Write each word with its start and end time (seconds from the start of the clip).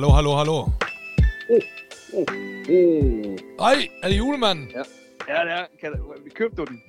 Hallo, 0.00 0.12
hallo, 0.12 0.32
hallo. 0.36 0.56
Oh, 0.56 0.70
oh. 2.14 2.26
Ej, 3.58 3.88
er 4.02 4.08
det 4.08 4.18
julemanden? 4.18 4.70
Ja, 4.70 4.82
ja 5.28 5.44
det 5.44 5.52
er. 5.52 5.66
Kan, 5.80 5.92
du- 5.92 6.14
købte 6.34 6.56
du 6.56 6.64
den? 6.64 6.82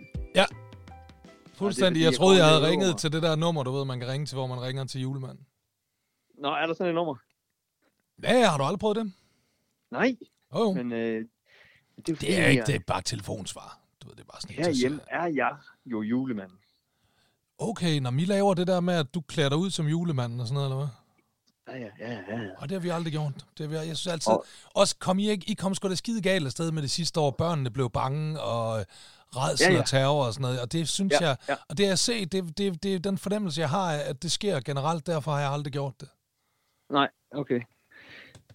Fuldstændig. 1.53 1.89
fordi, 1.89 1.99
Jeg 2.03 2.11
jeg 2.11 2.17
troede, 2.17 2.37
jeg 2.37 2.45
havde 2.45 2.67
ringet 2.67 2.97
til 2.97 3.11
det 3.11 3.23
der 3.23 3.35
nummer, 3.35 3.63
du 3.63 3.71
ved, 3.71 3.85
man 3.85 3.99
kan 3.99 4.09
ringe 4.09 4.25
til, 4.25 4.35
hvor 4.35 4.47
man 4.47 4.61
ringer 4.61 4.85
til 4.85 5.01
julemanden. 5.01 5.45
Nå, 6.37 6.47
er 6.55 6.67
der 6.67 6.73
sådan 6.73 6.87
et 6.89 6.95
nummer? 6.95 7.15
Ja, 8.23 8.49
har 8.49 8.57
du 8.57 8.63
aldrig 8.63 8.79
prøvet 8.79 8.97
det? 8.97 9.13
Nej, 9.91 10.15
jo. 10.55 10.73
men 10.73 10.91
øh, 10.91 11.25
det 12.05 12.09
er, 12.09 12.15
Det 12.15 12.39
er 12.39 12.47
ikke, 12.47 12.61
at 12.61 12.67
det 12.67 12.75
er 12.75 12.79
bare 12.87 13.01
telefonsvar. 13.01 13.79
Du 14.03 14.07
ved, 14.07 14.15
det 14.15 14.21
er 14.21 14.27
bare 14.31 14.41
sådan 14.41 14.55
Herhjemme 14.55 14.99
er 15.07 15.25
jeg 15.25 15.55
jo 15.85 16.01
julemanden. 16.01 16.57
Okay, 17.57 17.99
når 17.99 18.11
vi 18.11 18.25
laver 18.25 18.53
det 18.53 18.67
der 18.67 18.79
med, 18.79 18.93
at 18.93 19.13
du 19.13 19.21
klæder 19.21 19.49
dig 19.49 19.57
ud 19.57 19.69
som 19.69 19.87
julemanden 19.87 20.39
og 20.39 20.47
sådan 20.47 20.53
noget, 20.55 20.67
eller 20.67 20.77
hvad? 20.77 21.00
Ja, 21.79 21.87
ja, 21.99 22.11
ja. 22.11 22.49
Og 22.57 22.69
det 22.69 22.71
har 22.75 22.79
vi 22.79 22.89
aldrig 22.89 23.13
gjort. 23.13 23.33
Det 23.57 23.59
har 23.59 23.67
vi, 23.67 23.75
jeg 23.75 23.97
synes 23.97 24.07
altid... 24.07 24.31
Og- 24.33 24.45
Også 24.75 24.95
kom 24.99 25.19
I 25.19 25.29
ikke... 25.29 25.45
I 25.51 25.53
kom 25.53 25.75
sgu 25.75 25.89
da 25.89 25.95
skide 25.95 26.21
galt 26.21 26.45
afsted 26.45 26.71
med 26.71 26.81
det 26.81 26.91
sidste 26.91 27.19
år. 27.19 27.31
Børnene 27.31 27.69
blev 27.69 27.89
bange, 27.89 28.39
og 28.41 28.85
redsel 29.35 29.67
Ja, 29.67 29.73
ja. 29.73 29.79
og 29.79 29.85
terror 29.87 30.25
og 30.25 30.33
sådan 30.33 30.41
noget. 30.41 30.61
Og 30.61 30.71
det 30.71 30.89
synes 30.89 31.13
Ja, 31.21 31.27
jeg... 31.27 31.37
ja. 31.49 31.55
Og 31.69 31.77
det 31.77 31.85
har 31.85 31.91
jeg 31.91 31.99
set, 31.99 32.31
det, 32.31 32.57
det, 32.57 32.83
det 32.83 32.95
er 32.95 32.99
den 32.99 33.17
fornemmelse, 33.17 33.61
jeg 33.61 33.69
har 33.69 33.91
at 33.91 34.23
det 34.23 34.31
sker 34.31 34.59
generelt. 34.59 35.07
Derfor 35.07 35.31
har 35.31 35.39
jeg 35.39 35.51
aldrig 35.51 35.73
gjort 35.73 35.93
det. 36.01 36.09
Nej, 36.91 37.09
okay. 37.31 37.61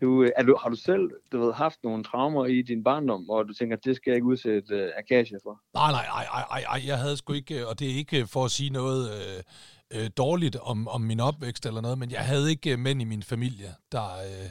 Du, 0.01 0.23
øh, 0.23 0.31
er 0.37 0.43
du, 0.43 0.57
har 0.63 0.69
du 0.71 0.77
selv 0.77 1.11
du 1.33 1.45
ved, 1.45 1.53
haft 1.53 1.79
nogle 1.85 2.05
traumer 2.05 2.47
i 2.47 2.63
din 2.63 2.85
barndom, 2.85 3.23
hvor 3.23 3.43
du 3.43 3.53
tænker, 3.55 3.77
det 3.77 3.97
skal 3.97 4.11
jeg 4.11 4.17
ikke 4.17 4.27
udsætte 4.27 4.85
uh, 4.85 4.91
Akasia 4.99 5.39
for? 5.43 5.61
Nej, 5.75 5.91
nej, 5.93 6.07
nej, 6.07 6.25
nej, 6.33 6.45
nej, 6.51 6.63
nej, 6.79 6.87
jeg 6.89 6.99
havde 6.99 7.17
sgu 7.17 7.33
ikke, 7.33 7.69
og 7.69 7.79
det 7.79 7.91
er 7.91 7.95
ikke 7.95 8.27
for 8.27 8.45
at 8.45 8.51
sige 8.51 8.71
noget 8.71 9.11
øh, 9.11 9.43
øh, 9.91 10.11
dårligt 10.17 10.57
om, 10.57 10.89
om 10.89 11.01
min 11.01 11.21
opvækst 11.21 11.67
eller 11.67 11.81
noget, 11.81 11.99
men 11.99 12.11
jeg 12.11 12.21
havde 12.21 12.51
ikke 12.51 12.73
øh, 12.73 12.79
mænd 12.79 13.03
i 13.03 13.05
min 13.05 13.23
familie, 13.23 13.75
der, 13.93 14.19
øh, 14.19 14.51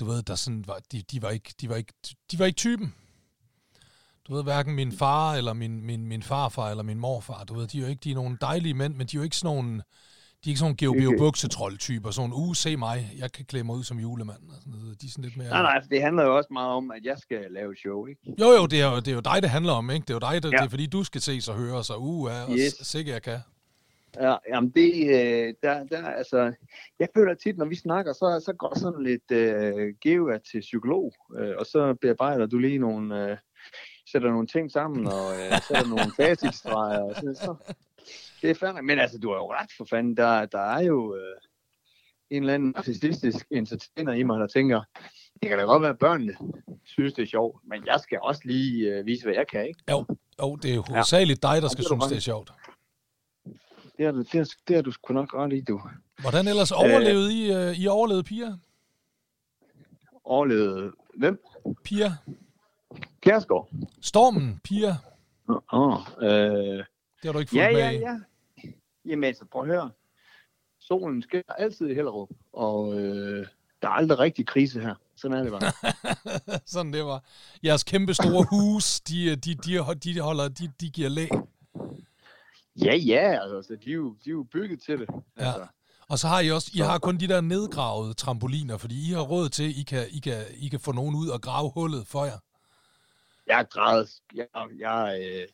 du 0.00 0.04
ved, 0.04 0.22
der 0.22 0.34
sådan 0.34 0.64
var, 0.66 0.80
de, 0.92 1.02
de, 1.02 1.22
var 1.22 1.30
ikke, 1.30 1.54
de, 1.60 1.68
var 1.68 1.76
ikke, 1.76 1.92
de 2.30 2.38
var 2.38 2.46
ikke 2.46 2.56
typen. 2.56 2.94
Du 4.28 4.34
ved, 4.34 4.42
hverken 4.42 4.74
min 4.74 4.92
far, 4.92 5.34
eller 5.34 5.52
min, 5.52 5.84
min, 5.84 6.06
min 6.06 6.22
farfar, 6.22 6.70
eller 6.70 6.82
min 6.82 6.98
morfar, 6.98 7.44
du 7.44 7.54
ved, 7.54 7.66
de 7.66 7.78
er 7.78 7.82
jo 7.82 7.88
ikke, 7.88 8.00
de 8.04 8.10
er 8.10 8.14
nogle 8.14 8.38
dejlige 8.40 8.74
mænd, 8.74 8.94
men 8.94 9.06
de 9.06 9.16
er 9.16 9.20
jo 9.20 9.24
ikke 9.24 9.36
sådan 9.36 9.56
nogle, 9.56 9.72
de 9.74 9.80
er 10.44 10.48
ikke 10.48 10.58
sådan 10.58 10.76
nogle 10.82 10.96
Okay. 10.96 11.00
GeoBio 11.00 11.18
buksetroll-typer, 11.18 12.10
sådan, 12.10 12.32
uh, 12.32 12.54
se 12.54 12.76
mig, 12.76 13.12
jeg 13.18 13.32
kan 13.32 13.44
klæde 13.44 13.64
mig 13.64 13.76
ud 13.76 13.84
som 13.84 13.98
julemand, 13.98 14.48
og 14.48 14.54
sådan 14.58 14.72
noget. 14.72 15.02
De 15.02 15.06
er 15.06 15.10
sådan 15.10 15.24
lidt 15.24 15.36
mere... 15.36 15.48
Nej, 15.48 15.62
nej, 15.62 15.82
for 15.82 15.88
det 15.88 16.02
handler 16.02 16.24
jo 16.24 16.36
også 16.36 16.48
meget 16.52 16.70
om, 16.70 16.90
at 16.90 17.04
jeg 17.04 17.18
skal 17.18 17.46
lave 17.50 17.76
show, 17.76 18.06
ikke? 18.06 18.34
Jo, 18.40 18.50
jo, 18.50 18.66
det 18.66 18.80
er 18.80 18.90
jo, 18.90 18.96
det 18.96 19.08
er 19.08 19.14
jo 19.14 19.20
dig, 19.20 19.42
det 19.42 19.50
handler 19.50 19.72
om, 19.72 19.90
ikke? 19.90 20.04
Det 20.04 20.10
er 20.10 20.14
jo 20.14 20.32
dig, 20.32 20.42
der, 20.42 20.48
ja. 20.48 20.56
Det 20.56 20.64
er 20.64 20.68
fordi, 20.68 20.86
du 20.86 21.04
skal 21.04 21.20
ses 21.20 21.48
og 21.48 21.54
høre, 21.54 21.84
så 21.84 21.96
uh, 21.96 22.22
og 22.24 22.56
yes. 22.58 22.74
sikkert 22.82 23.14
jeg 23.14 23.22
kan. 23.22 23.38
Ja, 24.20 24.36
jamen 24.48 24.70
det, 24.70 24.92
øh, 25.06 25.54
der, 25.62 25.84
der, 25.84 26.06
altså, 26.06 26.52
jeg 26.98 27.08
føler 27.16 27.34
tit, 27.34 27.58
når 27.58 27.66
vi 27.66 27.74
snakker, 27.74 28.12
så, 28.12 28.42
så 28.44 28.52
går 28.52 28.78
sådan 28.78 29.02
lidt 29.02 29.30
øh, 29.30 29.94
geo 30.00 30.38
til 30.50 30.60
psykolog, 30.60 31.12
øh, 31.38 31.54
og 31.58 31.66
så 31.66 31.94
bearbejder 32.00 32.46
du 32.46 32.58
lige 32.58 32.78
nogle, 32.78 33.30
øh, 33.30 33.36
sætter 34.12 34.30
nogle 34.30 34.46
ting 34.46 34.70
sammen, 34.70 35.06
og 35.06 35.32
øh, 35.32 35.60
sætter 35.68 35.88
nogle 35.88 36.12
facitstreger, 36.20 37.00
og 37.00 37.14
sådan, 37.14 37.34
så 37.34 37.54
det 38.42 38.50
er 38.50 38.54
fandme, 38.54 38.82
men 38.82 38.98
altså, 38.98 39.18
du 39.18 39.28
har 39.28 39.36
jo 39.36 39.52
ret 39.52 39.70
for 39.76 39.84
fanden, 39.90 40.16
der, 40.16 40.46
der 40.46 40.58
er 40.58 40.82
jo 40.82 41.14
øh, 41.14 41.36
en 42.30 42.42
eller 42.42 42.54
anden 42.54 42.72
narcissistisk 42.76 43.46
entertainer 43.50 44.12
i 44.12 44.22
mig, 44.22 44.40
der 44.40 44.46
tænker, 44.46 44.82
det 45.42 45.48
kan 45.48 45.58
da 45.58 45.64
godt 45.64 45.82
være, 45.82 45.90
at 45.90 45.98
børnene 45.98 46.36
synes, 46.84 47.12
det 47.14 47.22
er 47.22 47.26
sjovt, 47.26 47.60
men 47.64 47.86
jeg 47.86 48.00
skal 48.00 48.18
også 48.22 48.40
lige 48.44 48.94
øh, 48.94 49.06
vise, 49.06 49.24
hvad 49.24 49.34
jeg 49.34 49.46
kan, 49.46 49.66
ikke? 49.68 49.80
Jo, 49.90 50.04
jo 50.42 50.56
det 50.56 50.74
er 50.74 50.92
hovedsageligt 50.92 51.42
dig, 51.42 51.62
der 51.62 51.68
skal 51.68 51.84
du 51.84 51.88
synes, 51.88 52.04
det 52.04 52.16
er 52.16 52.20
sjovt. 52.20 52.50
Det 53.98 54.14
du, 54.14 54.18
det 54.18 54.32
har, 54.32 54.48
det 54.68 54.76
har 54.76 54.82
du 54.82 54.92
sgu 54.92 55.14
nok 55.14 55.34
ret 55.34 55.52
i, 55.52 55.60
du. 55.60 55.80
Hvordan 56.20 56.48
ellers 56.48 56.72
overlevede 56.72 57.32
I, 57.32 57.54
uh, 57.54 57.80
I 57.80 57.86
overlevede 57.86 58.24
piger? 58.24 58.56
Overlevede 60.24 60.92
hvem? 61.14 61.42
Piger? 61.84 62.12
Kærsgaard. 63.20 63.68
Stormen? 64.00 64.60
Piger? 64.64 64.94
Åh, 65.48 65.58
oh, 65.72 66.00
øh, 66.20 66.28
Det 66.28 66.84
har 67.24 67.32
du 67.32 67.38
ikke 67.38 67.50
fulgt 67.50 67.62
ja, 67.62 67.72
med 67.72 67.80
ja, 67.80 67.90
i. 67.90 67.98
ja. 67.98 68.16
Jamen 69.04 69.24
altså, 69.24 69.44
prøv 69.44 69.62
at 69.62 69.68
høre. 69.68 69.90
Solen 70.80 71.22
skinner 71.22 71.52
altid 71.58 71.88
i 71.88 71.94
Hellerup, 71.94 72.28
og 72.52 73.00
øh, 73.00 73.46
der 73.82 73.88
er 73.88 73.92
aldrig 73.92 74.18
rigtig 74.18 74.46
krise 74.46 74.80
her. 74.80 74.94
Sådan 75.16 75.36
er 75.36 75.42
det 75.42 75.52
bare. 75.52 75.72
Sådan 76.66 76.92
det 76.92 77.04
var. 77.04 77.24
Jeres 77.64 77.84
kæmpe 77.84 78.14
store 78.14 78.46
hus, 78.50 79.00
de, 79.00 79.24
øh, 79.24 79.36
de, 79.36 79.54
de, 79.54 79.94
de, 80.04 80.20
holder, 80.20 80.48
de, 80.48 80.72
de 80.80 80.90
giver 80.90 81.08
læ. 81.08 81.28
Ja, 82.84 82.94
ja, 82.94 83.38
altså, 83.54 83.76
de 83.84 83.90
er, 83.90 83.94
jo, 83.94 84.16
de 84.24 84.30
er 84.30 84.32
jo 84.32 84.42
bygget 84.52 84.82
til 84.82 84.98
det. 84.98 85.08
Ja. 85.38 85.46
Altså, 85.46 85.66
Og 86.08 86.18
så 86.18 86.28
har 86.28 86.40
I 86.40 86.50
også, 86.50 86.70
I 86.74 86.78
har 86.78 86.98
kun 86.98 87.16
de 87.18 87.28
der 87.28 87.40
nedgravede 87.40 88.14
trampoliner, 88.14 88.76
fordi 88.76 89.08
I 89.10 89.12
har 89.12 89.22
råd 89.22 89.48
til, 89.48 89.80
I 89.80 89.82
kan, 89.82 90.06
I 90.10 90.18
kan, 90.20 90.44
I 90.56 90.68
kan 90.68 90.80
få 90.80 90.92
nogen 90.92 91.14
ud 91.14 91.28
og 91.28 91.42
grave 91.42 91.70
hullet 91.70 92.06
for 92.06 92.24
jer. 92.24 92.38
jeg 93.46 93.66
græd. 93.70 94.06
Jeg, 94.34 94.46
jeg 94.78 95.20
øh, 95.24 95.48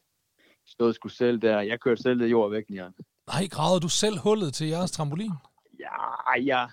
stod 0.67 0.93
sgu 0.95 1.09
selv 1.09 1.39
der. 1.41 1.61
Jeg 1.61 1.81
kørte 1.81 2.03
selv 2.03 2.21
det 2.21 2.31
jord 2.31 2.51
væk, 2.51 2.65
Jan. 2.71 2.93
Nej, 3.27 3.47
gravede 3.51 3.81
du 3.81 3.89
selv 3.89 4.19
hullet 4.19 4.55
til 4.55 4.67
jeres 4.67 4.91
trampolin? 4.91 5.33
Ja, 5.81 6.41
ja. 6.41 6.67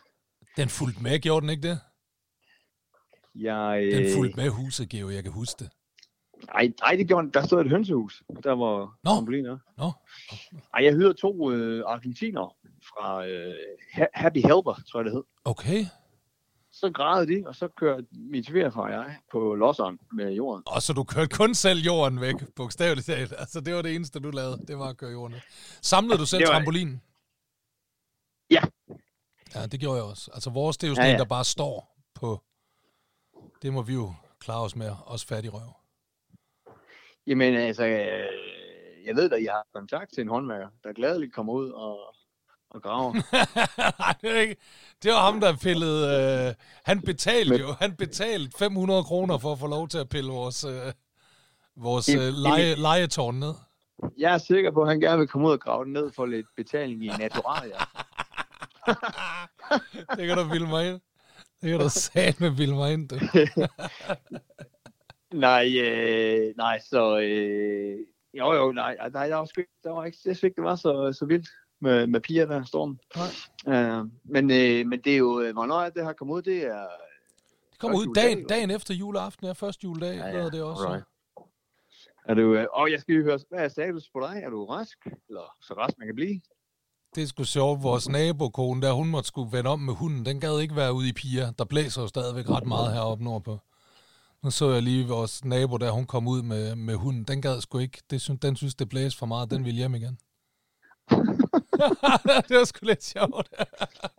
Den 0.58 0.70
fulgte 0.70 1.04
med, 1.04 1.20
gjorde 1.20 1.42
den 1.42 1.50
ikke 1.50 1.68
det? 1.70 1.80
Jeg, 3.36 3.81
Den 3.81 4.06
øh, 4.06 4.16
fulgte 4.16 4.38
med 4.38 4.50
huset, 4.50 4.90
Geo, 4.90 5.10
jeg 5.10 5.24
kan 5.24 5.31
huske 5.31 5.64
det. 5.64 5.70
Nej, 6.47 6.72
nej, 6.81 6.95
det 6.95 7.07
gjorde. 7.07 7.31
Der 7.31 7.45
stod 7.47 7.61
et 7.61 7.69
hønsehus, 7.69 8.23
der 8.44 8.51
var 8.51 8.97
Nå. 9.03 9.09
trampoliner. 9.11 9.57
Nå, 9.77 9.91
Ej, 10.73 10.83
jeg 10.83 10.94
hyrede 10.94 11.13
to 11.13 11.51
øh, 11.51 11.83
argentiner 11.88 12.55
fra 12.89 13.25
øh, 13.27 13.53
Ha- 13.94 14.05
Happy 14.13 14.38
Helper, 14.38 14.81
tror 14.91 15.00
jeg 15.00 15.05
det 15.05 15.13
hed. 15.13 15.23
okay. 15.45 15.85
Så 16.72 16.91
græd 16.91 17.27
de, 17.27 17.44
og 17.47 17.55
så 17.55 17.67
kørte 17.67 18.05
min 18.11 18.44
svigerfar 18.44 18.81
og 18.81 18.91
jeg 18.91 19.17
på 19.31 19.55
losseren 19.55 20.00
med 20.13 20.31
jorden. 20.33 20.63
Og 20.67 20.81
så 20.81 20.94
du 20.94 21.03
kørte 21.03 21.35
kun 21.35 21.55
selv 21.55 21.79
jorden 21.79 22.22
væk, 22.22 22.35
bogstaveligt 22.56 23.06
talt. 23.06 23.33
Altså, 23.38 23.61
det 23.61 23.75
var 23.75 23.81
det 23.81 23.95
eneste, 23.95 24.19
du 24.19 24.31
lavede. 24.31 24.66
Det 24.67 24.77
var 24.77 24.89
at 24.89 24.97
køre 24.97 25.11
jorden 25.11 25.33
væk. 25.33 25.41
Samlede 25.81 26.17
du 26.17 26.25
selv 26.25 26.41
var- 26.41 26.47
trampolinen? 26.53 27.01
Ja. 28.51 28.61
Ja, 29.56 29.66
det 29.66 29.79
gjorde 29.79 29.95
jeg 29.95 30.03
også. 30.06 30.31
Altså, 30.33 30.50
vores, 30.50 30.77
det 30.77 30.88
er 30.88 30.89
jo 30.89 30.95
sådan 30.95 31.07
ja, 31.07 31.11
ja. 31.11 31.17
der 31.17 31.25
bare 31.25 31.44
står 31.45 31.97
på... 32.16 32.44
Det 33.61 33.73
må 33.73 33.81
vi 33.81 33.94
jo 33.94 34.13
klare 34.39 34.61
os 34.61 34.75
med. 34.75 34.91
Også 35.06 35.27
færdig 35.27 35.53
røv. 35.53 35.73
Jamen 37.29 37.56
altså, 37.56 37.85
øh, 37.85 38.28
jeg 39.06 39.16
ved 39.16 39.31
at 39.31 39.44
jeg 39.44 39.51
har 39.51 39.66
kontakt 39.73 40.13
til 40.13 40.22
en 40.22 40.28
håndværker, 40.29 40.67
der 40.84 40.94
gladeligt 40.94 41.34
kommer 41.34 41.53
ud 41.53 41.69
og, 41.69 42.00
og 42.69 42.81
graver. 42.81 43.13
Nej, 44.00 44.13
det, 44.22 44.38
er 44.38 44.41
ikke. 44.41 44.56
det 45.03 45.12
var 45.12 45.19
ham, 45.31 45.39
der 45.39 45.56
pillede... 45.62 46.47
Øh, 46.50 46.53
han 46.85 47.01
betalte 47.01 47.51
Men- 47.51 47.59
jo. 47.62 47.68
Han 47.79 47.95
betalte 47.95 48.51
500 48.59 49.03
kroner 49.03 49.38
for 49.38 49.51
at 49.51 49.59
få 49.59 49.68
lov 49.68 49.88
til 49.88 49.97
at 49.97 50.09
pille 50.09 50.31
vores, 50.31 50.63
øh, 50.63 50.94
vores 51.75 52.09
øh, 52.16 52.34
leje, 52.34 52.75
lejetårn 52.75 53.35
ned. 53.35 53.53
Jeg 54.18 54.34
er 54.34 54.38
sikker 54.38 54.72
på, 54.72 54.81
at 54.81 54.88
han 54.89 55.00
gerne 55.00 55.18
vil 55.18 55.28
komme 55.28 55.47
ud 55.47 55.51
og 55.53 55.59
grave 55.59 55.85
den 55.85 55.94
ned 55.94 56.12
for 56.16 56.25
lidt 56.25 56.47
betaling 56.56 57.06
i 57.06 57.07
naturalia. 57.07 57.78
det 60.18 60.28
kan 60.28 60.38
du 60.38 60.50
bilde 60.50 60.68
mig 60.68 60.89
ind. 60.89 61.00
Det 61.62 61.69
kan 61.69 61.79
du 61.79 61.89
sat 62.13 62.39
med 62.39 62.56
bilde 62.56 62.75
mig 62.75 62.94
ind, 62.94 63.09
du. 63.09 63.16
Nej, 65.34 65.79
øh, 65.84 66.53
nej, 66.57 66.80
så... 66.80 67.19
Øh, 67.19 67.98
jo, 68.33 68.54
jo, 68.54 68.71
nej, 68.71 68.98
nej, 69.13 69.27
der 69.27 69.36
var, 69.36 69.45
sgu, 69.45 69.62
ikke- 69.62 69.80
der 69.83 69.89
var 69.92 70.06
ikke, 70.06 70.18
jeg 70.25 70.36
synes 70.36 70.44
ikke, 70.44 70.56
det 70.56 70.63
var 70.63 70.75
så, 70.75 71.13
så 71.19 71.25
vildt 71.25 71.50
med, 71.81 72.07
med 72.07 72.21
piger 72.21 72.45
der, 72.45 72.63
stormen. 72.63 73.00
Nej. 73.65 74.00
Uh, 74.01 74.07
men, 74.24 74.51
øh, 74.51 74.88
men 74.88 75.01
det 75.01 75.13
er 75.13 75.18
jo, 75.18 75.42
øh, 75.42 75.54
hvornår 75.54 75.80
er 75.81 75.89
det 75.89 76.06
her 76.06 76.13
kommet 76.13 76.36
ud, 76.36 76.42
det 76.42 76.65
er... 76.65 76.88
Det 77.71 77.80
kommer 77.80 77.98
ud 77.98 78.06
juledag, 78.06 78.24
dagen, 78.24 78.39
jo. 78.39 78.45
dagen 78.50 78.71
efter 78.71 78.94
juleaften, 78.94 79.48
ja, 79.48 79.51
første 79.51 79.83
juledag, 79.83 80.15
ja, 80.18 80.27
ja, 80.38 80.45
det 80.50 80.63
også. 80.63 80.83
alright. 80.83 81.06
Er 82.25 82.33
du, 82.33 82.54
øh, 82.56 82.68
og 82.74 82.92
jeg 82.92 83.00
skal 83.00 83.13
lige 83.15 83.24
høre, 83.24 83.39
hvad 83.50 83.59
er 83.59 83.68
status 83.68 84.09
på 84.13 84.19
dig? 84.19 84.42
Er 84.44 84.50
du 84.50 84.65
rask? 84.65 84.98
Eller 85.06 85.56
så 85.62 85.74
rask 85.74 85.98
man 85.98 86.07
kan 86.07 86.15
blive? 86.15 86.42
Det 87.15 87.24
er 87.24 87.27
sgu 87.27 87.44
sjovt, 87.44 87.83
vores 87.83 88.09
nabokone, 88.09 88.81
der 88.81 88.92
hun 88.92 89.09
måtte 89.09 89.27
skulle 89.27 89.51
vende 89.51 89.69
om 89.69 89.80
med 89.80 89.94
hunden, 89.94 90.25
den 90.25 90.39
gad 90.39 90.59
ikke 90.59 90.75
være 90.75 90.94
ude 90.94 91.09
i 91.09 91.13
piger. 91.13 91.51
Der 91.51 91.65
blæser 91.65 92.01
jo 92.01 92.07
stadigvæk 92.07 92.50
ret 92.50 92.68
meget 92.68 92.94
heroppe 92.94 93.24
nordpå. 93.24 93.57
Nu 94.44 94.51
så 94.51 94.71
jeg 94.71 94.81
lige 94.83 95.07
vores 95.07 95.45
nabo, 95.45 95.77
der 95.77 95.91
hun 95.91 96.06
kom 96.06 96.27
ud 96.27 96.41
med, 96.41 96.75
med 96.75 96.95
hunden. 96.95 97.24
Den 97.24 97.41
gad 97.41 97.62
sgu 97.62 97.77
ikke. 97.77 98.01
Det, 98.09 98.21
synes- 98.21 98.39
den 98.41 98.56
synes, 98.56 98.75
det 98.75 98.89
blæste 98.89 99.18
for 99.19 99.25
meget. 99.25 99.51
Den 99.51 99.65
ville 99.65 99.77
hjem 99.77 99.95
igen. 99.95 100.19
det 102.47 102.57
var 102.57 102.63
sgu 102.65 102.86
lidt 102.86 103.03
sjovt. 103.03 103.50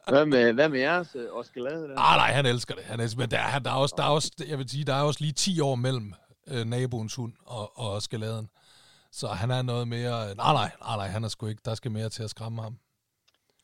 Hvad 0.08 0.26
med, 0.26 0.52
hvad 0.52 0.68
med 0.68 0.80
jeres 0.80 1.08
øh, 1.14 1.26
Oscar 1.32 1.60
Lade 1.60 1.88
der? 1.88 1.98
Ah, 1.98 2.16
nej, 2.16 2.32
han 2.32 2.46
elsker 2.46 2.74
det. 2.74 2.84
Han 2.84 3.00
elsker, 3.00 3.18
men 3.20 3.30
der, 3.30 3.38
er, 3.38 3.58
der, 3.58 3.70
er 3.70 3.74
også, 3.74 3.94
der 3.98 4.04
er 4.04 4.08
også, 4.08 4.30
jeg 4.48 4.58
vil 4.58 4.68
sige, 4.68 4.84
der 4.84 4.94
er 4.94 5.02
også 5.02 5.20
lige 5.20 5.32
10 5.32 5.60
år 5.60 5.74
mellem 5.74 6.14
øh, 6.48 6.64
naboens 6.66 7.14
hund 7.14 7.32
og, 7.46 7.78
og 7.78 8.02
skaladen. 8.02 8.48
Så 9.12 9.26
han 9.28 9.50
er 9.50 9.62
noget 9.62 9.88
mere... 9.88 10.34
Nej, 10.34 10.52
nej, 10.52 10.70
nej, 10.80 10.96
nej, 10.96 11.06
han 11.08 11.24
er 11.24 11.28
sgu 11.28 11.46
ikke. 11.46 11.62
Der 11.64 11.74
skal 11.74 11.90
mere 11.90 12.08
til 12.08 12.22
at 12.22 12.30
skræmme 12.30 12.62
ham. 12.62 12.78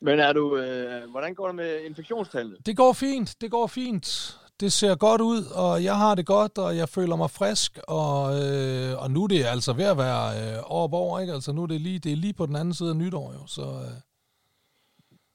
Men 0.00 0.18
er 0.20 0.32
du, 0.32 0.56
øh, 0.56 1.10
hvordan 1.10 1.34
går 1.34 1.46
det 1.46 1.54
med 1.54 1.80
infektionstallene? 1.84 2.56
Det 2.66 2.76
går 2.76 2.92
fint, 2.92 3.34
det 3.40 3.50
går 3.50 3.66
fint. 3.66 4.38
Det 4.60 4.72
ser 4.72 4.94
godt 4.94 5.20
ud, 5.20 5.44
og 5.44 5.84
jeg 5.84 5.96
har 5.96 6.14
det 6.14 6.26
godt, 6.26 6.58
og 6.58 6.76
jeg 6.76 6.88
føler 6.88 7.16
mig 7.16 7.30
frisk, 7.30 7.78
og, 7.88 8.42
øh, 8.42 9.02
og 9.02 9.10
nu 9.10 9.24
er 9.24 9.28
det 9.28 9.44
altså 9.44 9.72
ved 9.72 9.84
at 9.84 9.96
være 9.98 10.56
øh, 10.56 10.62
op 10.66 10.92
over, 10.92 11.20
ikke? 11.20 11.32
Altså 11.32 11.52
nu 11.52 11.62
er 11.62 11.66
det 11.66 11.80
lige, 11.80 11.98
det 11.98 12.12
er 12.12 12.16
lige 12.16 12.32
på 12.32 12.46
den 12.46 12.56
anden 12.56 12.74
side 12.74 12.90
af 12.90 12.96
nytår, 12.96 13.32
jo, 13.32 13.46
så, 13.46 13.62
øh, 13.62 14.00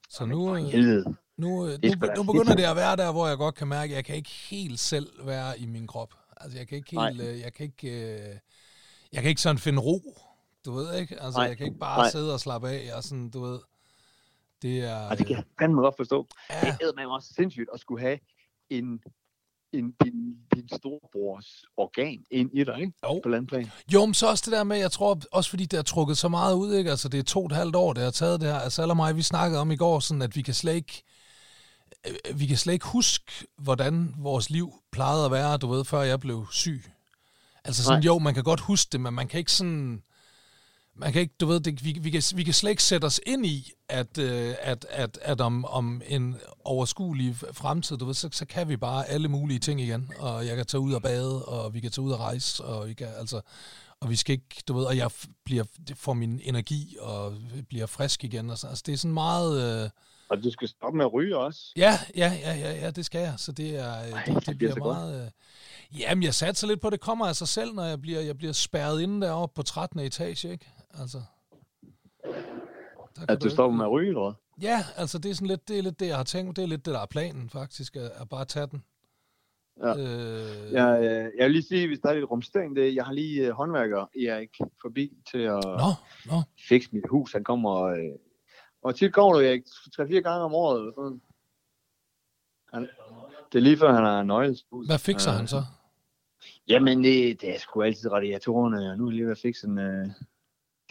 så 0.10 0.26
nu, 0.26 0.56
øh. 0.56 1.06
Nu, 1.38 1.68
øh, 1.68 1.74
er 1.74 2.16
nu, 2.16 2.24
nu 2.24 2.34
begynder 2.34 2.56
det 2.56 2.64
at 2.64 2.76
være 2.76 2.96
der, 2.96 3.12
hvor 3.12 3.28
jeg 3.28 3.38
godt 3.38 3.56
kan 3.56 3.68
mærke, 3.68 3.92
at 3.92 3.96
jeg 3.96 4.06
kan 4.06 4.16
ikke 4.16 4.30
helt 4.50 4.80
selv 4.80 5.28
være 5.28 5.60
i 5.60 5.66
min 5.66 5.88
krop. 5.88 6.14
Altså, 6.38 6.58
jeg 6.58 6.68
kan 6.68 6.78
ikke 6.78 7.02
helt, 7.02 7.22
øh, 7.22 7.40
jeg 7.40 7.54
kan 7.54 7.66
ikke, 7.66 7.90
øh, 7.90 8.36
jeg 9.14 9.22
kan 9.22 9.30
ikke 9.30 9.42
sådan 9.42 9.58
finde 9.58 9.82
ro, 9.82 10.02
du 10.66 10.72
ved 10.72 10.94
ikke? 10.96 11.22
Altså, 11.22 11.40
Nej. 11.40 11.48
jeg 11.48 11.58
kan 11.58 11.66
ikke 11.66 11.80
bare 11.80 11.98
Nej. 11.98 12.10
sidde 12.10 12.34
og 12.34 12.40
slappe 12.40 12.70
af, 12.70 12.96
og 12.96 13.04
sådan, 13.04 13.30
du 13.30 13.42
ved, 13.42 13.60
det 14.62 14.80
er... 14.80 15.10
Og 15.10 15.18
det 15.18 15.28
kan 15.28 15.36
jeg 15.36 15.44
fandme 15.60 15.82
godt 15.82 15.96
forstå. 15.98 16.28
ja, 16.50 16.56
Det 16.80 16.88
er 16.88 16.94
med 16.96 17.06
også 17.06 17.34
sindssygt 17.34 17.70
at 17.74 17.80
skulle 17.80 18.02
have 18.02 18.20
en, 18.72 19.02
en 19.74 19.92
din, 20.04 20.38
din 20.56 20.70
storebrors 20.78 21.66
organ 21.78 22.24
ind 22.32 22.50
i 22.54 22.64
dig, 22.64 22.80
ikke? 22.80 22.94
Jo. 23.04 23.20
På 23.24 23.30
landplan. 23.30 23.72
Jo, 23.94 24.06
men 24.06 24.14
så 24.14 24.28
også 24.28 24.44
det 24.46 24.54
der 24.54 24.64
med, 24.64 24.78
jeg 24.78 24.92
tror 24.92 25.20
også 25.32 25.50
fordi 25.50 25.66
det 25.66 25.78
har 25.78 25.84
trukket 25.84 26.18
så 26.18 26.30
meget 26.30 26.56
ud, 26.56 26.74
ikke? 26.76 26.90
Altså 26.90 27.10
det 27.10 27.20
er 27.20 27.24
to 27.24 27.40
og 27.40 27.46
et 27.46 27.52
halvt 27.52 27.76
år, 27.76 27.94
det 27.94 28.04
har 28.04 28.12
taget 28.12 28.42
det 28.42 28.50
her. 28.50 28.60
Altså 28.60 28.82
alle 28.82 28.92
og 28.92 28.98
mig, 28.98 29.16
vi 29.16 29.22
snakkede 29.22 29.62
om 29.62 29.72
i 29.72 29.76
går, 29.76 30.00
sådan 30.00 30.22
at 30.22 30.36
vi 30.36 30.42
kan 30.42 30.54
slet 30.54 30.74
ikke, 30.76 31.04
øh, 32.08 32.40
vi 32.40 32.46
kan 32.46 32.58
slet 32.58 32.74
ikke 32.74 32.88
huske, 32.88 33.32
hvordan 33.58 34.16
vores 34.18 34.50
liv 34.50 34.74
plejede 34.92 35.26
at 35.26 35.32
være, 35.32 35.58
du 35.58 35.68
ved, 35.68 35.86
før 35.86 36.02
jeg 36.02 36.20
blev 36.20 36.48
syg. 36.52 36.84
Altså 37.64 37.84
sådan, 37.84 38.00
Nej. 38.00 38.06
jo, 38.06 38.20
man 38.20 38.34
kan 38.34 38.44
godt 38.44 38.60
huske 38.60 38.90
det, 38.92 39.02
men 39.02 39.14
man 39.14 39.28
kan 39.28 39.38
ikke 39.38 39.52
sådan, 39.52 40.04
man 41.02 41.14
kan 41.14 41.22
ikke, 41.22 41.34
du 41.40 41.46
ved, 41.46 41.60
det, 41.60 41.86
vi, 41.86 41.98
vi, 42.02 42.10
kan, 42.10 42.24
vi 42.36 42.44
kan 42.44 42.54
slet 42.54 42.70
ikke 42.70 42.84
sætte 42.84 43.06
os 43.06 43.20
ind 43.26 43.46
i, 43.46 43.72
at, 43.90 44.18
øh, 44.18 44.56
at, 44.62 44.86
at, 44.90 45.20
at 45.22 45.42
om, 45.42 45.66
om 45.66 46.02
en 46.08 46.36
overskuelig 46.64 47.36
fremtid, 47.54 47.98
du 47.98 48.06
ved, 48.06 48.14
så, 48.14 48.30
så 48.32 48.46
kan 48.46 48.70
vi 48.70 48.78
bare 48.78 49.08
alle 49.10 49.28
mulige 49.28 49.60
ting 49.60 49.82
igen, 49.82 50.12
og 50.20 50.46
jeg 50.48 50.56
kan 50.56 50.66
tage 50.66 50.82
ud 50.82 50.94
og 50.94 51.02
bade, 51.02 51.46
og 51.46 51.74
vi 51.74 51.80
kan 51.80 51.92
tage 51.92 52.06
ud 52.06 52.12
og 52.12 52.20
rejse, 52.20 52.64
og 52.64 52.88
vi 52.88 52.94
kan, 52.94 53.08
altså, 53.18 53.42
og 54.02 54.10
vi 54.10 54.16
skal 54.16 54.34
ikke, 54.34 54.64
du 54.68 54.74
ved, 54.74 54.86
og 54.86 54.98
jeg 54.98 55.12
bliver, 55.46 55.64
får 55.96 56.14
min 56.14 56.40
energi, 56.44 56.98
og 57.00 57.34
bliver 57.70 57.86
frisk 57.86 58.24
igen, 58.24 58.50
og 58.50 58.58
så, 58.58 58.68
altså, 58.68 58.84
det 58.86 58.94
er 58.94 58.98
sådan 58.98 59.14
meget, 59.14 59.84
øh, 59.84 59.90
Og 60.30 60.44
du 60.44 60.52
skal 60.52 60.68
stoppe 60.68 60.98
med 60.98 61.06
at 61.06 61.14
ryge 61.14 61.38
også. 61.38 61.62
ja, 61.78 62.00
ja, 62.16 62.34
ja, 62.44 62.54
ja, 62.56 62.74
ja, 62.86 62.92
det 62.92 63.06
skal 63.06 63.22
jeg, 63.22 63.34
så 63.38 63.52
det 63.52 63.76
er, 63.80 63.94
Ej, 63.94 64.24
det, 64.26 64.36
det 64.36 64.46
det 64.46 64.58
bliver 64.58 64.74
så 64.74 64.80
godt. 64.80 64.98
meget, 64.98 65.26
øh, 65.94 66.00
jamen, 66.00 66.24
jeg 66.24 66.34
satser 66.34 66.68
lidt 66.68 66.82
på, 66.82 66.88
at 66.88 66.92
det 66.92 67.00
kommer 67.02 67.28
af 67.28 67.36
sig 67.36 67.48
selv, 67.48 67.74
når 67.74 67.84
jeg 67.86 68.02
bliver, 68.02 68.22
jeg 68.22 68.38
bliver 68.38 68.54
spærret 68.54 69.02
inde 69.02 69.26
deroppe 69.26 69.56
på 69.56 69.64
13. 69.64 70.00
etage, 70.00 70.52
ikke? 70.52 70.66
Altså, 71.00 71.18
At 73.28 73.42
du 73.42 73.46
ikke- 73.46 73.50
stopper 73.50 73.78
med 73.78 73.86
at 73.86 73.92
ryge, 73.92 74.08
eller 74.08 74.22
hvad? 74.22 74.34
Ja, 74.70 74.80
altså 74.98 75.18
det 75.18 75.32
er 75.32 75.36
sådan 75.36 75.48
lidt 75.48 75.68
det, 75.68 75.78
er 75.80 75.84
lidt 75.84 76.00
det 76.00 76.08
jeg 76.08 76.18
har 76.18 76.24
tænkt. 76.24 76.56
Det 76.56 76.64
er 76.64 76.68
lidt 76.68 76.86
det, 76.86 76.94
der 76.94 77.00
er 77.00 77.06
planen 77.06 77.50
faktisk, 77.50 77.96
at, 77.96 78.12
at 78.22 78.30
bare 78.30 78.46
tage 78.46 78.68
den. 78.68 78.84
Ja. 79.84 79.98
Øh, 79.98 80.72
Jeg, 80.72 81.00
øh, 81.00 81.32
jeg 81.38 81.46
vil 81.46 81.52
lige 81.52 81.64
sige, 81.64 81.88
hvis 81.88 82.00
der 82.00 82.10
er 82.10 82.14
lidt 82.14 82.32
rumstering, 82.32 82.76
det, 82.76 82.96
jeg 82.96 83.06
har 83.06 83.14
lige 83.14 83.48
øh, 83.48 83.52
håndværker 83.54 84.06
Erik 84.28 84.50
forbi 84.82 85.14
til 85.32 85.38
at 85.38 85.64
Nå, 85.66 85.92
nå. 86.26 86.42
fikse 86.68 86.90
mit 86.94 87.04
hus. 87.10 87.34
Han 87.34 87.44
kommer, 87.44 87.82
øh, 87.82 87.98
og 88.84 88.96
tit 88.96 89.14
kommer 89.14 89.34
du, 89.34 89.40
Erik, 89.40 89.62
3-4 89.66 90.04
gange 90.14 90.44
om 90.46 90.54
året. 90.54 90.80
Eller 90.80 90.94
sådan. 90.94 91.22
Han, 92.74 92.82
det 93.52 93.58
er 93.58 93.62
lige 93.64 93.78
før, 93.78 93.94
han 93.94 94.04
har 94.04 94.24
nøglehus. 94.24 94.88
Hvad 94.88 95.00
fikser 95.00 95.32
han 95.32 95.48
så? 95.48 95.64
Jamen, 96.68 97.04
det, 97.04 97.42
det 97.42 97.56
er 97.56 97.60
sgu 97.60 97.82
altid 97.82 98.12
radiatorerne, 98.12 98.92
og 98.92 98.98
nu 98.98 99.06
er 99.06 99.10
jeg 99.10 99.16
lige 99.16 99.26
ved 99.26 99.32
at 99.32 99.38
fikse 99.38 99.68
en... 99.68 99.78
Øh, 99.78 100.08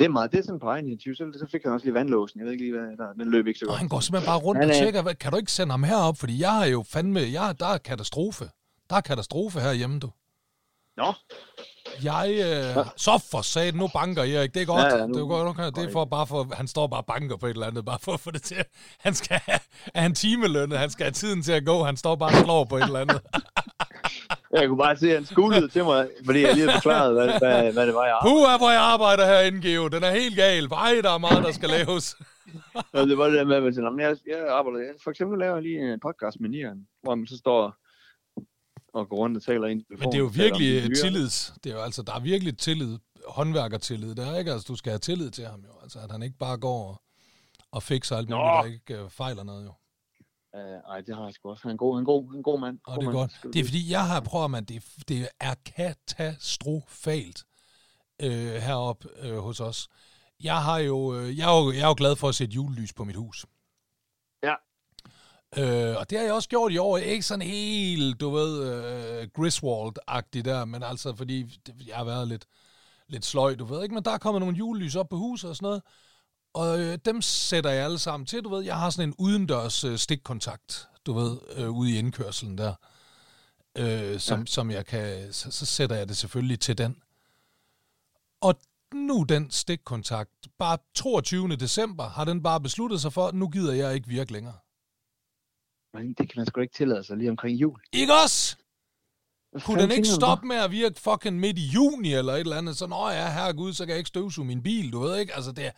det 0.01 0.05
er 0.05 0.09
meget, 0.09 0.33
det 0.33 0.39
er 0.39 0.43
sådan 0.43 0.61
på 0.61 0.67
egen 0.67 0.87
initiativ. 0.87 1.15
Så, 1.15 1.39
så 1.39 1.47
fik 1.53 1.63
han 1.65 1.73
også 1.73 1.87
lige 1.87 1.95
vandlåsen. 1.95 2.41
Jeg 2.41 2.45
ved 2.45 2.53
ikke 2.53 2.65
lige, 2.65 2.79
hvad 2.79 2.97
der 2.97 3.13
Den 3.13 3.31
løb 3.31 3.47
ikke 3.47 3.59
så 3.59 3.65
Og 3.65 3.69
godt. 3.69 3.79
han 3.79 3.89
går 3.89 4.01
simpelthen 4.01 4.27
bare 4.29 4.39
rundt 4.39 4.61
Han 4.61 4.71
og 4.71 4.77
er- 4.77 4.81
tjekker, 4.81 5.13
kan 5.13 5.31
du 5.33 5.37
ikke 5.37 5.53
sende 5.53 5.71
ham 5.73 5.83
herop? 5.85 6.17
Fordi 6.19 6.41
jeg 6.41 6.53
har 6.53 6.65
jo 6.67 6.85
fandme, 6.89 7.21
jeg, 7.21 7.55
der 7.61 7.67
er 7.67 7.79
katastrofe. 7.79 8.45
Der 8.91 8.97
er 8.97 9.01
katastrofe 9.01 9.61
herhjemme, 9.61 9.99
du. 9.99 10.11
Nå, 10.97 11.13
Jeg, 12.03 12.29
øh, 12.79 12.85
så 12.97 13.23
for 13.31 13.43
sat, 13.43 13.75
nu 13.75 13.89
banker 13.95 14.23
Erik, 14.23 14.55
det 14.55 14.63
er 14.63 14.67
godt. 14.67 14.85
Ja, 14.93 14.97
Ja, 14.97 15.07
nu- 15.07 15.15
det 15.15 15.21
er 15.21 15.27
godt, 15.27 15.49
okay. 15.49 15.65
det 15.83 15.89
er 15.89 15.93
for 15.93 16.05
bare 16.05 16.27
for, 16.27 16.49
han 16.55 16.69
står 16.69 16.87
bare 16.87 17.01
og 17.01 17.07
banker 17.07 17.37
på 17.37 17.47
et 17.47 17.51
eller 17.51 17.67
andet, 17.67 17.85
bare 17.85 17.99
for 18.03 18.13
at 18.13 18.21
få 18.21 18.31
det 18.31 18.43
til. 18.43 18.65
Han 18.99 19.15
skal 19.15 19.41
have, 19.47 19.59
er 19.95 20.01
han 20.01 20.15
timelønnet, 20.15 20.79
han 20.79 20.91
skal 20.91 21.05
have 21.05 21.13
tiden 21.13 21.43
til 21.43 21.53
at 21.53 21.65
gå, 21.67 21.83
han 21.85 21.97
står 21.97 22.17
bare 22.17 22.31
og 22.39 22.45
slår 22.45 22.65
på 22.65 22.77
et 22.77 22.83
eller 22.83 23.01
andet. 23.01 23.21
jeg 24.53 24.69
kunne 24.69 24.79
bare 24.79 24.97
se, 24.97 25.09
at 25.09 25.15
han 25.15 25.25
skulede 25.27 25.69
til 25.69 25.85
mig, 25.85 26.11
fordi 26.25 26.41
jeg 26.41 26.55
lige 26.55 26.67
havde 26.67 26.77
forklaret, 26.83 27.13
hvad, 27.15 27.27
hvad, 27.39 27.73
hvad 27.73 27.87
det 27.87 27.95
var, 27.95 28.05
jeg 28.05 28.15
arbejdede. 28.15 28.35
Puh, 28.35 28.59
hvor 28.61 28.71
jeg 28.71 28.81
arbejder 28.81 29.27
herinde, 29.27 29.69
Geo. 29.69 29.89
Den 29.89 30.03
er 30.05 30.11
helt 30.11 30.37
gal. 30.37 30.65
Ej, 30.73 31.01
der 31.03 31.11
er 31.11 31.19
meget, 31.19 31.45
der 31.45 31.53
skal 31.53 31.69
laves. 31.69 32.17
Og 32.99 33.07
det 33.07 33.19
var 33.19 33.25
det 33.25 33.35
der 33.35 33.45
med, 33.45 33.57
at 33.57 33.63
man 33.63 33.75
siger, 33.75 33.91
"Nå, 33.91 33.99
jeg, 34.03 34.17
jeg 34.27 34.49
arbejder, 34.49 34.79
jeg, 34.79 34.95
for 35.05 35.11
eksempel 35.11 35.39
laver 35.39 35.55
jeg 35.55 35.63
lige 35.63 35.93
en 35.93 36.01
podcast 36.01 36.41
med 36.41 36.49
Nieren, 36.51 36.87
hvor 37.03 37.15
man 37.15 37.27
så 37.27 37.37
står 37.39 37.75
og 38.95 39.09
går 39.09 39.17
rundt 39.17 39.37
og 39.37 39.43
taler 39.43 39.67
ind 39.67 39.83
Men 39.89 39.99
det 39.99 40.15
er 40.15 40.19
jo 40.19 40.27
om 40.27 40.37
virkelig 40.37 40.83
de 40.83 40.89
øh, 40.91 40.97
tillids. 40.97 41.53
Det 41.65 41.71
er 41.73 41.77
jo 41.77 41.83
altså, 41.83 42.03
der 42.03 42.15
er 42.15 42.21
virkelig 42.21 42.59
tillid, 42.59 42.99
håndværkertillid 43.29 44.15
der, 44.15 44.39
ikke? 44.39 44.53
Altså, 44.53 44.67
du 44.69 44.77
skal 44.77 44.91
have 44.91 44.99
tillid 44.99 45.31
til 45.31 45.45
ham 45.47 45.61
jo. 45.61 45.73
Altså, 45.83 45.99
at 45.99 46.11
han 46.13 46.23
ikke 46.23 46.39
bare 46.39 46.59
går 46.59 46.89
og, 46.89 47.03
og 47.73 47.83
fikser 47.83 48.17
alt 48.17 48.29
Nå. 48.29 48.37
muligt, 48.37 48.83
der 48.91 48.95
ikke 48.95 49.05
uh, 49.05 49.11
fejler 49.11 49.43
noget 49.45 49.65
jo. 49.65 49.73
Uh, 50.55 50.61
ej, 50.61 51.01
det 51.01 51.17
har 51.17 51.25
jeg 51.25 51.35
sgu 51.35 51.51
også. 51.51 51.63
Han 51.63 51.69
er 51.69 51.73
en 51.73 51.79
god, 51.79 51.99
en 51.99 52.05
god, 52.05 52.35
en 52.35 52.43
god 52.43 52.61
mand. 52.61 52.79
Og 52.87 52.95
god 52.95 53.03
det 53.03 53.09
er 53.09 53.13
mand. 53.13 53.31
godt. 53.43 53.53
Det 53.55 53.61
er 53.61 53.65
fordi, 53.65 53.91
jeg 53.91 54.07
har 54.07 54.21
prøvet, 54.21 54.57
at 54.57 54.69
det, 54.69 54.85
det 55.09 55.29
er 55.41 55.55
katastrofalt 55.67 57.45
øh, 58.23 58.55
heroppe 58.55 59.09
øh, 59.23 59.39
hos 59.39 59.61
os. 59.61 59.89
Jeg 60.41 60.63
har 60.63 60.79
jo, 60.79 61.15
øh, 61.15 61.39
jeg 61.39 61.53
er 61.53 61.65
jo, 61.65 61.73
jeg 61.73 61.81
er 61.81 61.89
jo 61.89 61.95
glad 61.97 62.17
for 62.17 62.29
at 62.29 62.35
sætte 62.35 62.55
julelys 62.55 62.93
på 62.93 63.05
mit 63.05 63.17
hus. 63.17 63.47
Ja. 64.43 64.55
Øh, 65.59 65.97
og 65.97 66.11
det 66.11 66.19
har 66.19 66.25
jeg 66.25 66.35
også 66.35 66.49
gjort 66.49 66.73
i 66.73 66.79
år. 66.79 66.99
Ikke 66.99 67.23
sådan 67.23 67.47
helt, 67.47 68.21
du 68.21 68.31
ved, 68.31 68.53
øh, 68.71 69.29
Griswold-agtigt 69.39 70.45
der, 70.45 70.65
men 70.65 70.83
altså, 70.83 71.15
fordi 71.15 71.61
jeg 71.87 71.97
har 71.97 72.05
været 72.05 72.29
lidt, 72.29 72.47
lidt 73.09 73.25
sløj, 73.25 73.55
du 73.55 73.65
ved 73.65 73.83
ikke, 73.83 73.95
men 73.95 74.05
der 74.05 74.11
er 74.11 74.19
kommet 74.19 74.41
nogle 74.41 74.57
julelys 74.57 74.97
op 74.97 75.09
på 75.09 75.17
huset 75.17 75.51
og 75.51 75.57
sådan 75.57 75.67
noget, 75.67 75.83
og 76.55 76.81
øh, 76.81 76.99
dem 77.05 77.23
sætter 77.23 77.71
jeg 77.71 77.85
alle 77.85 77.99
sammen 77.99 78.27
til, 78.27 78.43
du 78.43 78.49
ved. 78.49 78.65
Jeg 78.65 78.79
har 78.79 78.91
sådan 78.91 79.09
en 79.09 79.15
udendørs 79.19 79.85
øh, 79.85 79.99
stikkontakt, 79.99 80.89
du 81.07 81.13
ved, 81.13 81.39
øh, 81.57 81.71
ude 81.71 81.91
i 81.91 81.99
indkørselen 81.99 82.59
der, 82.59 82.75
øh, 83.79 84.21
som, 84.21 84.39
ja. 84.39 84.47
som 84.47 84.71
jeg 84.71 84.87
kan, 84.87 85.33
så, 85.33 85.51
så 85.51 85.67
sætter 85.67 85.97
jeg 85.97 86.09
det 86.09 86.17
selvfølgelig 86.17 86.61
til 86.61 86.79
den. 86.79 87.03
Og 88.41 88.55
nu 88.95 89.23
den 89.29 89.51
stikkontakt, 89.51 90.49
bare 90.59 90.79
22. 90.95 91.49
december, 91.49 92.09
har 92.09 92.25
den 92.25 92.43
bare 92.43 92.61
besluttet 92.61 93.01
sig 93.01 93.13
for, 93.13 93.27
at 93.27 93.35
nu 93.35 93.49
gider 93.49 93.73
jeg 93.73 93.95
ikke 93.95 94.09
virke 94.09 94.33
længere. 94.33 94.59
Men 95.95 96.13
det 96.13 96.29
kan 96.29 96.33
man 96.37 96.47
sgu 96.47 96.61
ikke 96.61 96.75
tillade 96.75 97.05
sig 97.05 97.17
lige 97.17 97.31
omkring 97.31 97.61
jul. 97.61 97.81
Ikke 97.93 98.13
også? 98.25 98.57
Hvad 99.51 99.63
Kunne 99.63 99.83
den 99.83 99.91
ikke 99.91 100.09
stoppe 100.09 100.47
med 100.47 100.57
at 100.57 100.71
virke 100.71 101.01
fucking 101.01 101.41
midt 101.41 101.59
i 101.59 101.67
juni 101.67 102.15
eller 102.15 102.33
et 102.33 102.41
eller 102.41 102.57
andet? 102.57 102.77
Så, 102.77 102.87
nå 102.87 103.09
ja, 103.09 103.33
herregud, 103.33 103.73
så 103.73 103.85
kan 103.85 103.91
jeg 103.91 103.99
ikke 103.99 104.09
støvsuge 104.09 104.47
min 104.47 104.63
bil, 104.63 104.93
du 104.93 105.01
ved 105.01 105.19
ikke? 105.19 105.35
Altså, 105.35 105.53
det 105.53 105.67
er, 105.67 105.71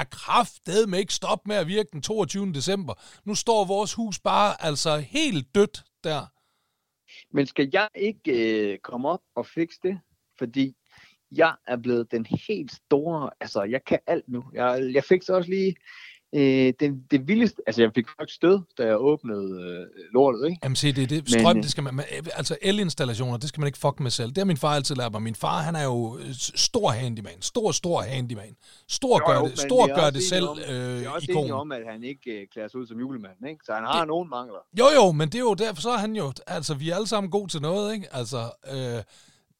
er 0.00 0.04
kraftet 0.04 0.88
med 0.88 0.98
ikke 0.98 1.14
stoppe 1.14 1.48
med 1.48 1.56
at 1.56 1.66
virke 1.66 1.88
den 1.92 2.02
22. 2.02 2.52
december. 2.52 2.94
Nu 3.24 3.34
står 3.34 3.64
vores 3.64 3.94
hus 3.94 4.18
bare 4.18 4.64
altså 4.64 4.98
helt 4.98 5.54
dødt 5.54 5.84
der. 6.04 6.26
Men 7.30 7.46
skal 7.46 7.70
jeg 7.72 7.88
ikke 7.94 8.72
øh, 8.72 8.78
komme 8.78 9.08
op 9.08 9.20
og 9.34 9.46
fikse 9.46 9.78
det? 9.82 10.00
Fordi 10.38 10.76
jeg 11.30 11.54
er 11.66 11.76
blevet 11.76 12.10
den 12.10 12.26
helt 12.26 12.72
store, 12.72 13.30
altså 13.40 13.62
jeg 13.62 13.84
kan 13.84 13.98
alt 14.06 14.28
nu. 14.28 14.44
Jeg, 14.52 14.90
jeg 14.94 15.04
fik 15.04 15.22
så 15.22 15.34
også 15.34 15.50
lige 15.50 15.76
øh, 16.34 16.72
den, 16.80 17.04
det 17.10 17.28
vildeste, 17.28 17.62
altså 17.66 17.82
jeg 17.82 17.90
fik 17.94 18.06
faktisk 18.18 18.36
stød, 18.36 18.60
da 18.78 18.86
jeg 18.86 18.96
åbnede 18.98 19.62
øh, 19.62 19.86
lortet, 20.12 20.46
ikke? 20.50 20.58
Jamen 20.62 20.76
se, 20.76 20.92
det 20.92 21.02
er 21.02 21.06
det. 21.06 21.22
Men, 21.32 21.40
Strøm, 21.40 21.56
øh, 21.56 21.62
det 21.62 21.70
skal 21.70 21.82
man, 21.84 21.94
man, 21.94 22.04
altså 22.34 22.56
elinstallationer, 22.62 23.36
det 23.36 23.48
skal 23.48 23.60
man 23.60 23.66
ikke 23.66 23.78
fuck 23.78 24.00
med 24.00 24.10
selv. 24.10 24.28
Det 24.28 24.38
har 24.38 24.44
min 24.44 24.56
far 24.56 24.74
altid 24.74 24.94
lært 24.94 25.12
mig. 25.12 25.22
Min 25.22 25.34
far, 25.34 25.62
han 25.62 25.76
er 25.76 25.84
jo 25.84 26.18
øh, 26.18 26.34
stor 26.54 26.90
handyman. 26.90 27.40
Stor, 27.42 27.72
stor 27.72 28.00
handyman. 28.00 28.56
Stor 28.88 29.20
Jo, 29.20 29.26
gør 29.32 29.38
jo, 29.38 29.42
det, 29.44 29.50
men 29.50 29.56
stor 29.56 30.00
gør 30.00 30.10
det 30.10 30.22
selv 30.22 30.48
om- 30.48 30.58
øh, 30.58 30.64
Jeg 30.74 31.04
er 31.04 31.10
også 31.10 31.26
ikon. 31.30 31.50
om, 31.50 31.72
at 31.72 31.82
han 31.90 32.04
ikke 32.04 32.30
øh, 32.30 32.46
klæder 32.52 32.68
sig 32.68 32.80
ud 32.80 32.86
som 32.86 32.98
julemand, 32.98 33.46
ikke? 33.48 33.64
Så 33.64 33.72
han 33.72 33.84
har 33.84 34.04
nogle 34.04 34.28
mangler. 34.30 34.58
Jo, 34.78 34.84
jo, 34.96 35.12
men 35.12 35.28
det 35.28 35.34
er 35.34 35.38
jo 35.40 35.54
derfor, 35.54 35.82
så 35.82 35.90
er 35.90 35.98
han 35.98 36.16
jo, 36.16 36.32
altså 36.46 36.74
vi 36.74 36.90
er 36.90 36.94
alle 36.94 37.06
sammen 37.08 37.30
gode 37.30 37.48
til 37.48 37.60
noget, 37.62 37.94
ikke? 37.94 38.06
Altså, 38.12 38.50
øh, 38.72 39.02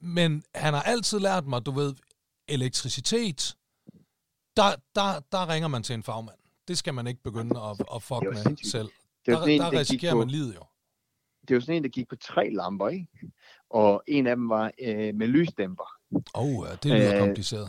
men 0.00 0.43
han 0.54 0.75
har 0.75 0.83
altid 0.83 1.19
lært 1.19 1.47
mig, 1.47 1.66
du 1.66 1.71
ved, 1.71 1.95
elektricitet, 2.49 3.54
der, 4.57 4.71
der, 4.95 5.21
der 5.33 5.49
ringer 5.49 5.69
man 5.69 5.83
til 5.83 5.95
en 5.95 6.02
fagmand. 6.02 6.37
Det 6.68 6.78
skal 6.78 6.94
man 6.94 7.06
ikke 7.06 7.23
begynde 7.23 7.61
at, 7.61 7.80
at 7.94 8.02
fuck 8.02 8.21
Det 8.21 8.28
med 8.28 8.37
sindssygt. 8.42 8.71
selv. 8.71 8.88
Det 9.26 9.33
er 9.35 9.38
jo 9.38 9.44
Der, 9.44 9.47
en, 9.52 9.61
der 9.61 9.71
der 9.71 9.78
risikerer 9.78 10.12
på, 10.12 10.18
man 10.18 10.28
livet 10.28 10.54
jo. 10.54 10.62
det 11.42 11.50
er 11.50 11.54
jo 11.54 11.61
sådan 11.61 11.75
en, 11.76 11.83
der 11.85 11.88
gik 11.90 12.09
på 12.09 12.16
tre 12.16 12.50
lamper, 12.50 12.88
ikke? 12.88 13.06
Og 13.71 14.02
en 14.06 14.26
af 14.26 14.37
dem 14.37 14.49
var 14.49 14.73
øh, 14.83 15.14
med 15.14 15.26
lysdæmper. 15.28 15.85
Åh, 16.35 16.42
oh, 16.44 16.66
ja, 16.68 16.75
det 16.76 16.85
lyder 17.00 17.14
Øh, 17.14 17.21
kompliceret. 17.21 17.68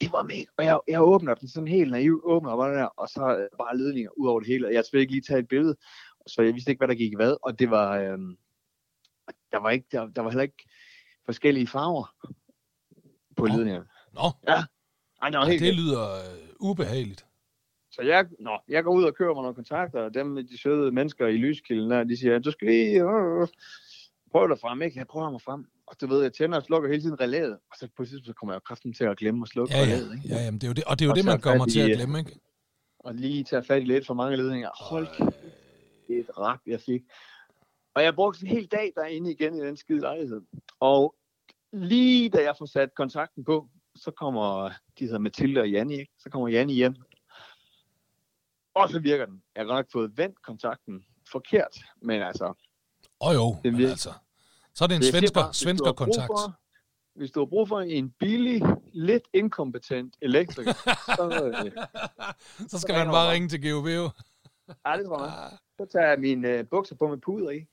det 0.00 0.12
var 0.12 0.22
mega. 0.22 0.44
Og 0.58 0.64
jeg, 0.64 0.80
jeg 0.88 1.02
åbner 1.02 1.34
den 1.34 1.48
sådan 1.48 1.68
helt 1.68 1.90
naiv, 1.90 2.20
åbner 2.24 2.56
bare 2.56 2.74
der, 2.74 2.84
og 2.84 3.08
så 3.08 3.20
der 3.20 3.48
bare 3.58 3.76
ledninger 3.78 4.10
ud 4.16 4.28
over 4.28 4.40
det 4.40 4.46
hele. 4.48 4.66
Og 4.66 4.72
jeg 4.74 4.84
skulle 4.84 5.00
ikke 5.00 5.12
lige 5.12 5.22
tage 5.22 5.40
et 5.40 5.48
billede, 5.48 5.76
så 6.26 6.42
jeg 6.42 6.54
vidste 6.54 6.70
ikke, 6.70 6.80
hvad 6.80 6.88
der 6.88 6.94
gik 6.94 7.12
i 7.12 7.16
hvad. 7.16 7.36
Og 7.42 7.58
det 7.58 7.70
var, 7.70 7.96
øhm, 7.98 8.36
der 9.52 9.58
var 9.58 9.70
ikke, 9.70 9.86
der, 9.92 10.06
der 10.06 10.22
var 10.22 10.30
heller 10.30 10.42
ikke 10.42 10.68
forskellige 11.24 11.66
farver 11.66 12.14
på 13.36 13.46
Nå. 13.46 13.56
ledningerne. 13.56 13.86
Nå, 14.12 14.20
Ej, 15.22 15.30
det 15.30 15.38
var 15.38 15.44
ja, 15.44 15.50
helt 15.50 15.60
det 15.62 15.66
vildt. 15.68 15.80
lyder 15.80 16.14
øh, 16.14 16.48
ubehageligt. 16.60 17.26
Så 17.98 18.06
jeg, 18.06 18.26
nå, 18.40 18.58
jeg 18.68 18.84
går 18.84 18.92
ud 18.94 19.04
og 19.04 19.14
kører 19.14 19.34
mig 19.34 19.42
nogle 19.42 19.54
kontakter, 19.54 20.00
og 20.00 20.14
dem, 20.14 20.36
de 20.46 20.58
søde 20.58 20.92
mennesker 20.92 21.26
i 21.26 21.36
lyskilden 21.36 21.90
der, 21.90 22.04
de 22.04 22.16
siger, 22.16 22.38
du 22.38 22.50
skal 22.50 22.68
lige 22.68 23.02
øh, 23.02 23.46
prøve 24.30 24.48
dig 24.48 24.58
frem, 24.58 24.82
ikke? 24.82 24.98
Jeg 24.98 25.06
prøver 25.06 25.30
mig 25.30 25.40
frem. 25.40 25.64
Og 25.86 26.00
du 26.00 26.06
ved, 26.06 26.22
jeg 26.22 26.32
tænder 26.32 26.58
og 26.58 26.64
slukker 26.64 26.88
hele 26.88 27.02
tiden 27.02 27.20
relæet, 27.20 27.52
og 27.52 27.76
så 27.78 27.88
på 27.96 28.02
et 28.02 28.08
tidspunkt 28.08 28.26
så 28.26 28.32
kommer 28.32 28.54
jeg 28.54 28.62
kraften 28.62 28.92
til 28.92 29.04
at 29.04 29.16
glemme 29.16 29.42
at 29.42 29.48
slukke 29.48 29.74
Ja, 29.74 29.78
ja, 29.78 29.84
relæet, 29.84 30.14
ikke? 30.14 30.28
ja 30.28 30.44
jamen, 30.44 30.60
det 30.60 30.66
er 30.66 30.68
jo 30.68 30.74
det, 30.74 30.84
og 30.84 30.98
det 30.98 31.04
er 31.04 31.06
jo 31.06 31.10
Og 31.10 31.16
det, 31.16 31.24
man 31.24 31.40
kommer 31.40 31.66
til 31.66 31.80
at 31.80 31.90
øh, 31.90 31.96
glemme, 31.96 32.18
ikke? 32.18 32.40
Og 32.98 33.14
lige 33.14 33.44
tage 33.44 33.64
fat 33.64 33.82
i 33.82 33.84
lidt 33.84 34.06
for 34.06 34.14
mange 34.14 34.36
ledninger. 34.36 34.70
Hold 34.90 35.06
kæft. 35.06 35.38
et 36.08 36.38
rap, 36.38 36.60
jeg 36.66 36.80
fik. 36.80 37.02
Og 37.94 38.02
jeg 38.02 38.14
brugte 38.14 38.42
en 38.42 38.48
hel 38.48 38.66
dag 38.66 38.92
derinde 38.96 39.32
igen 39.32 39.54
i 39.54 39.60
den 39.60 39.76
skide 39.76 40.00
lejlighed. 40.00 40.40
Og 40.80 41.14
lige 41.72 42.30
da 42.30 42.42
jeg 42.42 42.54
får 42.58 42.66
sat 42.66 42.94
kontakten 42.94 43.44
på, 43.44 43.68
så 43.94 44.10
kommer, 44.10 44.70
de 44.98 45.04
hedder 45.04 45.18
Mathilde 45.18 45.60
og 45.60 45.70
Janni, 45.70 45.94
ikke? 45.94 46.12
så 46.18 46.30
kommer 46.30 46.48
Janni 46.48 46.74
hjem. 46.74 46.94
Og 48.78 48.88
så 48.88 48.98
virker 48.98 49.26
den. 49.26 49.42
Jeg 49.54 49.60
har 49.60 49.66
godt 49.66 49.78
nok 49.78 49.92
fået 49.92 50.18
vendt 50.18 50.42
kontakten 50.42 51.04
forkert, 51.32 51.78
men 52.02 52.22
altså... 52.22 52.44
Åh 53.20 53.28
oh, 53.28 53.34
jo, 53.34 53.56
Den 53.64 53.72
men 53.72 53.84
altså. 53.84 54.12
Så 54.74 54.84
er 54.84 54.88
det 54.88 54.96
en 54.96 55.02
siger 55.02 55.12
svensker, 55.12 55.40
bare, 55.40 55.54
svensker 55.54 55.92
kontakt. 55.92 56.26
For, 56.26 56.58
hvis 57.14 57.30
du 57.30 57.40
har 57.40 57.46
brug 57.46 57.68
for 57.68 57.80
en 57.80 58.10
billig, 58.10 58.62
lidt 58.92 59.22
inkompetent 59.32 60.16
elektriker, 60.22 60.72
så, 61.16 61.24
øh, 61.44 61.72
så 62.70 62.78
skal 62.78 62.92
ringer 62.92 63.04
man 63.04 63.12
bare 63.12 63.26
bare. 63.26 63.32
ringe 63.32 63.48
til 63.48 63.60
jo. 63.68 64.10
ja, 64.86 64.96
det 64.96 65.06
tror 65.06 65.24
jeg. 65.24 65.58
Så 65.76 65.86
tager 65.92 66.06
jeg 66.06 66.20
mine 66.20 66.48
øh, 66.48 66.64
bukser 66.70 66.96
på 66.96 67.08
med 67.08 67.18
puder 67.18 67.50
i. 67.50 67.66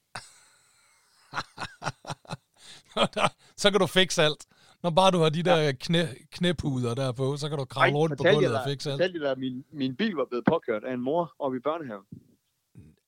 så 3.62 3.72
kan 3.72 3.80
du 3.80 3.88
fikse 3.88 4.24
alt. 4.24 4.46
Når 4.86 4.92
bare 4.92 5.12
du 5.12 5.18
har 5.18 5.30
de 5.30 5.44
der 5.44 5.72
knæ, 5.72 6.04
knæpuder 6.32 6.96
der 6.96 7.12
på, 7.12 7.38
så 7.38 7.50
kan 7.50 7.58
du 7.58 7.66
kravle 7.66 7.98
rundt 7.98 8.18
på 8.18 8.24
gulvet 8.24 8.58
og 8.58 8.62
fikse 8.68 8.92
alt. 8.92 9.02
jeg 9.02 9.14
dig, 9.14 9.32
at 9.32 9.38
min, 9.38 9.66
min 9.72 9.96
bil 9.96 10.12
var 10.12 10.26
blevet 10.26 10.46
påkørt 10.46 10.84
af 10.84 10.94
en 10.94 11.02
mor 11.02 11.36
oppe 11.40 11.58
i 11.58 11.60
børnehaven. 11.60 12.06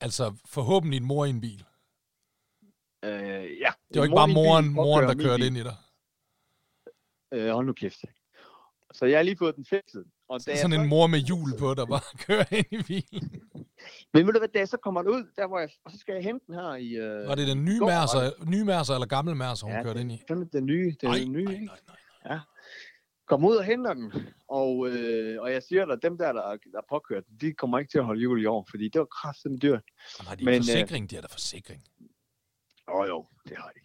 Altså, 0.01 0.35
forhåbentlig 0.45 0.97
en 0.97 1.05
mor 1.05 1.25
i 1.25 1.29
en 1.29 1.41
bil. 1.41 1.65
Øh, 3.05 3.59
ja. 3.63 3.71
Det 3.89 3.97
var 3.99 4.03
ikke 4.03 4.09
mor 4.09 4.15
bare 4.15 4.27
moren, 4.27 4.65
bil 4.65 4.73
moren 4.73 5.07
der 5.07 5.23
kørte 5.23 5.37
bil. 5.37 5.47
ind 5.47 5.57
i 5.57 5.63
dig. 5.63 5.75
Øh, 7.33 7.49
hold 7.53 7.65
nu 7.65 7.73
kæft. 7.73 7.99
Så 8.93 9.05
jeg 9.05 9.17
har 9.17 9.23
lige 9.23 9.37
fået 9.37 9.55
den 9.55 9.65
fikset. 9.65 10.05
Og 10.29 10.45
da 10.45 10.51
jeg 10.51 10.59
Sådan 10.59 10.77
så- 10.77 10.81
en 10.81 10.89
mor 10.89 11.07
med 11.07 11.19
hjul 11.19 11.49
på, 11.59 11.73
der 11.73 11.85
bare 11.85 12.01
kører 12.27 12.45
ind 12.51 12.65
i 12.71 12.83
bilen. 12.83 13.41
Men 14.13 14.25
ved 14.27 14.33
du 14.33 14.39
hvad, 14.39 14.47
da 14.47 14.59
jeg 14.59 14.67
så 14.67 14.77
kommer 14.77 15.01
ud, 15.01 15.31
der 15.35 15.47
hvor 15.47 15.59
jeg, 15.59 15.69
og 15.85 15.91
så 15.91 15.97
skal 15.97 16.13
jeg 16.13 16.23
hente 16.23 16.45
den 16.47 16.55
her 16.55 16.75
i... 16.75 16.89
Øh, 16.95 17.27
Var 17.27 17.35
det 17.35 17.47
den 17.47 17.65
nye 17.65 17.79
mærser, 17.79 18.49
nye 18.49 18.63
mærser 18.63 18.93
eller 18.93 19.07
gammel 19.07 19.35
mærser, 19.35 19.65
hun 19.67 19.75
ja, 19.75 19.83
kørte 19.83 19.99
den, 19.99 20.11
ind 20.11 20.19
i? 20.19 20.23
Den, 20.27 20.47
den 20.53 20.65
nye, 20.65 20.95
den 21.01 21.09
Nej, 21.09 21.19
er 21.19 21.25
nye, 21.25 21.45
nej, 21.45 21.55
nej, 21.87 21.97
nej. 22.25 22.39
Kom 23.27 23.45
ud 23.45 23.55
og 23.55 23.63
henter 23.63 23.93
den, 23.93 24.13
og, 24.47 24.87
øh, 24.89 25.41
og 25.41 25.51
jeg 25.51 25.63
siger 25.63 25.85
dig, 25.85 25.97
dem 26.01 26.17
der, 26.17 26.33
der, 26.33 26.41
der 26.73 26.77
er 26.77 26.87
påkørt, 26.89 27.23
den, 27.27 27.37
de 27.41 27.53
kommer 27.53 27.79
ikke 27.79 27.91
til 27.91 27.97
at 27.97 28.05
holde 28.05 28.21
jul 28.21 28.41
i 28.41 28.45
år, 28.45 28.67
fordi 28.69 28.89
det 28.89 28.99
var 28.99 29.05
kraftigt 29.05 29.61
dyrt. 29.61 29.83
Jamen, 30.19 30.27
har 30.27 30.35
de 30.35 30.45
Men, 30.45 30.53
øh, 30.53 30.57
forsikring? 30.59 31.09
De 31.09 31.15
har 31.15 31.21
da 31.21 31.27
forsikring. 31.31 31.83
Åh 32.93 32.95
oh, 32.99 33.07
jo, 33.07 33.25
det 33.49 33.57
har 33.57 33.71
de. 33.75 33.79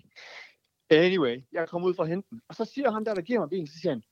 Anyway, 0.97 1.37
jeg 1.53 1.69
kommer 1.69 1.89
ud 1.89 1.95
for 1.95 2.03
at 2.03 2.09
hente 2.09 2.29
den, 2.31 2.41
og 2.49 2.55
så 2.55 2.65
siger 2.65 2.91
han 2.91 3.05
der, 3.05 3.15
der 3.15 3.23
giver 3.23 3.41
mig 3.41 3.49
bilen, 3.51 3.67
så 3.67 3.79
siger 3.83 3.93
han, 3.93 4.03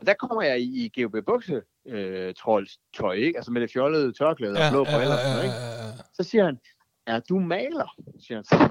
og 0.00 0.06
der 0.06 0.14
kommer 0.14 0.42
jeg 0.42 0.60
i, 0.60 0.84
i 0.94 1.02
GOB 1.02 1.16
bukse 1.26 1.62
øh, 1.86 2.34
trolls 2.34 2.78
tøj, 2.96 3.12
ikke? 3.14 3.36
Altså 3.38 3.50
med 3.50 3.60
det 3.60 3.72
fjollede 3.72 4.12
tørklæde 4.12 4.52
og 4.52 4.70
blå 4.72 4.84
briller 4.84 5.14
og 5.14 5.18
sådan 5.20 5.32
noget, 5.32 5.44
ikke? 5.44 5.56
ja, 5.56 5.86
ja. 5.86 5.92
Så 6.14 6.22
siger 6.22 6.44
han, 6.44 6.58
er 7.06 7.20
du 7.20 7.38
maler? 7.38 7.94
Siger 8.26 8.36
han 8.38 8.44
så. 8.44 8.68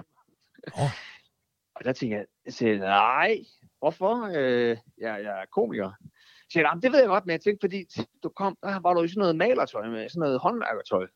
Åh. 0.78 0.92
Og 1.76 1.84
der 1.86 1.94
tænker 1.94 2.18
jeg, 2.18 2.26
jeg 2.46 2.54
siger, 2.54 2.78
nej, 2.80 3.38
hvorfor? 3.80 4.30
Øh, 4.36 4.78
jeg, 4.98 5.20
jeg 5.24 5.42
er 5.42 5.46
komiker. 5.56 5.92
Så 6.02 6.52
siger 6.54 6.68
"Jamen, 6.68 6.82
det 6.82 6.92
ved 6.92 7.00
jeg 7.00 7.08
godt, 7.08 7.26
men 7.26 7.32
jeg 7.32 7.42
tænkte, 7.42 7.64
fordi 7.66 7.86
du 8.24 8.30
kom, 8.30 8.58
der 8.64 8.80
var 8.80 8.94
du 8.94 9.04
i 9.04 9.08
sådan 9.08 9.20
noget 9.20 9.36
malertøj 9.36 9.88
med, 9.88 10.10
sådan 10.10 10.20
noget 10.20 10.40
håndværkertøj. 10.40 11.08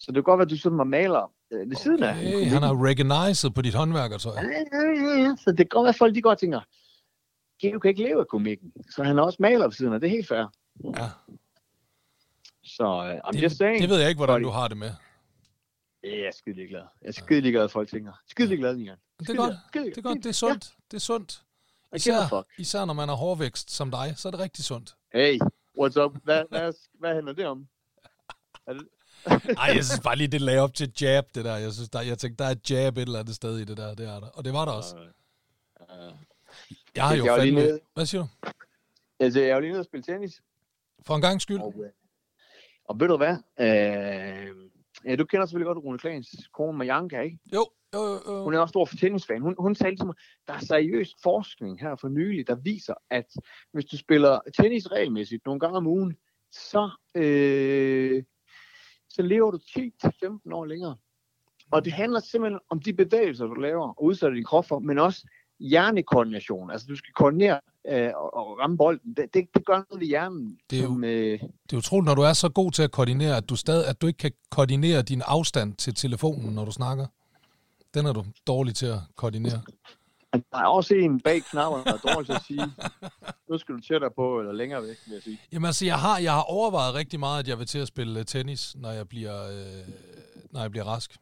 Så 0.00 0.06
det 0.08 0.14
kan 0.14 0.22
godt 0.22 0.38
være, 0.38 0.44
at 0.46 0.50
du 0.50 0.58
sådan 0.58 0.78
var 0.78 0.84
maler 0.84 1.32
øh, 1.52 1.70
ved 1.70 1.76
siden 1.76 2.02
af. 2.02 2.14
Han 2.54 2.62
har 2.62 2.84
recognized 2.88 3.50
på 3.50 3.62
dit 3.62 3.74
håndværkertøj. 3.74 4.32
Ja, 4.34 4.42
ja, 4.42 4.88
ja, 5.02 5.20
ja. 5.22 5.34
Så 5.44 5.50
det 5.50 5.56
kan 5.58 5.66
godt 5.68 5.84
være, 5.84 5.88
at 5.88 5.98
folk 5.98 6.14
de 6.14 6.22
og 6.24 6.38
tænker, 6.38 6.60
Geo 7.70 7.78
kan 7.78 7.88
ikke 7.88 8.02
leve 8.02 8.20
af 8.20 8.28
komikken. 8.28 8.72
Så 8.90 9.02
han 9.04 9.18
er 9.18 9.22
også 9.22 9.36
maler 9.40 9.64
ved 9.66 9.72
siden 9.72 9.92
af, 9.92 10.00
det 10.00 10.06
er 10.06 10.10
helt 10.10 10.28
fair. 10.28 10.44
Ja. 10.98 11.08
Så 12.64 12.84
øh, 12.84 13.28
I'm 13.28 13.32
Det, 13.32 13.42
just 13.42 13.56
saying. 13.56 13.80
det 13.82 13.88
ved 13.90 13.98
jeg 14.00 14.08
ikke, 14.08 14.18
hvordan 14.18 14.34
Buddy. 14.34 14.44
du 14.44 14.50
har 14.50 14.68
det 14.68 14.76
med. 14.76 14.90
Ja, 16.04 16.08
jeg 16.18 16.26
er 16.26 16.30
skide 16.32 16.54
ligeglad. 16.56 16.82
Jeg 17.02 17.08
er 17.08 17.12
skide 17.12 17.40
ligeglad, 17.40 17.64
at 17.64 17.70
folk 17.70 17.88
tænker. 17.90 18.12
Skide 18.28 18.48
ligeglad, 18.48 18.76
Michael. 18.76 18.98
Det 19.20 19.28
er 19.28 19.34
godt. 19.34 19.54
Det 19.74 19.98
er 19.98 20.02
godt. 20.02 20.18
Det 20.18 20.26
er 20.26 20.32
sundt. 20.32 20.72
Det 20.90 20.96
er 20.96 21.00
sundt. 21.00 21.42
Især, 21.96 22.44
især 22.58 22.84
når 22.84 22.94
man 22.94 23.08
er 23.08 23.14
hårdvækst 23.14 23.70
som 23.70 23.90
dig, 23.90 24.14
så 24.16 24.28
er 24.28 24.30
det 24.30 24.40
rigtig 24.40 24.64
sundt. 24.64 24.94
Hey, 25.12 25.38
what's 25.80 26.00
up? 26.00 26.16
Hvad, 26.24 26.42
hvad, 26.50 26.72
hvad 26.98 27.14
handler 27.14 27.32
det 27.32 27.46
om? 27.46 27.66
Er 28.66 28.72
det, 28.72 28.88
Ej, 29.58 29.66
jeg 29.74 29.84
synes 29.84 30.00
bare 30.04 30.16
lige, 30.16 30.28
det 30.28 30.40
lagde 30.40 30.60
op 30.60 30.74
til 30.74 30.92
jab, 31.00 31.24
det 31.34 31.44
der. 31.44 31.56
Jeg, 31.56 31.72
synes, 31.72 31.88
der, 31.88 32.00
jeg 32.00 32.18
tænkte, 32.18 32.44
der 32.44 32.50
er 32.50 32.54
jab 32.70 32.96
et 32.96 33.02
eller 33.02 33.18
andet 33.18 33.34
sted 33.34 33.58
i 33.58 33.64
det 33.64 33.76
der. 33.76 33.94
Det 33.94 34.08
er 34.08 34.20
der. 34.20 34.28
Og 34.28 34.44
det 34.44 34.52
var 34.52 34.64
der 34.64 34.72
også. 34.72 34.96
uh, 35.80 36.14
Jeg 36.96 37.04
har 37.08 37.16
jo 37.16 37.24
Jeg 37.24 37.44
lige 37.44 37.56
fandme... 37.56 37.60
nede. 37.60 37.80
Hvad 37.94 38.06
siger 38.06 38.22
du? 38.22 38.48
altså, 39.20 39.40
jeg 39.40 39.48
er 39.50 39.54
jo 39.54 39.60
lige 39.60 39.70
nede 39.70 39.80
og 39.80 39.84
spille 39.84 40.02
tennis. 40.02 40.42
For 41.06 41.14
en 41.14 41.20
gang 41.20 41.40
skyld. 41.40 41.58
Og, 41.60 41.74
øh, 41.84 41.90
og 42.84 43.00
ved 43.00 43.08
du 43.08 43.16
hvad? 43.16 43.36
Øh, 43.60 44.56
ja, 45.04 45.16
du 45.16 45.24
kender 45.24 45.46
selvfølgelig 45.46 45.66
godt 45.66 45.78
Rune 45.78 45.98
Klans 45.98 46.26
kone 46.52 46.78
Majanka, 46.78 47.20
ikke? 47.20 47.38
Jo, 47.54 47.66
jo, 47.94 48.00
jo. 48.26 48.44
Hun 48.44 48.54
er 48.54 48.58
også 48.58 48.72
stor 48.72 48.84
tennisfan. 49.00 49.40
Hun, 49.42 49.54
hun 49.58 49.74
sagde 49.74 49.96
til 49.96 50.06
mig, 50.06 50.14
der 50.46 50.54
er 50.54 50.58
seriøs 50.58 51.14
forskning 51.22 51.80
her 51.80 51.96
for 51.96 52.08
nylig, 52.08 52.46
der 52.46 52.54
viser, 52.54 52.94
at 53.10 53.26
hvis 53.72 53.84
du 53.84 53.96
spiller 53.98 54.38
tennis 54.56 54.90
regelmæssigt 54.92 55.46
nogle 55.46 55.60
gange 55.60 55.76
om 55.76 55.86
ugen, 55.86 56.16
så, 56.52 56.90
øh, 57.14 58.22
så 59.08 59.22
lever 59.22 59.50
du 59.50 59.58
10-15 59.58 60.52
år 60.52 60.64
længere. 60.64 60.96
Og 61.70 61.84
det 61.84 61.92
handler 61.92 62.20
simpelthen 62.20 62.60
om 62.70 62.80
de 62.80 62.92
bevægelser, 62.94 63.46
du 63.46 63.54
laver 63.54 63.88
og 63.88 64.04
udsætter 64.04 64.34
din 64.34 64.44
krop 64.44 64.66
for, 64.66 64.78
men 64.78 64.98
også 64.98 65.26
hjernekoordination. 65.60 66.70
Altså, 66.70 66.86
du 66.90 66.96
skal 66.96 67.12
koordinere 67.12 67.60
øh, 67.88 68.10
og, 68.16 68.58
ramme 68.60 68.76
bolden. 68.76 69.14
Det, 69.16 69.34
det, 69.34 69.44
det 69.54 69.66
gør 69.66 69.76
noget 69.90 70.00
ved 70.00 70.06
hjernen. 70.06 70.58
Det 70.70 70.78
er 70.78 70.82
jo- 70.82 70.88
som, 70.88 71.04
øh, 71.04 71.38
Det 71.40 71.72
er 71.72 71.76
utroligt, 71.76 72.06
når 72.06 72.14
du 72.14 72.22
er 72.22 72.32
så 72.32 72.48
god 72.48 72.70
til 72.72 72.82
at 72.82 72.90
koordinere, 72.90 73.36
at 73.36 73.48
du, 73.48 73.56
stadig, 73.56 73.86
at 73.88 74.00
du 74.02 74.06
ikke 74.06 74.16
kan 74.18 74.32
koordinere 74.50 75.02
din 75.02 75.22
afstand 75.26 75.74
til 75.74 75.94
telefonen, 75.94 76.54
når 76.54 76.64
du 76.64 76.70
snakker. 76.70 77.06
Den 77.94 78.06
er 78.06 78.12
du 78.12 78.24
dårlig 78.46 78.74
til 78.74 78.86
at 78.86 78.98
koordinere. 79.16 79.60
der 80.32 80.58
er 80.58 80.66
også 80.66 80.94
en 80.94 81.20
bag 81.20 81.42
knapperne, 81.42 81.84
der 81.84 81.92
er 81.92 82.14
dårligt 82.14 82.26
til 82.26 82.32
at 82.32 82.42
sige, 82.46 82.72
nu 83.50 83.58
skal 83.58 83.74
du 83.74 83.80
tættere 83.80 84.10
på, 84.16 84.38
eller 84.40 84.52
længere 84.52 84.82
væk, 84.82 84.96
vil 85.06 85.14
jeg 85.14 85.22
sige. 85.22 85.38
Jamen 85.52 85.66
altså, 85.66 85.84
jeg 85.84 85.98
har, 85.98 86.18
jeg 86.18 86.32
har 86.32 86.42
overvejet 86.42 86.94
rigtig 86.94 87.20
meget, 87.20 87.38
at 87.42 87.48
jeg 87.48 87.58
vil 87.58 87.66
til 87.66 87.78
at 87.78 87.88
spille 87.88 88.18
øh, 88.20 88.24
tennis, 88.24 88.76
når 88.78 88.90
jeg 88.90 89.08
bliver, 89.08 89.44
øh, 89.50 89.88
når 90.50 90.60
jeg 90.60 90.70
bliver 90.70 90.84
rask. 90.84 91.16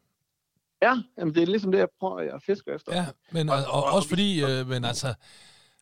Ja, 0.83 1.03
jamen 1.19 1.35
det 1.35 1.43
er 1.43 1.47
ligesom 1.47 1.73
det, 1.73 1.79
jeg 1.79 1.89
prøver 2.01 2.35
at 2.35 2.43
fiske 2.43 2.71
efter. 2.71 2.97
Ja, 2.97 3.07
men 3.31 3.49
og, 3.49 3.65
og, 3.69 3.85
også 3.85 4.09
fordi, 4.09 4.45
øh, 4.45 4.67
men 4.67 4.85
altså, 4.85 5.15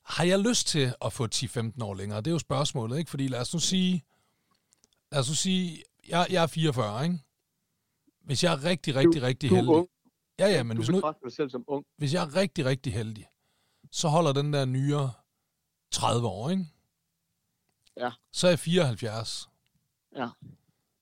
har 0.04 0.24
jeg 0.24 0.38
lyst 0.38 0.66
til 0.66 0.94
at 1.04 1.12
få 1.12 1.26
10-15 1.34 1.84
år 1.84 1.94
længere? 1.94 2.18
Det 2.18 2.26
er 2.26 2.30
jo 2.30 2.38
spørgsmålet, 2.38 2.98
ikke? 2.98 3.10
Fordi 3.10 3.28
lad 3.28 3.40
os 3.40 3.54
nu 3.54 3.60
sige, 3.60 4.04
lad 5.12 5.20
os 5.20 5.28
nu 5.28 5.34
sige, 5.34 5.82
jeg, 6.08 6.26
jeg 6.30 6.42
er 6.42 6.46
44, 6.46 7.04
ikke? 7.04 7.18
Hvis 8.24 8.44
jeg 8.44 8.52
er 8.52 8.64
rigtig, 8.64 8.94
rigtig, 8.94 9.22
rigtig 9.22 9.50
du 9.50 9.54
heldig. 9.54 9.74
ung. 9.74 9.88
Ja, 10.38 10.46
ja, 10.48 10.62
men 10.62 10.76
du 10.76 10.82
hvis, 10.82 10.90
nu, 10.90 11.12
dig 11.24 11.32
selv 11.32 11.50
som 11.50 11.64
ung. 11.66 11.84
hvis 11.96 12.14
jeg 12.14 12.22
er 12.24 12.36
rigtig, 12.36 12.64
rigtig 12.64 12.92
heldig, 12.92 13.26
så 13.90 14.08
holder 14.08 14.32
den 14.32 14.52
der 14.52 14.64
nyere 14.64 15.12
30 15.90 16.26
år, 16.26 16.50
ikke? 16.50 16.66
Ja. 17.96 18.10
Så 18.32 18.46
er 18.46 18.50
jeg 18.50 18.58
74. 18.58 19.48
Ja. 20.16 20.28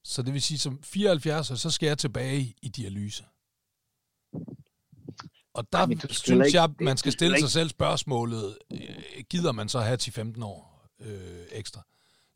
Så 0.05 0.23
det 0.23 0.33
vil 0.33 0.43
sige, 0.43 0.59
som 0.59 0.83
74, 0.83 1.61
så 1.61 1.71
skal 1.71 1.87
jeg 1.87 1.99
tilbage 1.99 2.40
i, 2.40 2.57
i 2.62 2.69
dialyse. 2.69 3.25
Og 5.59 5.73
der 5.73 5.79
Ej, 5.79 5.87
synes 6.11 6.47
ikke- 6.47 6.61
jeg, 6.61 6.71
man 6.81 6.97
skal 6.97 7.12
stille 7.12 7.38
sig 7.41 7.50
selv 7.50 7.69
spørgsmålet, 7.69 8.59
øh, 8.73 8.79
gider 9.31 9.53
man 9.53 9.69
så 9.69 9.81
have 9.81 9.99
10-15 10.03 10.43
år 10.45 10.88
øh, 11.00 11.45
ekstra? 11.53 11.83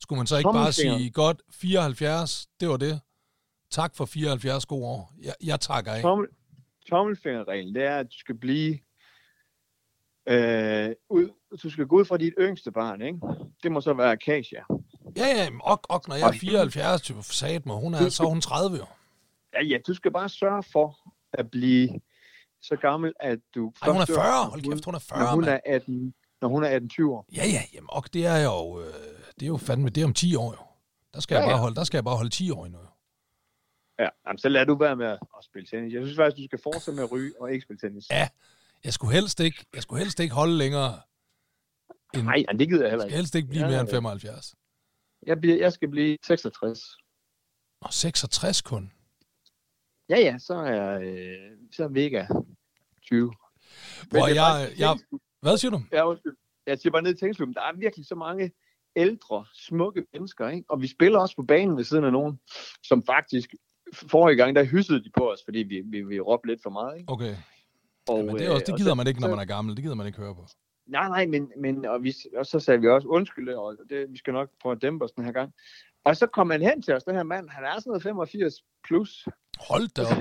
Skulle 0.00 0.16
man 0.16 0.26
så 0.26 0.36
ikke 0.36 0.50
bare 0.52 0.72
sige, 0.72 1.10
godt, 1.10 1.42
74, 1.50 2.46
det 2.60 2.68
var 2.68 2.76
det. 2.76 3.00
Tak 3.70 3.96
for 3.96 4.04
74 4.04 4.66
gode 4.66 4.84
år. 4.86 5.12
Jeg, 5.22 5.34
jeg 5.44 5.60
takker 5.60 5.92
af. 5.92 6.02
Tommel, 6.02 6.28
tommelfingerreglen, 6.90 7.74
det 7.74 7.82
er, 7.84 7.96
at 7.98 8.06
du 8.06 8.18
skal 8.18 8.34
blive 8.38 8.78
øh, 10.28 10.90
ud, 11.10 11.28
du 11.62 11.70
skal 11.70 11.86
gå 11.86 11.96
ud 11.96 12.04
fra 12.04 12.16
dit 12.16 12.32
yngste 12.40 12.72
barn, 12.72 13.02
ikke? 13.02 13.18
Det 13.62 13.72
må 13.72 13.80
så 13.80 13.94
være 13.94 14.12
Acacia. 14.12 14.64
Ja, 15.16 15.26
ja, 15.26 15.48
ok, 15.64 15.86
ok, 15.88 16.08
når 16.08 16.16
jeg 16.16 16.28
er 16.28 16.32
74, 16.32 17.02
til 17.02 17.16
sat 17.22 17.66
mig, 17.66 17.76
hun 17.76 17.94
er, 17.94 18.08
så 18.08 18.24
hun 18.24 18.40
30 18.40 18.76
jo. 18.76 18.86
Ja, 19.54 19.64
ja, 19.64 19.78
du 19.86 19.94
skal 19.94 20.10
bare 20.12 20.28
sørge 20.28 20.62
for 20.72 20.98
at 21.32 21.50
blive 21.50 22.00
så 22.62 22.76
gammel, 22.76 23.12
at 23.20 23.38
du... 23.54 23.72
Ej, 23.82 23.88
hun 23.92 23.96
er 24.00 24.06
først 24.06 24.08
dør, 24.08 24.14
40. 24.14 24.44
når 24.44 24.50
Hold 24.50 24.64
hun- 24.64 24.72
kæft, 24.72 24.84
hun 24.84 24.94
er 24.94 24.98
40, 24.98 25.18
Når 25.20 25.30
hun 25.34 25.44
er 25.44 25.60
18, 25.66 26.14
når 26.40 26.48
hun 26.48 26.64
er 26.64 26.80
18-20 26.80 27.10
år. 27.10 27.26
Ja, 27.36 27.44
ja, 27.46 27.62
jamen, 27.74 27.88
ok, 27.92 28.12
det 28.12 28.26
er 28.26 28.38
jo, 28.44 28.80
øh, 28.80 28.94
det 29.34 29.42
er 29.42 29.46
jo 29.46 29.56
fandme, 29.56 29.88
det 29.88 30.00
er 30.00 30.04
om 30.04 30.14
10 30.14 30.34
år 30.36 30.52
jo. 30.52 30.66
Der 31.14 31.20
skal, 31.20 31.34
Ja, 31.34 31.40
jeg 31.40 31.48
bare 31.50 31.58
holde, 31.58 31.74
der 31.76 31.84
skal 31.84 31.96
jeg 31.98 32.04
bare 32.04 32.16
holde 32.16 32.30
10 32.30 32.50
år 32.50 32.66
endnu. 32.66 32.80
Ja, 33.98 34.08
jamen, 34.26 34.38
så 34.38 34.48
lad 34.48 34.66
du 34.66 34.74
være 34.78 34.96
med 34.96 35.06
at 35.06 35.18
spille 35.42 35.66
tennis. 35.66 35.92
Jeg 35.94 36.02
synes 36.02 36.16
faktisk, 36.16 36.36
du 36.36 36.44
skal 36.44 36.58
fortsætte 36.62 36.96
med 36.96 37.04
at 37.04 37.12
ryge 37.12 37.32
og 37.40 37.52
ikke 37.52 37.62
spille 37.62 37.78
tennis. 37.80 38.04
Ja, 38.10 38.28
Jeg 38.84 38.92
skulle 38.92 39.12
helst 39.14 39.40
ikke, 39.40 39.64
jeg 39.74 39.82
skulle 39.82 39.98
helst 40.02 40.20
ikke 40.20 40.34
holde 40.34 40.56
længere. 40.58 41.00
End, 42.14 42.22
Nej, 42.22 42.44
det 42.58 42.68
gider 42.68 42.82
jeg 42.82 42.90
heller 42.90 42.90
jeg 42.90 43.00
skal 43.00 43.04
ikke. 43.06 43.16
helst 43.16 43.34
ikke 43.34 43.48
blive 43.48 43.62
Ja, 43.64 43.68
mere 43.70 43.80
end 43.80 43.88
ja. 43.88 43.94
75. 43.94 44.54
Jeg, 45.26 45.40
bliver, 45.40 45.56
jeg 45.56 45.72
skal 45.72 45.88
blive 45.88 46.18
66. 46.26 46.96
Og 47.80 47.92
66 47.92 48.62
kun. 48.62 48.92
Ja, 50.08 50.18
ja, 50.20 50.38
så 50.38 50.54
er, 50.54 50.98
øh, 50.98 51.56
så 51.72 51.84
er 51.84 51.88
Vega 51.88 52.26
20. 53.12 53.32
Hvor 54.10 54.26
jeg, 54.28 54.36
faktisk- 54.36 54.80
jeg, 54.80 54.98
hvad 55.40 55.56
siger 55.56 55.70
du? 55.70 55.80
Ja, 55.92 56.08
undskyld. 56.08 56.36
Jeg 56.66 56.78
siger 56.78 56.92
bare 56.92 57.02
ned 57.02 57.14
i 57.14 57.18
tennisklubben, 57.18 57.54
der 57.54 57.60
er 57.60 57.72
virkelig 57.76 58.06
så 58.06 58.14
mange 58.14 58.52
ældre, 58.96 59.44
smukke 59.54 60.06
mennesker, 60.12 60.48
ikke? 60.48 60.70
Og 60.70 60.82
vi 60.82 60.86
spiller 60.86 61.18
også 61.18 61.36
på 61.36 61.42
banen 61.42 61.76
ved 61.76 61.84
siden 61.84 62.04
af 62.04 62.12
nogen, 62.12 62.40
som 62.82 63.04
faktisk 63.06 63.54
forrige 63.92 64.36
gang, 64.36 64.56
der 64.56 64.64
hyssede 64.64 65.04
de 65.04 65.10
på 65.16 65.30
os, 65.32 65.40
fordi 65.44 65.58
vi, 65.58 65.80
vi, 65.84 66.02
vi 66.02 66.20
råbte 66.20 66.48
lidt 66.48 66.62
for 66.62 66.70
meget. 66.70 66.98
Ikke? 66.98 67.12
Okay. 67.12 67.36
Og, 68.08 68.18
Ja, 68.18 68.24
men 68.24 68.36
det, 68.38 68.46
er 68.46 68.50
også, 68.50 68.62
øh, 68.62 68.66
det 68.66 68.72
og 68.72 68.78
gider 68.78 68.90
så- 68.90 68.94
man 68.94 69.06
ikke, 69.06 69.20
når 69.20 69.28
man 69.28 69.38
er 69.38 69.44
gammel. 69.44 69.76
Det 69.76 69.82
gider 69.84 69.94
man 69.94 70.06
ikke 70.06 70.18
høre 70.18 70.34
på. 70.34 70.46
Nej, 70.86 71.08
nej, 71.08 71.26
men, 71.26 71.52
men 71.58 71.84
og, 71.84 72.02
vi, 72.02 72.14
og 72.36 72.46
så 72.46 72.60
sagde 72.60 72.80
vi 72.80 72.88
også 72.88 73.08
undskyld, 73.08 73.48
og 73.48 73.76
det, 73.90 74.06
vi 74.12 74.18
skal 74.18 74.32
nok 74.32 74.48
prøve 74.62 74.72
at 74.76 74.82
dæmpe 74.82 75.04
os 75.04 75.12
den 75.12 75.24
her 75.24 75.32
gang. 75.32 75.52
Og 76.04 76.16
så 76.16 76.26
kom 76.26 76.50
han 76.50 76.62
hen 76.62 76.82
til 76.82 76.94
os, 76.94 77.04
den 77.04 77.14
her 77.14 77.22
mand, 77.22 77.48
han 77.48 77.64
er 77.64 77.72
sådan 77.74 77.90
noget 77.90 78.02
85 78.02 78.54
plus. 78.84 79.28
Hold 79.68 79.88
da 79.88 80.02
op. 80.02 80.16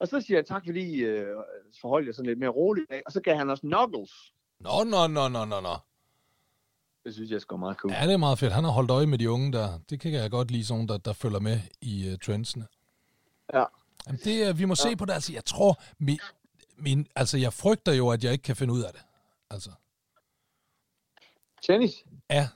Og 0.00 0.08
så 0.08 0.20
siger 0.20 0.38
jeg 0.38 0.46
tak, 0.46 0.62
fordi 0.66 0.94
øh, 0.94 1.36
forholdt 1.80 2.06
jeg 2.06 2.14
sådan 2.14 2.26
lidt 2.26 2.38
mere 2.38 2.50
roligt. 2.50 2.92
Og 3.06 3.12
så 3.12 3.20
gav 3.20 3.36
han 3.36 3.50
os 3.50 3.60
knuckles. 3.60 4.32
Nå, 4.60 4.84
nå, 4.84 5.06
nå, 5.06 5.28
nå, 5.28 5.44
nå, 5.44 5.60
nå. 5.60 5.76
Det 7.04 7.14
synes 7.14 7.30
jeg 7.30 7.40
sgu 7.40 7.56
meget 7.56 7.76
cool. 7.76 7.92
Ja, 7.92 8.06
det 8.06 8.12
er 8.12 8.16
meget 8.16 8.38
fedt. 8.38 8.52
Han 8.52 8.64
har 8.64 8.70
holdt 8.70 8.90
øje 8.90 9.06
med 9.06 9.18
de 9.18 9.30
unge 9.30 9.52
der. 9.52 9.78
Det 9.90 10.00
kan 10.00 10.12
jeg 10.12 10.30
godt 10.30 10.50
lide, 10.50 10.64
sådan 10.64 10.86
der, 10.88 10.98
der 10.98 11.12
følger 11.12 11.40
med 11.40 11.60
i 11.80 12.12
uh, 12.12 12.18
trendsene. 12.18 12.66
Ja. 13.52 13.64
Jamen, 14.06 14.20
det, 14.24 14.50
uh, 14.50 14.58
vi 14.58 14.64
må 14.64 14.74
ja. 14.84 14.88
se 14.90 14.96
på 14.96 15.04
det. 15.04 15.12
Altså, 15.12 15.32
jeg 15.32 15.44
tror, 15.44 15.82
min, 15.98 16.18
min, 16.76 17.06
altså, 17.16 17.38
jeg 17.38 17.52
frygter 17.52 17.92
jo, 17.92 18.08
at 18.08 18.24
jeg 18.24 18.32
ikke 18.32 18.42
kan 18.42 18.56
finde 18.56 18.74
ud 18.74 18.82
af 18.82 18.92
det. 18.92 19.02
Altså, 19.50 19.70
Tennis? 21.62 22.04
ja. 22.30 22.48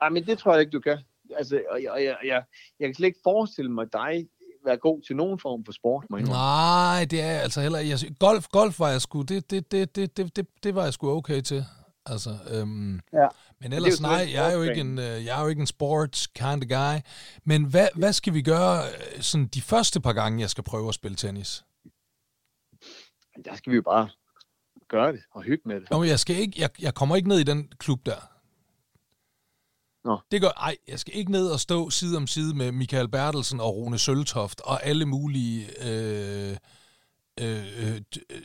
Ej, 0.00 0.08
men 0.08 0.26
det 0.26 0.38
tror 0.38 0.52
jeg 0.52 0.60
ikke, 0.60 0.70
du 0.70 0.80
kan. 0.80 0.98
Altså, 1.36 1.62
og 1.70 1.82
jeg, 1.82 1.90
og 1.92 2.04
jeg, 2.04 2.16
jeg, 2.24 2.44
jeg 2.80 2.88
kan 2.88 2.94
slet 2.94 3.06
ikke 3.06 3.20
forestille 3.22 3.70
mig 3.70 3.92
dig 3.92 4.28
være 4.68 4.78
god 4.78 5.02
til 5.02 5.16
nogen 5.16 5.38
form 5.38 5.64
for 5.64 5.72
sport, 5.72 6.04
må 6.10 6.16
jeg. 6.16 6.26
Nej, 6.26 7.06
det 7.10 7.20
er 7.22 7.38
altså 7.38 7.60
heller... 7.60 7.78
Jeg, 7.78 7.98
golf, 8.18 8.48
golf 8.48 8.80
var 8.80 8.88
jeg 8.88 9.00
sgu... 9.00 9.22
Det, 9.22 9.50
det, 9.50 9.72
det, 9.72 9.96
det, 9.96 10.16
det, 10.16 10.36
det, 10.36 10.46
det 10.62 10.74
var 10.74 10.84
jeg 10.84 10.92
sgu 10.92 11.10
okay 11.10 11.40
til. 11.40 11.64
Altså, 12.06 12.30
øhm, 12.50 13.00
Ja. 13.12 13.28
Men 13.60 13.72
ellers 13.72 14.00
jo 14.00 14.06
nej, 14.06 14.28
jeg 14.32 14.50
er 14.50 14.56
jo 14.56 14.62
ikke 14.62 14.80
en, 14.80 14.98
øh, 14.98 15.24
jeg 15.24 15.38
er 15.38 15.42
jo 15.42 15.48
ikke 15.48 15.60
en 15.60 15.66
sports 15.66 16.26
kind 16.26 16.62
of 16.62 16.68
guy. 16.68 17.00
Men 17.44 17.64
hvad, 17.64 17.88
hvad 17.94 18.12
skal 18.12 18.34
vi 18.34 18.42
gøre 18.42 18.82
øh, 18.84 19.20
sådan 19.20 19.46
de 19.46 19.62
første 19.62 20.00
par 20.00 20.12
gange, 20.12 20.40
jeg 20.40 20.50
skal 20.50 20.64
prøve 20.64 20.88
at 20.88 20.94
spille 20.94 21.16
tennis? 21.16 21.64
Der 23.44 23.54
skal 23.54 23.70
vi 23.70 23.76
jo 23.76 23.82
bare 23.82 24.08
gøre 24.88 25.12
det 25.12 25.20
og 25.34 25.42
hygge 25.42 25.62
med 25.66 25.80
det. 25.80 25.90
Nå, 25.90 25.98
men 25.98 26.08
jeg, 26.08 26.18
skal 26.18 26.36
ikke, 26.36 26.60
jeg, 26.60 26.70
jeg 26.80 26.94
kommer 26.94 27.16
ikke 27.16 27.28
ned 27.28 27.38
i 27.38 27.42
den 27.42 27.72
klub 27.78 28.06
der. 28.06 28.37
Nå. 30.04 30.18
Det 30.30 30.40
gør, 30.40 30.48
ej, 30.48 30.76
jeg 30.88 30.98
skal 30.98 31.16
ikke 31.16 31.32
ned 31.32 31.48
og 31.50 31.60
stå 31.60 31.90
side 31.90 32.16
om 32.16 32.26
side 32.26 32.56
med 32.56 32.72
Michael 32.72 33.08
Bertelsen 33.08 33.60
og 33.60 33.76
Rune 33.76 33.98
Søltoft 33.98 34.60
og 34.60 34.84
alle 34.86 35.06
mulige 35.06 35.66
øh, 35.88 36.56
øh, 37.40 37.86
øh, 37.86 38.00
d- 38.16 38.20
øh, 38.30 38.42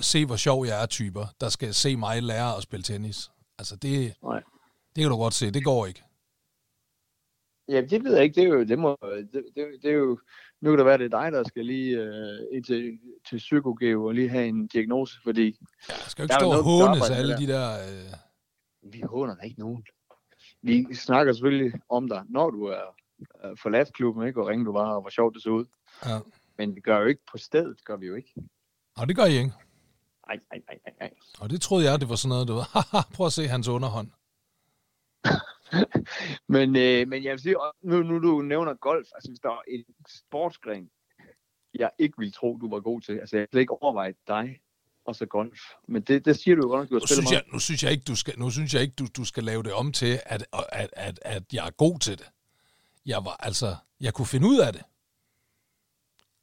se 0.00 0.26
hvor 0.26 0.36
sjov 0.36 0.66
jeg 0.66 0.82
er 0.82 0.86
typer, 0.86 1.26
der 1.40 1.48
skal 1.48 1.74
se 1.74 1.96
mig 1.96 2.22
lære 2.22 2.56
at 2.56 2.62
spille 2.62 2.82
tennis. 2.82 3.30
Altså 3.58 3.76
det, 3.76 4.14
Nej. 4.22 4.42
det 4.96 5.02
kan 5.02 5.10
du 5.10 5.16
godt 5.16 5.34
se, 5.34 5.50
det 5.50 5.64
går 5.64 5.86
ikke. 5.86 6.02
Ja, 7.68 7.80
det 7.80 8.04
ved 8.04 8.14
jeg 8.14 8.24
ikke. 8.24 8.34
Det 8.34 8.44
er 8.44 8.48
jo, 8.48 8.64
det 8.64 8.78
må, 8.78 8.98
det, 9.02 9.44
det, 9.54 9.66
det 9.82 9.90
er 9.90 9.94
jo, 9.94 10.20
nu 10.60 10.70
kan 10.70 10.78
det 10.78 10.86
være, 10.86 10.98
det 10.98 11.14
er 11.14 11.20
dig, 11.22 11.32
der 11.32 11.44
skal 11.44 11.66
lige 11.66 11.96
øh, 11.96 12.38
ind 12.52 12.64
til, 12.64 12.98
til 13.28 13.36
psykogeo 13.36 14.04
og 14.04 14.14
lige 14.14 14.28
have 14.28 14.46
en 14.46 14.66
diagnose, 14.66 15.18
fordi 15.24 15.56
Jeg 15.88 15.96
skal 16.06 16.22
jo 16.22 16.24
ikke 16.24 16.32
Der 16.32 16.38
stå 16.38 16.50
og 16.50 16.56
der 16.56 16.62
hånes 16.62 17.10
alle 17.10 17.32
med 17.34 17.46
de 17.46 17.52
der... 17.52 17.72
Øh, 17.72 18.12
vi 18.92 19.00
håner 19.00 19.40
ikke 19.40 19.58
nogen. 19.60 19.84
Vi 20.66 20.94
snakker 20.94 21.32
selvfølgelig 21.32 21.80
om 21.88 22.08
dig, 22.08 22.24
når 22.28 22.50
du 22.50 22.64
er 22.64 22.96
øh, 23.44 23.56
forladt 23.62 23.92
klubben, 23.92 24.26
ikke? 24.26 24.40
hvor 24.40 24.50
ringe 24.50 24.64
du 24.64 24.72
var, 24.72 24.94
og 24.94 25.00
hvor 25.00 25.10
sjovt 25.10 25.34
det 25.34 25.42
så 25.42 25.50
ud. 25.50 25.64
ja. 26.04 26.18
Men 26.58 26.76
vi 26.76 26.80
gør 26.80 26.98
jo 26.98 27.06
ikke 27.06 27.22
på 27.30 27.38
stedet, 27.38 27.84
gør 27.84 27.96
vi 27.96 28.06
jo 28.06 28.14
ikke. 28.14 28.34
Og 28.96 29.08
det 29.08 29.16
gør 29.16 29.24
I 29.24 29.38
ikke. 29.38 29.52
Ej, 30.28 30.40
ej, 30.52 30.62
ej, 30.68 30.78
ej, 30.86 30.92
ej. 31.00 31.10
Og 31.40 31.50
det 31.50 31.60
troede 31.60 31.90
jeg, 31.90 32.00
det 32.00 32.08
var 32.08 32.14
sådan 32.14 32.28
noget, 32.28 32.48
du 32.48 32.52
ved, 32.54 32.64
prøv 33.14 33.26
at 33.26 33.32
se 33.32 33.48
hans 33.48 33.68
underhånd. 33.68 34.10
Men, 36.54 36.76
øh, 36.76 37.08
men 37.08 37.24
jeg 37.24 37.32
vil 37.32 37.40
sige, 37.40 37.60
og 37.60 37.74
nu, 37.82 38.02
nu 38.02 38.18
du 38.18 38.42
nævner 38.42 38.74
golf, 38.74 39.08
altså 39.14 39.30
hvis 39.30 39.40
der 39.40 39.50
er 39.50 39.62
en 39.68 39.84
sportsgren, 40.08 40.90
jeg 41.74 41.90
ikke 41.98 42.18
vil 42.18 42.32
tro, 42.32 42.58
du 42.60 42.70
var 42.70 42.80
god 42.80 43.00
til. 43.00 43.18
Altså 43.18 43.36
jeg 43.36 43.46
slet 43.50 43.60
ikke 43.60 43.82
overvejet 43.82 44.16
dig 44.26 44.60
og 45.06 45.16
så 45.16 45.26
golf. 45.26 45.58
Men 45.88 46.02
det, 46.02 46.24
det 46.24 46.36
siger 46.38 46.54
du 46.56 46.62
jo 46.62 46.68
godt 46.68 46.80
nok, 46.80 46.88
du 46.88 46.94
har 46.94 47.00
Nu 47.00 47.06
spillet 47.06 47.08
synes, 47.24 47.30
meget. 47.30 47.42
jeg, 47.44 47.52
nu 47.52 47.58
synes 47.58 47.82
jeg 47.82 47.92
ikke, 47.92 48.04
du 48.04 48.16
skal, 48.16 48.38
nu 48.38 48.50
synes 48.50 48.74
jeg 48.74 48.82
ikke, 48.82 48.94
du, 48.98 49.06
du 49.16 49.24
skal 49.24 49.44
lave 49.44 49.62
det 49.62 49.72
om 49.72 49.92
til, 49.92 50.20
at, 50.26 50.46
at, 50.72 50.90
at, 50.92 51.18
at 51.22 51.42
jeg 51.52 51.66
er 51.66 51.70
god 51.70 51.98
til 51.98 52.18
det. 52.18 52.26
Jeg 53.06 53.24
var, 53.24 53.36
altså, 53.40 53.76
jeg 54.00 54.14
kunne 54.14 54.26
finde 54.26 54.46
ud 54.48 54.58
af 54.60 54.72
det. 54.72 54.82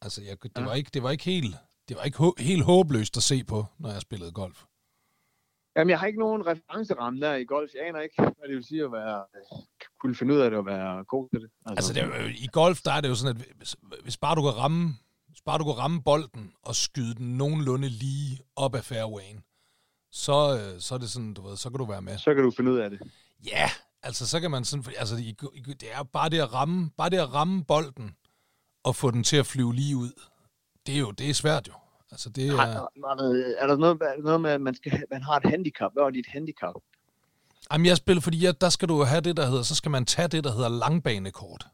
Altså, 0.01 0.21
jeg, 0.21 0.43
det, 0.43 0.51
Ja. 0.57 0.63
var 0.63 0.73
ikke, 0.73 0.89
det 0.93 1.03
var 1.03 1.11
ikke 1.11 1.23
helt, 1.23 1.55
det 1.89 1.97
var 1.97 2.03
ikke 2.03 2.17
hå, 2.17 2.35
helt 2.39 2.63
håbløst 2.63 3.17
at 3.17 3.23
se 3.23 3.43
på, 3.43 3.65
når 3.79 3.91
jeg 3.91 4.01
spillede 4.01 4.31
golf. 4.31 4.63
Jamen, 5.75 5.89
jeg 5.89 5.99
har 5.99 6.07
ikke 6.07 6.19
nogen 6.19 6.45
referenceramme 6.45 7.19
der 7.21 7.35
i 7.35 7.45
golf. 7.45 7.71
Jeg 7.75 7.87
aner 7.87 7.99
ikke, 7.99 8.15
hvad 8.17 8.47
det 8.47 8.55
vil 8.55 8.63
sige 8.63 8.83
at 8.83 8.91
være, 8.91 9.23
kunne 9.99 10.15
finde 10.15 10.33
ud 10.33 10.39
af 10.39 10.49
det 10.49 10.59
og 10.59 10.65
være 10.65 11.03
god 11.03 11.29
til 11.29 11.39
det. 11.41 11.49
Altså, 11.65 11.93
det 11.93 12.01
er, 12.03 12.21
jo- 12.21 12.27
i 12.27 12.47
golf, 12.51 12.81
der 12.81 12.91
er 12.91 13.01
det 13.01 13.09
jo 13.09 13.15
sådan, 13.15 13.35
at 13.41 13.47
hvis, 13.57 13.75
hvis 14.03 14.17
bare 14.17 14.35
du 14.35 14.41
kan 14.41 14.57
ramme, 14.57 14.93
bare 15.45 15.57
du 15.57 15.63
kan 15.63 15.77
ramme 15.77 16.03
bolden 16.03 16.51
og 16.63 16.75
skyde 16.75 17.15
den 17.15 17.37
nogenlunde 17.37 17.89
lige 17.89 18.39
op 18.55 18.75
af 18.75 18.83
fairwayen, 18.83 19.43
så, 20.11 20.59
øh, 20.59 20.81
så 20.81 20.95
er 20.95 20.99
det 20.99 21.09
sådan, 21.09 21.33
du 21.33 21.47
ved, 21.47 21.57
så 21.57 21.69
kan 21.69 21.77
du 21.79 21.85
være 21.85 22.01
med. 22.01 22.17
så 22.17 22.33
kan 22.33 22.43
du 22.43 22.51
finde 22.51 22.71
ud 22.71 22.77
af 22.77 22.89
det. 22.89 22.99
Ja, 23.45 23.69
altså 24.03 24.27
så 24.27 24.39
kan 24.39 24.51
man 24.51 24.65
sådan, 24.65 24.93
altså 24.97 25.15
det 25.15 25.83
er 25.91 26.03
bare 26.03 26.29
det 26.29 26.39
at 26.39 26.53
ramme, 26.53 26.89
bare 26.97 27.09
det 27.09 27.17
at 27.17 27.33
ramme 27.33 27.63
bolden 27.63 28.15
og 28.83 28.95
få 28.95 29.11
den 29.11 29.23
til 29.23 29.37
at 29.37 29.45
flyve 29.45 29.75
lige 29.75 29.97
ud. 29.97 30.11
Det 30.85 30.95
er 30.95 30.99
jo, 30.99 31.11
det 31.11 31.29
er 31.29 31.33
svært 31.33 31.67
jo. 31.67 31.73
Altså 32.11 32.29
det 32.29 32.51
Har, 32.51 32.65
er, 32.65 32.69
er, 32.69 32.73
der, 32.73 33.55
er 33.57 33.67
der 33.67 33.77
noget, 33.77 33.97
er 34.01 34.15
der 34.15 34.23
noget 34.23 34.41
med, 34.41 34.49
at 34.49 34.61
man, 34.61 34.75
skal, 34.75 35.03
man 35.11 35.23
har 35.23 35.37
et 35.37 35.49
handicap? 35.49 35.93
Hvad 35.93 36.03
er 36.03 36.09
dit 36.09 36.27
handicap? 36.27 36.73
jamen 37.71 37.85
jeg 37.85 37.97
spiller, 37.97 38.21
fordi 38.21 38.43
jeg, 38.45 38.61
der 38.61 38.69
skal 38.69 38.89
du 38.89 39.03
have 39.03 39.21
det, 39.21 39.37
der 39.37 39.45
hedder, 39.45 39.63
så 39.63 39.75
skal 39.75 39.91
man 39.91 40.05
tage 40.05 40.27
det, 40.27 40.43
der 40.43 40.51
hedder 40.51 40.69
langbanekort. 40.69 41.67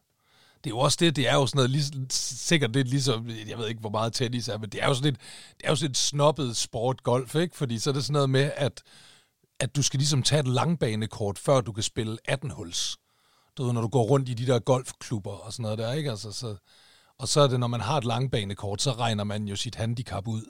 Det 0.63 0.69
er 0.69 0.75
jo 0.75 0.79
også 0.79 0.97
det, 0.99 1.15
det 1.15 1.29
er 1.29 1.35
jo 1.35 1.47
sådan 1.47 1.57
noget, 1.57 1.69
lige, 1.69 2.07
sikkert 2.09 2.73
lidt 2.73 2.87
ligesom, 2.87 3.29
jeg 3.47 3.57
ved 3.57 3.67
ikke, 3.67 3.81
hvor 3.81 3.89
meget 3.89 4.13
tennis 4.13 4.47
er, 4.47 4.57
men 4.57 4.69
det 4.69 4.83
er 4.83 4.87
jo 4.87 4.93
sådan 4.93 5.13
et, 5.13 5.19
det 5.57 5.65
er 5.65 5.69
jo 5.69 5.75
sådan 5.75 5.91
et 5.91 5.97
snobbet 5.97 6.57
sport 6.57 7.03
golf, 7.03 7.35
ikke? 7.35 7.55
Fordi 7.55 7.79
så 7.79 7.89
er 7.89 7.93
det 7.93 8.03
sådan 8.03 8.13
noget 8.13 8.29
med, 8.29 8.51
at, 8.55 8.83
at 9.59 9.75
du 9.75 9.83
skal 9.83 9.97
ligesom 9.97 10.23
tage 10.23 10.39
et 10.39 10.47
langbanekort, 10.47 11.39
før 11.39 11.61
du 11.61 11.71
kan 11.71 11.83
spille 11.83 12.17
18 12.25 12.49
huls. 12.49 12.97
Du 13.57 13.63
ved, 13.63 13.73
når 13.73 13.81
du 13.81 13.87
går 13.87 14.03
rundt 14.03 14.29
i 14.29 14.33
de 14.33 14.47
der 14.47 14.59
golfklubber 14.59 15.31
og 15.31 15.53
sådan 15.53 15.63
noget 15.63 15.77
der, 15.77 15.93
ikke? 15.93 16.09
Altså, 16.09 16.31
så, 16.31 16.55
og 17.19 17.27
så 17.27 17.41
er 17.41 17.47
det, 17.47 17.59
når 17.59 17.67
man 17.67 17.81
har 17.81 17.97
et 17.97 18.05
langbanekort, 18.05 18.81
så 18.81 18.91
regner 18.91 19.23
man 19.23 19.47
jo 19.47 19.55
sit 19.55 19.75
handicap 19.75 20.27
ud. 20.27 20.43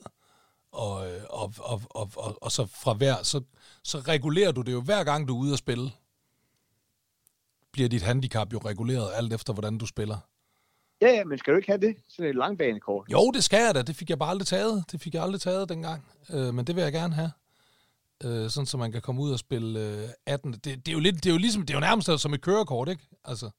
Og, 0.72 1.12
øh, 1.12 1.22
og, 1.30 1.54
og, 1.60 1.82
og, 1.90 2.12
og, 2.16 2.38
og 2.42 2.52
så 2.52 2.66
fra 2.66 2.94
hver, 2.94 3.24
så, 3.24 3.42
så 3.84 4.00
regulerer 4.00 4.52
du 4.52 4.62
det 4.62 4.72
jo 4.72 4.82
hver 4.82 5.04
gang, 5.04 5.28
du 5.28 5.36
er 5.36 5.40
ude 5.40 5.54
at 5.54 5.60
spille. 5.60 5.92
Bliver 7.74 7.90
dit 7.90 8.02
handicap 8.02 8.54
jo 8.54 8.58
reguleret 8.58 9.12
alt 9.16 9.34
efter, 9.34 9.54
hvordan 9.54 9.78
du 9.78 9.86
spiller. 9.86 10.18
Ja, 11.02 11.12
ja, 11.12 11.24
men 11.24 11.38
skal 11.38 11.54
du 11.54 11.58
ikke 11.58 11.70
have 11.70 11.82
det? 11.82 11.96
Sådan 12.08 12.30
et 12.30 12.36
langbanekort. 12.36 13.08
Jo, 13.12 13.32
det 13.32 13.44
skal 13.44 13.66
jeg 13.66 13.76
da. 13.76 13.82
Det 13.82 13.96
fik 13.96 14.10
jeg 14.10 14.20
bare 14.20 14.30
aldrig 14.30 14.48
taget. 14.48 14.86
Det 14.92 15.02
fik 15.02 15.14
jeg 15.14 15.24
aldrig 15.24 15.42
taget 15.42 15.70
dengang. 15.70 16.06
Øh, 16.34 16.54
men 16.54 16.68
det 16.68 16.76
vil 16.76 16.82
jeg 16.82 16.92
gerne 16.94 17.14
have. 17.14 17.32
Øh, 18.26 18.50
sådan, 18.50 18.66
så 18.66 18.78
man 18.78 18.92
kan 18.92 19.02
komme 19.02 19.22
ud 19.22 19.32
og 19.32 19.40
spille 19.40 19.80
øh, 19.80 20.10
18. 20.26 20.54
Det, 20.54 20.64
det, 20.64 20.88
er 20.88 20.94
jo 20.94 21.00
lidt, 21.00 21.16
det 21.16 21.26
er 21.26 21.34
jo 21.34 21.38
ligesom, 21.38 21.62
det 21.66 21.74
er 21.74 21.78
jo 21.78 21.88
nærmest 21.90 22.20
som 22.20 22.34
et 22.34 22.42
kørekort, 22.42 22.90
ikke? 22.90 23.04
Altså, 23.26 23.50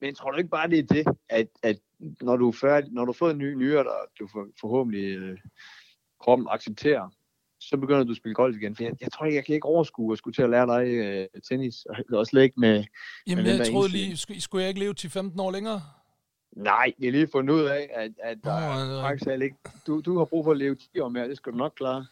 Men 0.00 0.14
tror 0.14 0.30
du 0.30 0.38
ikke 0.38 0.50
bare, 0.50 0.70
det 0.70 0.78
er 0.78 0.82
det, 0.94 1.06
at, 1.28 1.48
at 1.62 1.78
når 2.20 2.36
du 2.36 2.48
er 2.48 2.52
færdig, 2.52 2.92
når 2.92 3.04
du 3.04 3.12
har 3.12 3.16
fået 3.18 3.30
en 3.30 3.38
ny 3.38 3.54
nyere, 3.54 3.84
der 3.84 3.96
du 4.20 4.28
for, 4.32 4.46
forhåbentlig 4.60 5.16
øh, 5.18 5.38
kroppen 6.20 6.48
accepterer, 6.50 7.08
så 7.68 7.76
begynder 7.76 8.04
du 8.04 8.10
at 8.10 8.16
spille 8.16 8.34
golf 8.34 8.56
igen. 8.56 8.76
For 8.76 8.82
jeg, 8.82 8.92
jeg 9.00 9.12
tror 9.12 9.26
ikke, 9.26 9.36
jeg 9.36 9.44
kan 9.44 9.54
ikke 9.54 9.66
overskue 9.66 10.12
at 10.12 10.18
skulle 10.18 10.34
til 10.34 10.42
at 10.42 10.50
lære 10.50 10.66
dig 10.66 10.86
øh, 10.88 11.26
tennis, 11.48 11.84
og 11.84 11.96
også 12.18 12.30
slet 12.30 12.42
ikke 12.42 12.60
med... 12.60 12.84
jamen, 13.26 13.44
den 13.46 13.58
jeg 13.58 13.66
troede 13.66 13.88
lige, 13.88 14.16
skulle, 14.16 14.40
skulle 14.40 14.62
jeg 14.62 14.68
ikke 14.68 14.80
leve 14.80 14.94
til 14.94 15.10
15 15.10 15.40
år 15.40 15.50
længere? 15.50 15.82
Nej, 16.56 16.92
har 17.02 17.10
lige 17.10 17.28
fundet 17.32 17.54
ud 17.54 17.62
af, 17.64 17.90
at, 17.94 18.10
at 18.22 18.38
der 18.44 18.52
er 18.52 18.96
øh, 18.96 19.02
faktisk 19.02 19.28
ikke... 19.42 19.56
Du, 19.86 20.00
du 20.00 20.18
har 20.18 20.24
brug 20.24 20.44
for 20.44 20.50
at 20.52 20.58
leve 20.58 20.74
10 20.94 21.00
år 21.00 21.08
mere, 21.08 21.28
det 21.28 21.36
skal 21.36 21.52
du 21.52 21.56
nok 21.56 21.72
klare. 21.76 22.06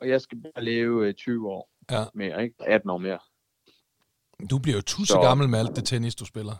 Og 0.00 0.08
jeg 0.08 0.20
skal 0.20 0.38
bare 0.38 0.64
leve 0.64 1.08
øh, 1.08 1.14
20 1.14 1.48
år 1.50 1.70
Ja. 1.90 2.04
mere, 2.14 2.42
ikke? 2.44 2.54
18 2.60 2.90
år 2.90 2.98
mere. 2.98 3.18
Du 4.50 4.58
bliver 4.58 4.76
jo 4.76 4.82
tusse 4.82 5.12
Så- 5.12 5.20
gammel 5.20 5.48
med 5.48 5.58
alt 5.58 5.76
det 5.76 5.84
tennis, 5.84 6.14
du 6.14 6.24
spiller. 6.24 6.54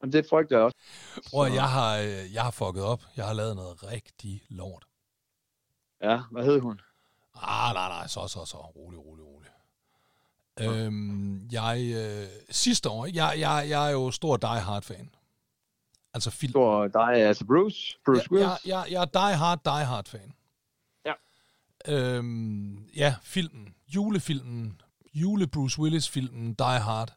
Og 0.00 0.12
det 0.12 0.26
frygter 0.30 0.56
jeg 0.56 0.64
også. 0.64 0.76
Så- 1.22 1.50
jeg 1.54 1.68
har, 1.68 1.98
øh, 1.98 2.34
jeg 2.34 2.42
har 2.42 2.50
fucket 2.50 2.82
op. 2.82 3.02
Jeg 3.16 3.24
har 3.24 3.32
lavet 3.34 3.56
noget 3.56 3.92
rigtig 3.92 4.42
lort. 4.50 4.84
Ja, 6.02 6.20
hvad 6.30 6.44
hed 6.44 6.60
hun? 6.60 6.80
Ah, 7.42 7.74
nej, 7.74 7.88
nej, 7.88 8.06
så, 8.06 8.26
så, 8.28 8.44
så. 8.44 8.56
Rolig, 8.56 8.98
rolig, 8.98 9.24
rolig. 9.24 9.48
Øhm, 10.60 11.48
jeg, 11.52 11.92
øh, 11.94 12.26
sidste 12.50 12.88
år, 12.90 13.06
jeg, 13.06 13.34
jeg, 13.38 13.66
jeg 13.68 13.86
er 13.86 13.90
jo 13.90 14.10
stor 14.10 14.36
Die 14.36 14.48
Hard-fan. 14.60 15.10
Altså 16.14 16.30
film. 16.30 16.50
Stor 16.50 16.88
dig, 16.88 17.14
altså 17.14 17.44
Bruce. 17.44 17.98
Bruce 18.04 18.22
jeg, 18.22 18.32
Willis. 18.32 18.48
jeg, 18.48 18.58
jeg, 18.66 18.86
jeg 18.90 19.02
er 19.02 19.04
Die 19.28 19.36
Hard, 19.36 19.60
Die 19.64 19.84
Hard-fan. 19.84 20.34
Ja. 21.04 21.12
Øhm, 21.88 22.88
ja, 22.96 23.14
filmen. 23.22 23.74
Julefilmen. 23.88 24.80
Jule 25.14 25.46
Bruce 25.46 25.80
Willis-filmen 25.80 26.54
Die 26.54 26.80
Hard. 26.80 27.14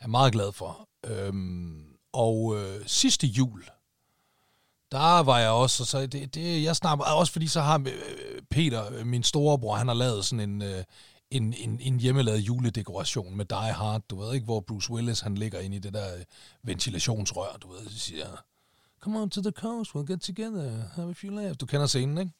Er 0.00 0.06
meget 0.06 0.32
glad 0.32 0.52
for. 0.52 0.88
Øhm, 1.06 1.96
og 2.12 2.56
øh, 2.56 2.86
sidste 2.86 3.26
jul, 3.26 3.64
der 4.92 5.22
var 5.22 5.38
jeg 5.38 5.50
også, 5.50 5.82
og 5.82 5.86
så 5.86 6.06
det, 6.06 6.34
det, 6.34 6.62
jeg 6.62 6.76
snakker 6.76 7.04
også 7.04 7.32
fordi 7.32 7.46
så 7.46 7.60
har 7.60 7.78
øh, 7.78 8.42
Peter, 8.50 8.92
øh, 8.92 9.06
min 9.06 9.22
storebror, 9.22 9.74
han 9.74 9.88
har 9.88 9.94
lavet 9.94 10.24
sådan 10.24 10.50
en, 10.50 10.62
øh, 10.62 10.84
en, 11.30 11.54
en, 11.54 11.80
en 11.80 12.00
hjemmelavet 12.00 12.38
juledekoration 12.38 13.36
med 13.36 13.44
Die 13.44 13.72
Hard, 13.72 14.02
du 14.10 14.20
ved 14.20 14.34
ikke, 14.34 14.44
hvor 14.44 14.60
Bruce 14.60 14.90
Willis 14.90 15.20
han 15.20 15.34
ligger 15.34 15.60
inde 15.60 15.76
i 15.76 15.78
det 15.78 15.94
der 15.94 16.08
ventilationsrør, 16.62 17.56
du 17.62 17.72
ved, 17.72 17.88
så 17.88 17.98
siger, 17.98 18.26
come 19.00 19.20
on 19.20 19.30
to 19.30 19.42
the 19.42 19.50
coast, 19.50 19.90
we'll 19.90 20.12
get 20.12 20.20
together, 20.20 20.82
have 20.94 21.10
a 21.10 21.14
few 21.14 21.34
laughs. 21.34 21.58
Du 21.58 21.66
kender 21.66 21.86
scenen, 21.86 22.18
ikke? 22.18 22.32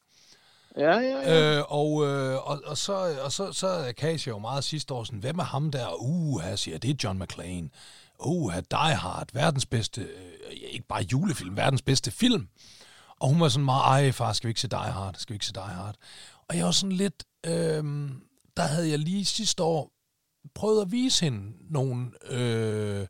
Ja, 0.77 0.99
ja, 0.99 1.33
ja. 1.33 1.57
Øh, 1.57 1.65
og, 1.69 2.07
øh, 2.07 2.51
og, 2.51 2.63
og, 2.67 2.79
så, 2.79 3.17
og 3.25 3.33
så, 3.33 3.53
så 3.53 3.67
er 3.67 3.93
Casey 3.93 4.29
jo 4.29 4.39
meget 4.39 4.65
sidste 4.65 4.95
år 4.95 5.05
sådan, 5.05 5.21
hvem 5.21 5.39
er 5.39 5.45
ham 5.45 5.71
der? 5.71 6.03
Uh, 6.03 6.41
her 6.41 6.57
siger, 6.57 6.79
det 6.79 6.91
er 6.91 6.95
John 7.05 7.19
McClane. 7.19 7.69
Uh, 8.19 8.55
Die 8.71 8.95
Hard, 8.95 9.29
verdens 9.33 9.67
bedste, 9.67 10.01
øh, 10.01 10.53
ikke 10.53 10.87
bare 10.89 11.03
julefilm, 11.13 11.57
verdens 11.57 11.83
bedste 11.83 12.11
film. 12.11 12.49
Og 13.21 13.29
hun 13.29 13.41
var 13.41 13.49
sådan 13.49 13.65
meget, 13.65 13.83
ej 13.83 14.13
far, 14.13 14.33
skal 14.33 14.49
vi 14.49 14.51
ikke 14.51 14.61
se 14.61 14.69
Die 14.69 14.79
Hard? 14.79 15.15
Skal 15.19 15.33
vi 15.33 15.37
ikke 15.37 15.47
se 15.47 15.53
Die 15.53 15.63
Hard? 15.63 15.97
Og 16.49 16.57
jeg 16.57 16.65
var 16.65 16.71
sådan 16.71 16.97
lidt, 16.97 17.25
øh, 17.47 17.85
der 18.57 18.63
havde 18.63 18.91
jeg 18.91 18.99
lige 18.99 19.25
sidste 19.25 19.63
år 19.63 19.93
prøvet 20.55 20.83
at 20.83 20.93
vise 20.93 21.25
hende 21.25 21.53
nogle, 21.71 22.11
øh, 22.31 23.07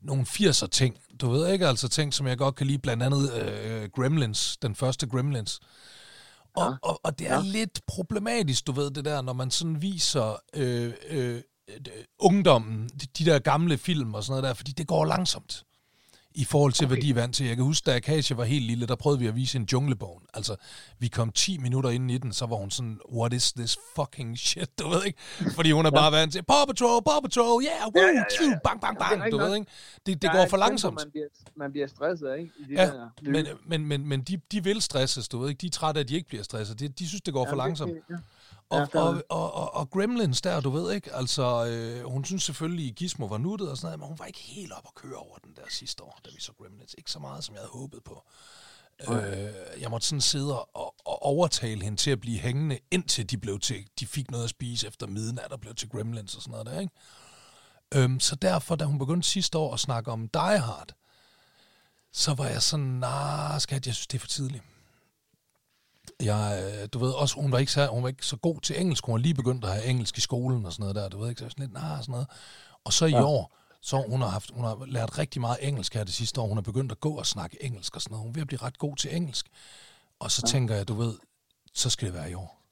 nogle 0.00 0.26
80'er 0.28 0.66
ting. 0.66 0.96
Du 1.20 1.30
ved 1.30 1.52
ikke, 1.52 1.66
altså 1.66 1.88
ting, 1.88 2.14
som 2.14 2.26
jeg 2.26 2.38
godt 2.38 2.54
kan 2.54 2.66
lide, 2.66 2.78
blandt 2.78 3.02
andet 3.02 3.32
øh, 3.34 3.88
Gremlins, 3.94 4.56
den 4.56 4.74
første 4.74 5.06
Gremlins. 5.06 5.60
Og, 6.56 6.70
ja. 6.70 6.76
og, 6.82 7.00
og 7.02 7.18
det 7.18 7.30
er 7.30 7.34
ja. 7.34 7.42
lidt 7.42 7.80
problematisk, 7.86 8.66
du 8.66 8.72
ved, 8.72 8.90
det 8.90 9.04
der, 9.04 9.22
når 9.22 9.32
man 9.32 9.50
sådan 9.50 9.82
viser 9.82 10.36
øh, 10.54 10.92
øh, 11.08 11.42
ungdommen, 12.18 12.88
de, 12.88 13.06
de 13.18 13.30
der 13.30 13.38
gamle 13.38 13.78
film 13.78 14.14
og 14.14 14.24
sådan 14.24 14.32
noget 14.32 14.48
der, 14.48 14.54
fordi 14.54 14.72
det 14.72 14.86
går 14.86 15.04
langsomt 15.04 15.64
i 16.36 16.44
forhold 16.44 16.72
til, 16.72 16.84
okay. 16.84 16.94
hvad 16.94 17.02
de 17.02 17.10
er 17.10 17.14
vant 17.14 17.34
til. 17.34 17.46
Jeg 17.46 17.56
kan 17.56 17.64
huske, 17.64 17.84
da 17.90 17.96
Akasia 17.96 18.36
var 18.36 18.44
helt 18.44 18.64
lille, 18.64 18.86
der 18.86 18.94
prøvede 18.94 19.20
vi 19.20 19.26
at 19.26 19.36
vise 19.36 19.58
en 19.58 19.68
junglebogen. 19.72 20.22
Altså, 20.34 20.56
vi 20.98 21.08
kom 21.08 21.32
10 21.32 21.58
minutter 21.58 21.90
ind 21.90 22.10
i 22.10 22.18
den, 22.18 22.32
så 22.32 22.46
var 22.46 22.56
hun 22.56 22.70
sådan, 22.70 23.00
what 23.12 23.32
is 23.32 23.52
this 23.52 23.78
fucking 23.96 24.38
shit, 24.38 24.78
du 24.78 24.88
ved 24.88 25.04
ikke? 25.04 25.18
Fordi 25.54 25.70
hun 25.70 25.86
er 25.86 25.90
bare 25.90 26.12
vant 26.12 26.32
til, 26.32 26.42
Paw 26.42 26.64
Patrol, 26.64 27.02
Paw 27.02 27.20
Patrol, 27.20 27.64
yeah, 27.64 27.82
woo, 27.82 28.02
ja, 28.02 28.06
ja, 28.06 28.24
ja, 28.40 28.50
ja. 28.50 28.58
bang, 28.64 28.80
bang, 28.80 28.98
bang, 28.98 29.32
du 29.32 29.38
ved 29.38 29.54
ikke? 29.54 29.70
Det, 30.06 30.22
det 30.22 30.32
går 30.32 30.46
for 30.50 30.56
langsomt. 30.56 30.94
Man 30.94 31.10
bliver, 31.10 31.26
man 31.56 31.72
bliver 31.72 31.86
stresset, 31.86 32.38
ikke? 32.38 32.50
I 32.58 32.64
de 32.64 32.82
ja, 32.82 32.86
der 32.86 33.08
men, 33.22 33.46
men, 33.66 33.86
men, 33.86 34.08
men 34.08 34.22
de, 34.22 34.40
de 34.52 34.64
vil 34.64 34.82
stresses, 34.82 35.28
du 35.28 35.38
ved 35.38 35.48
ikke? 35.48 35.60
De 35.60 35.66
er 35.66 35.70
trætte 35.70 35.98
af, 35.98 36.04
at 36.04 36.08
de 36.08 36.14
ikke 36.14 36.28
bliver 36.28 36.44
stresset. 36.44 36.80
De, 36.80 36.88
de 36.88 37.08
synes, 37.08 37.22
det 37.22 37.34
går 37.34 37.44
ja, 37.46 37.52
for 37.52 37.56
langsomt. 37.56 37.92
Det, 37.92 38.00
ja. 38.10 38.16
Og, 38.70 38.88
ja, 38.94 39.00
og, 39.00 39.22
og, 39.28 39.54
og, 39.54 39.74
og 39.74 39.90
Gremlins 39.90 40.42
der, 40.42 40.60
du 40.60 40.70
ved 40.70 40.92
ikke, 40.92 41.14
altså, 41.14 41.66
øh, 41.66 42.10
hun 42.10 42.24
synes 42.24 42.42
selvfølgelig, 42.42 42.88
at 42.88 42.94
Gizmo 42.94 43.26
var 43.26 43.38
nuttet 43.38 43.70
og 43.70 43.76
sådan 43.76 43.86
noget, 43.86 43.98
men 43.98 44.08
hun 44.08 44.18
var 44.18 44.24
ikke 44.24 44.38
helt 44.38 44.72
op 44.72 44.86
at 44.86 44.94
køre 44.94 45.16
over 45.16 45.38
den 45.38 45.54
der 45.56 45.62
sidste 45.70 46.02
år, 46.02 46.20
da 46.24 46.30
vi 46.34 46.40
så 46.40 46.52
Gremlins. 46.52 46.94
Ikke 46.98 47.10
så 47.10 47.18
meget, 47.18 47.44
som 47.44 47.54
jeg 47.54 47.60
havde 47.60 47.70
håbet 47.72 48.04
på. 48.04 48.22
Okay. 49.06 49.48
Øh, 49.48 49.80
jeg 49.82 49.90
måtte 49.90 50.06
sådan 50.06 50.20
sidde 50.20 50.64
og, 50.64 50.94
og 51.04 51.22
overtale 51.22 51.84
hende 51.84 51.96
til 51.98 52.10
at 52.10 52.20
blive 52.20 52.38
hængende, 52.38 52.78
indtil 52.90 53.30
de 53.30 53.38
blev 53.38 53.58
til, 53.58 53.86
de 54.00 54.06
fik 54.06 54.30
noget 54.30 54.44
at 54.44 54.50
spise 54.50 54.86
efter 54.86 55.06
midnat 55.06 55.52
og 55.52 55.60
blev 55.60 55.74
til 55.74 55.88
Gremlins 55.88 56.36
og 56.36 56.42
sådan 56.42 56.50
noget 56.50 56.66
der, 56.66 56.80
ikke? 56.80 56.92
Øhm, 57.94 58.20
så 58.20 58.36
derfor, 58.36 58.76
da 58.76 58.84
hun 58.84 58.98
begyndte 58.98 59.28
sidste 59.28 59.58
år 59.58 59.74
at 59.74 59.80
snakke 59.80 60.10
om 60.10 60.28
Die 60.28 60.58
Hard, 60.58 60.92
så 62.12 62.34
var 62.34 62.46
jeg 62.46 62.62
sådan, 62.62 62.86
nej, 62.86 63.58
skat, 63.58 63.86
jeg 63.86 63.94
synes, 63.94 64.06
det 64.06 64.18
er 64.18 64.20
for 64.20 64.28
tidligt. 64.28 64.64
Jeg, 66.20 66.72
øh, 66.82 66.88
du 66.92 66.98
ved 66.98 67.12
også, 67.12 67.34
hun 67.34 67.52
var, 67.52 67.58
ikke 67.58 67.72
så, 67.72 67.86
hun 67.86 68.02
var 68.02 68.08
ikke 68.08 68.26
så 68.26 68.36
god 68.36 68.60
til 68.60 68.80
engelsk. 68.80 69.06
Hun 69.06 69.12
var 69.12 69.18
lige 69.18 69.34
begyndt 69.34 69.64
at 69.64 69.72
have 69.72 69.84
engelsk 69.84 70.18
i 70.18 70.20
skolen 70.20 70.66
og 70.66 70.72
sådan 70.72 70.82
noget 70.82 70.96
der. 70.96 71.08
Du 71.08 71.18
ved 71.18 71.28
ikke, 71.28 71.38
så 71.38 71.48
sådan 71.48 71.62
lidt, 71.62 71.72
nej, 71.72 72.00
sådan 72.00 72.12
noget. 72.12 72.26
Og 72.84 72.92
så 72.92 73.06
i 73.06 73.10
ja. 73.10 73.24
år, 73.24 73.56
så 73.80 74.04
hun 74.08 74.20
har, 74.20 74.28
haft, 74.28 74.50
hun 74.54 74.64
har 74.64 74.84
lært 74.86 75.18
rigtig 75.18 75.40
meget 75.40 75.58
engelsk 75.60 75.94
her 75.94 76.04
det 76.04 76.14
sidste 76.14 76.40
år. 76.40 76.46
Hun 76.46 76.56
har 76.56 76.62
begyndt 76.62 76.92
at 76.92 77.00
gå 77.00 77.10
og 77.18 77.26
snakke 77.26 77.64
engelsk 77.64 77.96
og 77.96 78.02
sådan 78.02 78.12
noget. 78.12 78.22
Hun 78.22 78.30
er 78.30 78.34
ved 78.34 78.40
at 78.40 78.46
blive 78.46 78.62
ret 78.62 78.78
god 78.78 78.96
til 78.96 79.16
engelsk. 79.16 79.46
Og 80.18 80.30
så 80.30 80.42
ja. 80.46 80.50
tænker 80.50 80.74
jeg, 80.74 80.88
du 80.88 80.94
ved, 80.94 81.14
så 81.74 81.90
skal 81.90 82.06
det 82.06 82.14
være 82.14 82.30
i 82.30 82.34
år. 82.34 82.62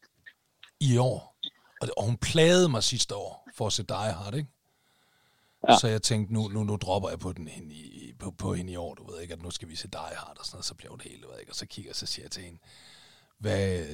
I 0.81 0.97
år. 0.97 1.37
Og, 1.81 1.89
og 1.97 2.05
hun 2.05 2.17
plagede 2.17 2.69
mig 2.69 2.83
sidste 2.83 3.17
år 3.17 3.49
for 3.55 3.67
at 3.67 3.73
se 3.73 3.83
Die 3.83 3.97
Hard, 3.97 4.35
ikke? 4.35 4.51
Ja. 5.69 5.79
Så 5.79 5.89
jeg 5.89 6.03
tænkte, 6.03 6.35
nu, 6.35 6.49
nu, 6.49 6.65
nu 6.65 6.77
dropper 6.77 7.09
jeg 7.09 7.19
på, 7.19 7.33
den 7.33 7.49
hende 7.49 7.75
i, 7.75 8.13
på, 8.19 8.31
på 8.31 8.55
hende 8.55 8.73
i 8.73 8.77
år, 8.77 8.95
du 8.95 9.11
ved 9.11 9.21
ikke, 9.21 9.35
at 9.35 9.43
nu 9.43 9.51
skal 9.51 9.69
vi 9.69 9.77
se 9.77 9.89
Die 9.89 10.01
Hard 10.01 10.37
og 10.39 10.47
sådan 10.47 10.57
noget, 10.57 10.65
så 10.65 10.75
bliver 10.75 10.91
hun 10.91 11.01
helt, 11.01 11.23
du 11.23 11.29
ved 11.31 11.39
ikke, 11.41 11.53
og 11.53 11.57
så 11.57 11.67
kigger 11.67 11.89
jeg, 11.89 11.97
så 11.97 12.07
siger 12.07 12.25
jeg 12.25 12.31
til 12.31 12.43
hende, 12.43 12.59
hvad 13.45 13.87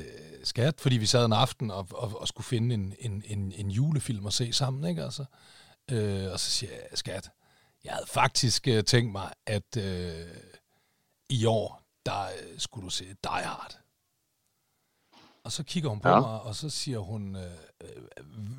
skat, 0.44 0.80
fordi 0.80 0.96
vi 0.96 1.06
sad 1.06 1.24
en 1.24 1.32
aften 1.32 1.70
og, 1.70 1.86
og, 1.90 2.20
og 2.20 2.28
skulle 2.28 2.44
finde 2.44 2.74
en, 2.74 2.94
en, 2.98 3.22
en, 3.26 3.52
en 3.52 3.70
julefilm 3.70 4.26
at 4.26 4.32
se 4.32 4.52
sammen, 4.52 4.90
ikke 4.90 5.02
altså? 5.02 5.24
Øh, 5.90 6.32
og 6.32 6.40
så 6.40 6.50
siger 6.50 6.72
jeg, 6.72 6.86
skat, 6.94 7.30
jeg 7.84 7.92
havde 7.92 8.06
faktisk 8.06 8.68
øh, 8.68 8.84
tænkt 8.84 9.12
mig, 9.12 9.32
at 9.46 9.76
øh, 9.76 10.26
i 11.28 11.44
år, 11.44 11.82
der 12.06 12.24
øh, 12.24 12.58
skulle 12.58 12.84
du 12.84 12.90
se 12.90 13.04
Die 13.04 13.14
Hard. 13.44 13.78
Og 15.44 15.52
så 15.52 15.62
kigger 15.62 15.90
hun 15.90 16.00
på 16.00 16.08
ja. 16.08 16.20
mig, 16.20 16.40
og 16.40 16.54
så 16.54 16.70
siger 16.70 16.98
hun, 16.98 17.36
øh, 17.36 17.50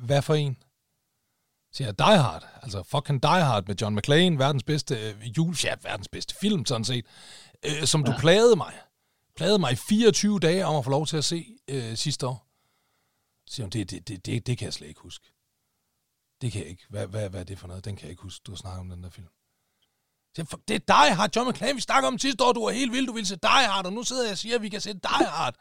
hvad 0.04 0.22
for 0.22 0.34
en? 0.34 0.56
Så 1.70 1.76
siger 1.76 1.88
jeg, 1.88 1.98
Die 1.98 2.18
Hard. 2.18 2.48
Altså 2.62 2.82
fucking 2.82 3.22
Die 3.22 3.44
Hard 3.44 3.66
med 3.66 3.76
John 3.80 3.96
McClane, 3.96 4.38
verdens 4.38 4.62
bedste 4.62 4.94
øh, 5.00 5.38
jul, 5.38 5.54
ja, 5.64 5.74
verdens 5.82 6.08
bedste 6.08 6.34
film, 6.34 6.66
sådan 6.66 6.84
set, 6.84 7.06
øh, 7.62 7.84
som 7.84 8.04
ja. 8.04 8.12
du 8.12 8.18
plagede 8.18 8.56
mig 8.56 8.72
plagede 9.36 9.58
mig 9.58 9.72
i 9.72 9.76
24 9.76 10.40
dage 10.40 10.66
om 10.66 10.76
at 10.76 10.84
få 10.84 10.90
lov 10.90 11.06
til 11.06 11.16
at 11.16 11.24
se 11.24 11.58
øh, 11.68 11.96
sidste 11.96 12.26
år. 12.26 12.48
Så 13.46 13.54
siger 13.54 13.64
hun, 13.64 13.70
det, 13.70 13.90
det, 13.90 14.08
det, 14.08 14.26
det, 14.26 14.46
det 14.46 14.58
kan 14.58 14.64
jeg 14.64 14.72
slet 14.72 14.88
ikke 14.88 15.00
huske. 15.00 15.32
Det 16.40 16.52
kan 16.52 16.60
jeg 16.60 16.70
ikke. 16.70 16.84
Hvad, 16.88 17.06
hvad, 17.06 17.30
hvad 17.30 17.40
er 17.40 17.44
det 17.44 17.58
for 17.58 17.68
noget? 17.68 17.84
Den 17.84 17.96
kan 17.96 18.02
jeg 18.02 18.10
ikke 18.10 18.22
huske. 18.22 18.42
Du 18.46 18.52
har 18.52 18.56
snakket 18.56 18.80
om 18.80 18.88
den 18.88 19.02
der 19.02 19.10
film. 19.10 19.28
Så 20.36 20.58
det 20.68 20.74
er 20.74 20.78
dig, 20.78 21.16
har 21.16 21.30
John 21.36 21.50
McClane, 21.50 21.74
vi 21.74 21.80
snakker 21.80 22.08
om 22.08 22.18
sidste 22.18 22.44
år. 22.44 22.52
Du 22.52 22.64
var 22.64 22.70
helt 22.70 22.92
vild, 22.92 23.06
du 23.06 23.12
ville 23.12 23.26
se 23.26 23.36
Die 23.36 23.50
Hard, 23.50 23.86
og 23.86 23.92
nu 23.92 24.02
sidder 24.02 24.22
jeg 24.22 24.32
og 24.32 24.38
siger, 24.38 24.54
at 24.54 24.62
vi 24.62 24.68
kan 24.68 24.80
se 24.80 24.92
Die 24.92 25.26
Hard. 25.26 25.54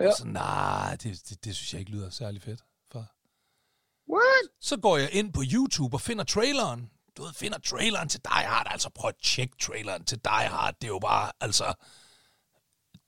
Ja. 0.00 0.12
så, 0.12 0.26
nej, 0.26 0.96
det, 0.96 1.22
det, 1.28 1.44
det, 1.44 1.56
synes 1.56 1.72
jeg 1.72 1.80
ikke 1.80 1.92
lyder 1.92 2.10
særlig 2.10 2.42
fedt. 2.42 2.64
For. 2.92 3.06
What? 4.12 4.50
Så 4.60 4.76
går 4.76 4.96
jeg 4.96 5.12
ind 5.12 5.32
på 5.32 5.42
YouTube 5.52 5.96
og 5.96 6.00
finder 6.00 6.24
traileren. 6.24 6.90
Du 7.16 7.22
ved, 7.22 7.34
finder 7.34 7.58
traileren 7.58 8.08
til 8.08 8.20
Die 8.20 8.46
Hard. 8.46 8.66
Altså 8.70 8.90
prøv 8.94 9.08
at 9.08 9.14
tjekke 9.22 9.56
traileren 9.60 10.04
til 10.04 10.18
Die 10.24 10.48
Hard. 10.48 10.74
Det 10.74 10.84
er 10.84 10.92
jo 10.92 10.98
bare, 10.98 11.32
altså 11.40 11.74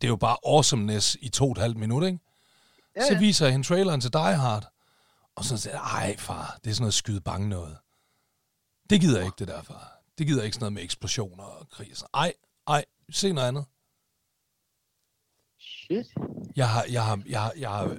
det 0.00 0.06
er 0.06 0.08
jo 0.08 0.16
bare 0.16 0.36
awesomeness 0.46 1.16
i 1.20 1.28
to 1.28 1.44
og 1.44 1.52
et 1.52 1.58
halvt 1.58 1.76
minut, 1.76 2.04
ikke? 2.04 2.18
Ja, 2.96 3.02
ja. 3.02 3.08
Så 3.08 3.18
viser 3.18 3.46
jeg 3.46 3.52
hende 3.52 3.66
traileren 3.66 4.00
til 4.00 4.12
Die 4.12 4.34
Hard, 4.36 4.72
og 5.34 5.44
så 5.44 5.56
siger 5.56 5.72
jeg, 5.72 5.82
ej 5.82 6.16
far, 6.16 6.58
det 6.64 6.70
er 6.70 6.74
sådan 6.74 6.82
noget 6.82 6.94
skyde 6.94 7.20
bange 7.20 7.48
noget. 7.48 7.78
Det 8.90 9.00
gider 9.00 9.18
jeg 9.18 9.26
ikke, 9.26 9.36
det 9.38 9.48
der, 9.48 9.62
far. 9.62 10.00
Det 10.18 10.26
gider 10.26 10.40
jeg 10.40 10.44
ikke 10.44 10.54
sådan 10.54 10.62
noget 10.62 10.72
med 10.72 10.82
eksplosioner 10.82 11.44
og 11.44 11.68
krig. 11.70 11.90
Ej, 12.14 12.32
ej, 12.66 12.84
se 13.10 13.32
noget 13.32 13.48
andet. 13.48 13.64
Shit. 15.60 16.06
Jeg 16.56 16.68
har, 16.68 16.84
jeg 16.90 17.04
har, 17.04 17.22
jeg 17.26 17.42
har, 17.42 17.52
jeg 17.56 17.70
har 17.70 17.98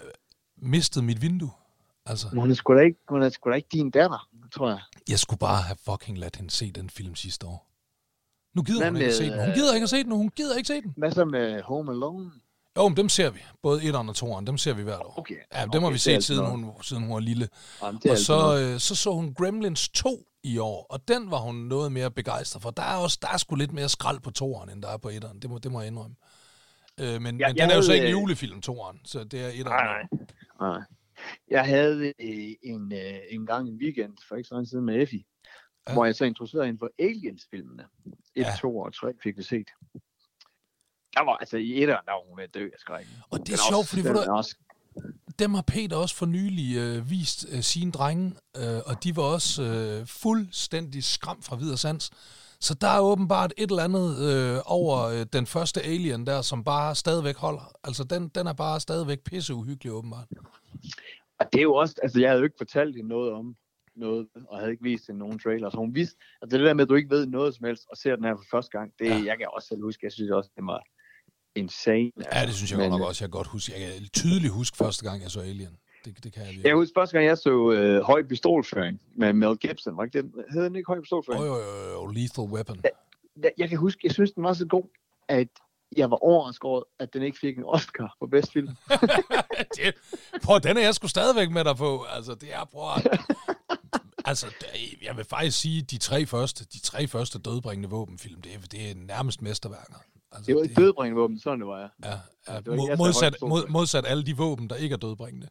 mistet 0.57 1.03
mit 1.03 1.21
vindue. 1.21 1.51
Altså. 2.05 2.29
Hun 2.29 2.51
er 2.51 2.55
sgu 2.55 2.75
da 2.75 2.81
ikke, 2.81 2.99
hun 3.09 3.21
er 3.23 3.29
sgu 3.29 3.49
da 3.49 3.55
ikke 3.55 3.69
din 3.71 3.91
datter, 3.91 4.29
tror 4.53 4.69
jeg. 4.69 4.79
Jeg 5.09 5.19
skulle 5.19 5.39
bare 5.39 5.61
have 5.61 5.77
fucking 5.85 6.17
ladt 6.17 6.35
hende 6.35 6.51
se 6.51 6.71
den 6.71 6.89
film 6.89 7.15
sidste 7.15 7.47
år. 7.47 7.68
Nu 8.55 8.61
gider 8.63 8.85
hun 8.85 8.95
ikke 8.95 9.07
at 9.07 9.13
se 9.13 9.29
den. 9.29 9.39
Hun 9.39 9.53
gider 9.53 9.73
ikke 9.73 9.83
at 9.83 9.89
se 9.89 10.03
den, 10.03 10.11
hun 10.11 10.29
gider 10.29 10.55
ikke 10.57 10.67
se 10.67 10.81
den. 10.81 10.93
Hvad 10.97 11.11
så 11.11 11.25
med 11.25 11.61
Home 11.61 11.91
Alone? 11.91 12.31
Jo, 12.77 12.87
men 12.87 12.97
dem 12.97 13.09
ser 13.09 13.29
vi. 13.29 13.39
Både 13.63 13.83
1 13.83 13.95
og 13.95 14.15
2, 14.15 14.39
dem 14.39 14.57
ser 14.57 14.73
vi 14.73 14.83
hvert 14.83 15.01
år. 15.01 15.19
Okay. 15.19 15.35
Ja, 15.53 15.61
dem 15.61 15.69
okay, 15.69 15.79
har 15.79 15.89
vi 15.89 15.97
set, 15.97 16.23
siden 16.23 16.45
hun, 16.45 16.71
siden 16.81 17.03
hun 17.03 17.13
var 17.13 17.19
lille. 17.19 17.47
Jamen, 17.83 18.01
og 18.09 18.17
så, 18.17 18.57
øh, 18.57 18.79
så 18.79 18.95
så 18.95 19.11
hun 19.11 19.33
Gremlins 19.33 19.89
2 19.89 20.25
i 20.43 20.57
år, 20.57 20.85
og 20.89 21.07
den 21.07 21.31
var 21.31 21.37
hun 21.37 21.55
noget 21.55 21.91
mere 21.91 22.11
begejstret 22.11 22.61
for. 22.61 22.69
Der 22.69 22.83
er 22.83 22.95
også 22.95 23.17
der 23.21 23.27
er 23.27 23.37
sgu 23.37 23.55
lidt 23.55 23.73
mere 23.73 23.89
skrald 23.89 24.19
på 24.19 24.31
toeren, 24.31 24.69
end 24.69 24.81
der 24.81 24.89
er 24.89 24.97
på 24.97 25.09
etteren. 25.09 25.39
Det 25.39 25.49
må, 25.49 25.57
det 25.57 25.71
må 25.71 25.79
jeg 25.79 25.87
indrømme. 25.87 26.15
Øh, 26.99 27.21
men, 27.21 27.39
ja, 27.39 27.47
men 27.47 27.57
den 27.57 27.69
er 27.69 27.75
jo 27.75 27.81
så 27.81 27.93
ikke 27.93 28.07
en 28.07 28.13
øh, 28.13 28.21
julefilm, 28.21 28.61
toeren, 28.61 28.99
så 29.05 29.23
det 29.23 29.41
er 29.41 29.47
etteren. 29.47 29.85
Nej, 29.85 30.07
nej. 30.59 30.81
Jeg 31.49 31.65
havde 31.65 32.13
øh, 32.19 32.53
en, 32.63 32.93
en 33.29 33.45
gang 33.45 33.69
en 33.69 33.75
weekend 33.81 34.13
for 34.27 34.35
ikke 34.35 34.47
så 34.47 34.55
lang 34.55 34.69
tid 34.69 34.81
med 34.81 35.01
Effie, 35.01 35.23
ja. 35.87 35.93
hvor 35.93 36.05
jeg 36.05 36.15
så 36.15 36.25
introducerede 36.25 36.65
hende 36.65 36.79
for 36.79 36.91
Aliens-filmene. 36.99 37.85
1, 38.35 38.45
ja. 38.45 38.55
2 38.59 38.77
og 38.77 38.93
3 38.93 39.13
fik 39.23 39.37
vi 39.37 39.43
set. 39.43 39.67
Der 41.13 41.23
var, 41.25 41.37
altså 41.37 41.57
i 41.57 41.83
etteren, 41.83 42.05
der 42.05 42.11
var 42.11 42.27
hun 42.29 42.37
ved 42.37 42.43
at 42.43 42.53
dø 42.53 42.65
af 42.73 42.79
skrækken. 42.79 43.13
Og 43.29 43.39
det 43.39 43.53
er 43.53 43.57
sjovt, 43.69 43.87
fordi 43.87 44.01
du, 44.01 44.31
også... 44.31 44.55
dem 45.39 45.53
har 45.53 45.61
Peter 45.61 45.95
også 45.97 46.15
for 46.15 46.25
nylig 46.25 46.77
øh, 46.77 47.09
vist 47.09 47.45
øh, 47.51 47.61
sine 47.61 47.91
drenge, 47.91 48.35
øh, 48.57 48.79
og 48.85 49.03
de 49.03 49.15
var 49.15 49.23
også 49.23 49.63
øh, 49.63 50.07
fuldstændig 50.07 51.03
skræmt 51.03 51.45
fra 51.45 51.55
videre 51.55 51.77
sans. 51.77 52.11
Så 52.61 52.73
der 52.73 52.87
er 52.87 52.99
åbenbart 52.99 53.53
et 53.57 53.69
eller 53.69 53.83
andet 53.83 54.07
øh, 54.29 54.61
over 54.65 54.97
øh, 55.03 55.25
den 55.33 55.45
første 55.45 55.81
Alien 55.81 56.25
der, 56.25 56.41
som 56.41 56.63
bare 56.63 56.95
stadigvæk 56.95 57.35
holder. 57.35 57.71
Altså 57.83 58.03
den, 58.03 58.27
den 58.27 58.47
er 58.47 58.53
bare 58.53 58.79
stadigvæk 58.79 59.19
pisseuhyggelig 59.23 59.91
åbenbart. 59.91 60.27
Og 61.39 61.45
det 61.53 61.59
er 61.59 61.63
jo 61.63 61.75
også, 61.75 61.95
altså 62.03 62.19
jeg 62.19 62.29
havde 62.29 62.39
jo 62.39 62.43
ikke 62.43 62.57
fortalt 62.57 62.95
hende 62.95 63.09
noget 63.09 63.33
om, 63.33 63.55
noget, 63.99 64.27
og 64.49 64.59
havde 64.59 64.71
ikke 64.71 64.83
vist 64.83 65.07
hende 65.07 65.19
nogen 65.19 65.39
trailer. 65.39 65.69
Så 65.69 65.77
hun 65.77 65.95
vidste, 65.95 66.17
altså 66.41 66.57
det 66.57 66.65
der 66.65 66.73
med, 66.73 66.83
at 66.83 66.89
du 66.89 66.95
ikke 66.95 67.09
ved 67.09 67.25
noget 67.25 67.55
som 67.55 67.65
helst, 67.65 67.85
og 67.91 67.97
ser 67.97 68.15
den 68.15 68.25
her 68.25 68.35
for 68.35 68.45
første 68.51 68.71
gang, 68.77 68.93
det, 68.99 69.09
ja. 69.09 69.23
jeg 69.25 69.37
kan 69.37 69.47
også 69.53 69.67
selv 69.67 69.81
huske, 69.81 70.05
jeg 70.05 70.11
synes 70.11 70.31
også, 70.31 70.49
det 70.55 70.65
var 70.65 70.83
insane. 71.55 72.11
Ja, 72.33 72.45
det 72.45 72.53
synes 72.53 72.71
jeg 72.71 72.79
Men, 72.79 72.89
nok 72.89 73.01
også, 73.01 73.23
jeg 73.23 73.31
godt 73.31 73.47
huske. 73.47 73.71
Jeg 73.71 73.81
kan 73.81 74.09
tydeligt 74.09 74.53
huske 74.53 74.77
første 74.77 75.09
gang, 75.09 75.23
jeg 75.23 75.31
så 75.31 75.39
Alien. 75.39 75.77
Det, 76.05 76.23
det 76.23 76.33
kan 76.33 76.45
jeg 76.45 76.53
lige. 76.53 76.67
Jeg 76.67 76.75
husker 76.75 77.01
første 77.01 77.13
gang, 77.17 77.27
jeg 77.27 77.37
så 77.37 77.71
øh, 77.71 78.01
Høj 78.01 78.23
Pistolføring 78.23 79.01
med 79.15 79.33
Mel 79.33 79.57
Gibson. 79.57 79.97
Var 79.97 80.03
ikke 80.03 80.21
det, 80.21 80.31
hed 80.51 80.63
den 80.63 80.75
ikke 80.75 80.87
Høj 80.87 80.99
Pistolføring? 81.01 81.43
Jo, 81.43 81.55
jo, 81.55 81.91
jo, 81.93 82.05
Lethal 82.07 82.43
Weapon. 82.43 82.81
Jeg, 83.43 83.51
jeg 83.57 83.69
kan 83.69 83.77
huske, 83.77 83.99
jeg 84.03 84.11
synes, 84.11 84.31
den 84.31 84.43
var 84.43 84.53
så 84.53 84.65
god, 84.65 84.83
at 85.27 85.47
jeg 85.97 86.11
var 86.11 86.17
overrasket 86.23 86.63
over, 86.63 86.81
at 86.99 87.13
den 87.13 87.23
ikke 87.23 87.37
fik 87.39 87.57
en 87.57 87.63
Oscar 87.65 88.15
for 88.19 88.27
bedst 88.27 88.53
film. 88.53 88.67
det, 89.75 89.95
prøv, 90.43 90.59
den 90.59 90.77
er 90.77 90.81
jeg 90.81 90.95
sgu 90.95 91.07
stadigvæk 91.07 91.51
med 91.51 91.63
dig 91.63 91.75
på. 91.75 92.05
Altså, 92.09 92.35
det 92.35 92.53
er, 92.53 92.65
prøv 92.71 92.89
at, 92.95 93.03
Altså, 94.29 94.47
jeg 95.01 95.17
vil 95.17 95.25
faktisk 95.25 95.59
sige, 95.59 95.81
de 95.81 95.97
tre 95.97 96.25
første, 96.25 96.65
de 96.65 96.79
tre 96.79 97.07
første 97.07 97.39
dødbringende 97.39 97.89
våbenfilm, 97.89 98.41
det 98.41 98.53
er, 98.53 98.59
det 98.71 98.91
er 98.91 98.95
nærmest 98.95 99.41
mesterværker. 99.41 99.95
Altså, 100.31 100.47
det 100.47 100.55
var 100.55 100.63
ikke 100.63 100.75
dødbringende 100.75 101.21
våben, 101.21 101.39
sådan 101.39 101.59
det 101.59 101.67
var. 101.67 101.79
Ja, 101.79 102.09
ja, 102.09 102.19
ja 102.47 102.61
mod, 102.65 102.97
modsat, 102.97 103.35
mod, 103.41 103.67
modsat 103.67 104.05
alle 104.05 104.25
de 104.25 104.37
våben, 104.37 104.69
der 104.69 104.75
ikke 104.75 104.93
er 104.93 104.97
dødbringende. 104.97 105.49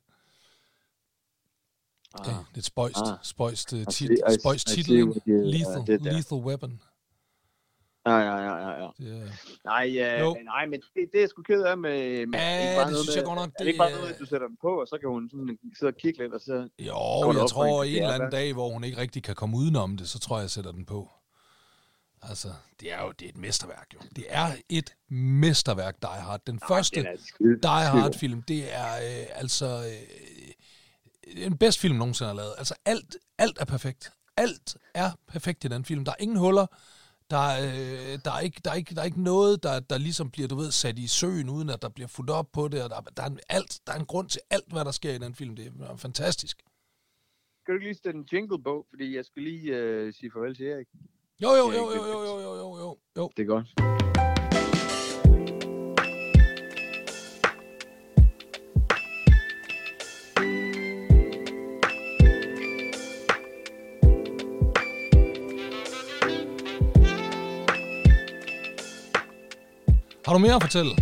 Ah. 2.15 2.27
Det, 2.27 2.35
det 2.49 2.55
er 2.55 2.59
et 2.59 2.65
spøjst, 2.65 2.97
ah. 2.97 3.19
spøjst, 3.23 3.73
uh, 3.73 3.85
tit, 3.91 4.11
spøjst 4.41 4.67
titel, 4.69 4.95
lethal, 5.27 6.01
lethal 6.01 6.39
Weapon. 6.39 6.81
Ja, 8.09 8.19
ja, 8.19 8.37
ja, 8.37 8.55
ja. 8.67 8.73
ja. 8.83 8.89
Det, 8.99 9.33
nej, 9.65 9.87
uh, 10.27 10.37
nej, 10.45 10.67
men 10.67 10.81
det, 10.95 11.09
det 11.13 11.23
er 11.23 11.29
sgu 11.29 11.43
ked 11.43 11.63
af 11.63 11.79
med... 11.79 12.27
med 12.27 12.39
ja, 12.39 12.61
ikke 12.61 12.77
bare 12.77 12.85
det 12.85 12.93
noget 12.93 13.05
synes 13.05 13.17
jeg 13.17 13.25
godt 13.25 13.39
nok. 13.39 13.51
Det, 13.53 13.61
er 13.61 13.67
ikke 13.67 13.79
bare 13.79 13.91
noget, 13.91 14.13
at 14.13 14.19
du 14.19 14.27
sætter 14.27 14.47
den 14.47 14.57
på, 14.61 14.81
og 14.81 14.87
så 14.89 14.99
kan 15.01 15.09
hun 15.09 15.31
sådan 15.31 15.59
sidde 15.79 15.91
og 15.91 15.97
kigge 15.97 16.23
lidt, 16.23 16.33
og 16.33 16.41
så... 16.41 16.69
Jo, 16.79 17.33
jeg 17.41 17.49
tror 17.49 17.85
en 17.85 17.95
eller 17.95 18.13
anden 18.13 18.31
dag, 18.31 18.53
hvor 18.53 18.69
hun 18.73 18.85
ikke 18.85 18.99
rigtig 18.99 19.23
kan 19.23 19.35
komme 19.35 19.57
udenom 19.57 19.97
det, 19.97 20.09
så 20.09 20.19
tror 20.19 20.37
jeg, 20.37 20.43
jeg 20.43 20.51
sætter 20.51 20.73
den 20.73 20.85
på. 20.85 21.09
Altså, 22.23 22.49
det 22.81 22.93
er 22.93 23.03
jo 23.03 23.13
det 23.13 23.25
er 23.25 23.29
et 23.29 23.37
mesterværk, 23.37 23.87
jo. 23.95 23.99
Det 24.17 24.25
er 24.29 24.53
et 24.69 24.95
mesterværk, 25.11 26.03
Die 26.03 26.11
Hard. 26.11 26.41
Den 26.47 26.55
Nej, 26.55 26.69
første 26.69 27.07
Die 27.63 27.87
Hard-film, 27.87 28.43
det 28.43 28.75
er 28.75 28.95
øh, 28.95 29.27
altså 29.35 29.67
øh, 29.67 31.45
den 31.45 31.59
bedste 31.59 31.81
film, 31.81 31.97
nogensinde 31.97 32.29
har 32.29 32.37
lavet. 32.37 32.55
Altså, 32.59 32.75
alt, 32.85 33.17
alt 33.39 33.59
er 33.61 33.65
perfekt. 33.65 34.13
Alt 34.37 34.77
er 34.95 35.11
perfekt 35.29 35.65
i 35.65 35.69
den 35.69 35.85
film. 35.85 36.05
Der 36.05 36.13
er 36.13 36.17
ingen 36.21 36.37
huller. 36.37 36.67
Der, 37.31 37.47
øh, 37.65 38.19
der, 38.25 38.33
er 38.37 38.41
ikke, 38.41 38.61
der, 38.65 38.71
er 38.71 38.75
ikke, 38.75 38.95
der 38.95 39.01
er 39.01 39.05
ikke 39.05 39.23
noget, 39.23 39.63
der, 39.63 39.81
der 39.81 39.99
ligesom 39.99 40.31
bliver, 40.31 40.49
du 40.49 40.57
ved, 40.57 40.71
sat 40.71 40.99
i 40.99 41.07
søen, 41.07 41.49
uden 41.49 41.71
at 41.71 41.83
der 41.83 41.89
bliver 41.89 42.09
fuldt 42.09 42.31
op 42.31 42.49
på 42.53 42.69
det. 42.69 42.83
Og 42.85 42.91
der, 42.91 43.01
der, 43.17 43.23
er 43.23 43.27
en, 43.27 43.41
alt, 43.49 43.81
der 43.87 43.93
er 43.93 43.99
en 43.99 44.07
grund 44.07 44.29
til 44.29 44.41
alt, 44.51 44.73
hvad 44.73 44.85
der 44.85 44.91
sker 44.91 45.13
i 45.13 45.19
den 45.19 45.35
film. 45.35 45.57
Det 45.57 45.73
er 45.81 45.97
fantastisk. 45.97 46.63
Skal 47.63 47.75
du 47.75 47.77
ikke 47.79 47.87
lige 47.87 47.95
stille 47.95 48.19
en 48.19 48.29
jingle-bog, 48.33 48.87
fordi 48.91 49.17
jeg 49.17 49.25
skal 49.25 49.43
lige 49.43 49.77
øh, 49.77 50.15
sige 50.15 50.31
farvel 50.31 50.57
til 50.57 50.67
Erik. 50.67 50.87
Jo, 51.43 51.51
jo, 51.51 51.73
jo, 51.73 51.91
jo, 51.97 52.03
jo, 52.05 52.21
jo, 52.23 52.41
jo, 52.41 52.77
jo, 52.79 52.99
jo. 53.17 53.31
Det 53.37 53.43
er 53.43 53.47
godt. 53.47 54.08
Har 70.29 70.35
du 70.35 70.39
mere 70.39 70.55
at 70.55 70.63
fortælle? 70.63 70.93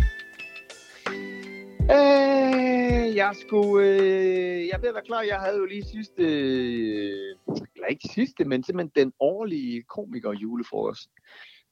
Øh, 1.97 3.15
jeg 3.15 3.31
skulle... 3.41 3.87
Øh, 3.87 4.67
jeg 4.67 4.79
ved 4.81 4.93
være 4.93 5.03
klar, 5.05 5.21
jeg 5.21 5.39
havde 5.39 5.57
jo 5.57 5.65
lige 5.65 5.85
sidste... 5.85 6.23
Øh, 6.23 7.35
eller 7.75 7.87
ikke 7.89 8.09
sidste, 8.13 8.45
men 8.45 8.63
simpelthen 8.63 9.05
den 9.05 9.13
årlige 9.19 9.83
komiker 9.83 10.33
julefrokost. 10.33 11.09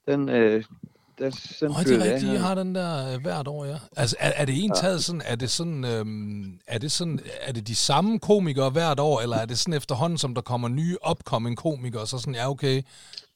Den, 0.08 0.30
øh, 0.30 0.64
der 1.18 1.30
sådan 1.30 1.76
oh, 1.76 1.84
det 1.84 1.96
er 1.96 2.14
rigtigt, 2.14 2.34
I 2.34 2.36
har 2.36 2.56
den 2.56 2.76
der 2.76 3.14
øh, 3.14 3.22
hvert 3.22 3.48
år, 3.48 3.66
ja. 3.66 3.78
Altså, 3.98 4.16
er, 4.20 4.32
er 4.36 4.46
det 4.46 4.64
en 4.64 4.72
taget 4.76 5.04
sådan, 5.04 5.22
er 5.26 5.36
det 5.36 5.50
sådan, 5.50 5.86
øhm, 5.86 6.60
er 6.68 6.78
det 6.78 6.92
sådan, 6.92 7.20
er 7.42 7.52
det 7.52 7.68
de 7.68 7.76
samme 7.76 8.20
komikere 8.20 8.70
hvert 8.70 9.00
år, 9.00 9.22
eller 9.22 9.38
er 9.38 9.46
det 9.46 9.60
sådan 9.60 9.74
efterhånden, 9.74 10.18
som 10.18 10.36
der 10.36 10.42
kommer 10.42 10.68
nye 10.68 10.98
upcoming 11.12 11.58
komikere, 11.58 12.08
så 12.08 12.18
sådan, 12.18 12.36
ja, 12.36 12.50
okay, 12.50 12.82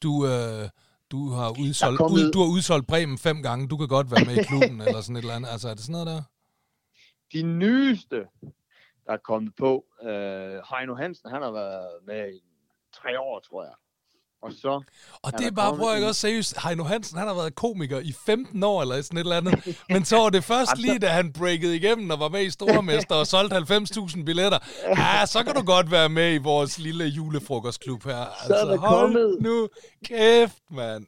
du, 0.02 0.26
øh, 0.26 0.68
du 1.10 1.28
har 1.28 1.50
udsolgt, 1.50 1.98
kommet... 1.98 2.18
ud, 2.18 2.32
du 2.32 2.38
har 2.38 2.48
udsolgt 2.48 2.86
Bremen 2.86 3.18
fem 3.18 3.42
gange, 3.42 3.68
du 3.68 3.76
kan 3.76 3.88
godt 3.88 4.10
være 4.10 4.24
med 4.24 4.36
i 4.36 4.44
klubben, 4.44 4.80
eller 4.86 5.00
sådan 5.00 5.16
et 5.16 5.20
eller 5.20 5.34
andet. 5.34 5.48
Altså, 5.48 5.68
er 5.68 5.74
det 5.74 5.82
sådan 5.82 5.92
noget 5.92 6.06
der? 6.06 6.22
De 7.32 7.42
nyeste, 7.42 8.16
der 9.06 9.12
er 9.12 9.16
kommet 9.16 9.54
på, 9.56 9.84
øh, 10.02 10.56
Heino 10.70 10.94
Hansen, 10.94 11.30
han 11.30 11.42
har 11.42 11.50
været 11.50 11.90
med 12.06 12.34
i 12.34 12.40
tre 12.92 13.20
år, 13.20 13.40
tror 13.40 13.62
jeg. 13.64 13.74
Og 14.42 14.52
så... 14.52 14.82
Og 15.22 15.32
det 15.38 15.46
er 15.46 15.50
bare, 15.50 15.76
prøv 15.76 15.94
at 15.94 16.04
også 16.04 16.20
seriøst, 16.20 16.62
Heino 16.62 16.84
Hansen, 16.84 17.18
han 17.18 17.28
har 17.28 17.34
været 17.34 17.54
komiker 17.54 17.98
i 17.98 18.12
15 18.26 18.62
år, 18.62 18.82
eller 18.82 19.02
sådan 19.02 19.18
et 19.18 19.20
eller 19.20 19.36
andet. 19.36 19.78
Men 19.88 20.04
så 20.04 20.16
var 20.16 20.30
det 20.30 20.44
først 20.44 20.78
lige, 20.78 20.98
da 20.98 21.06
han 21.06 21.32
breakede 21.32 21.76
igennem 21.76 22.10
og 22.10 22.20
var 22.20 22.28
med 22.28 22.44
i 22.44 22.50
Stormester 22.50 23.14
og 23.14 23.26
solgte 23.26 23.56
90.000 23.56 24.24
billetter. 24.24 24.58
Ja, 24.86 25.26
så 25.26 25.44
kan 25.44 25.54
du 25.54 25.62
godt 25.62 25.90
være 25.90 26.08
med 26.08 26.34
i 26.34 26.38
vores 26.38 26.78
lille 26.78 27.04
julefrokostklub 27.04 28.04
her. 28.04 28.16
Altså, 28.16 28.46
så 28.46 28.54
er 28.54 28.64
der 28.64 28.76
hold 28.76 29.00
kommet... 29.00 29.36
nu 29.40 29.68
kæft, 30.04 30.62
mand. 30.70 31.06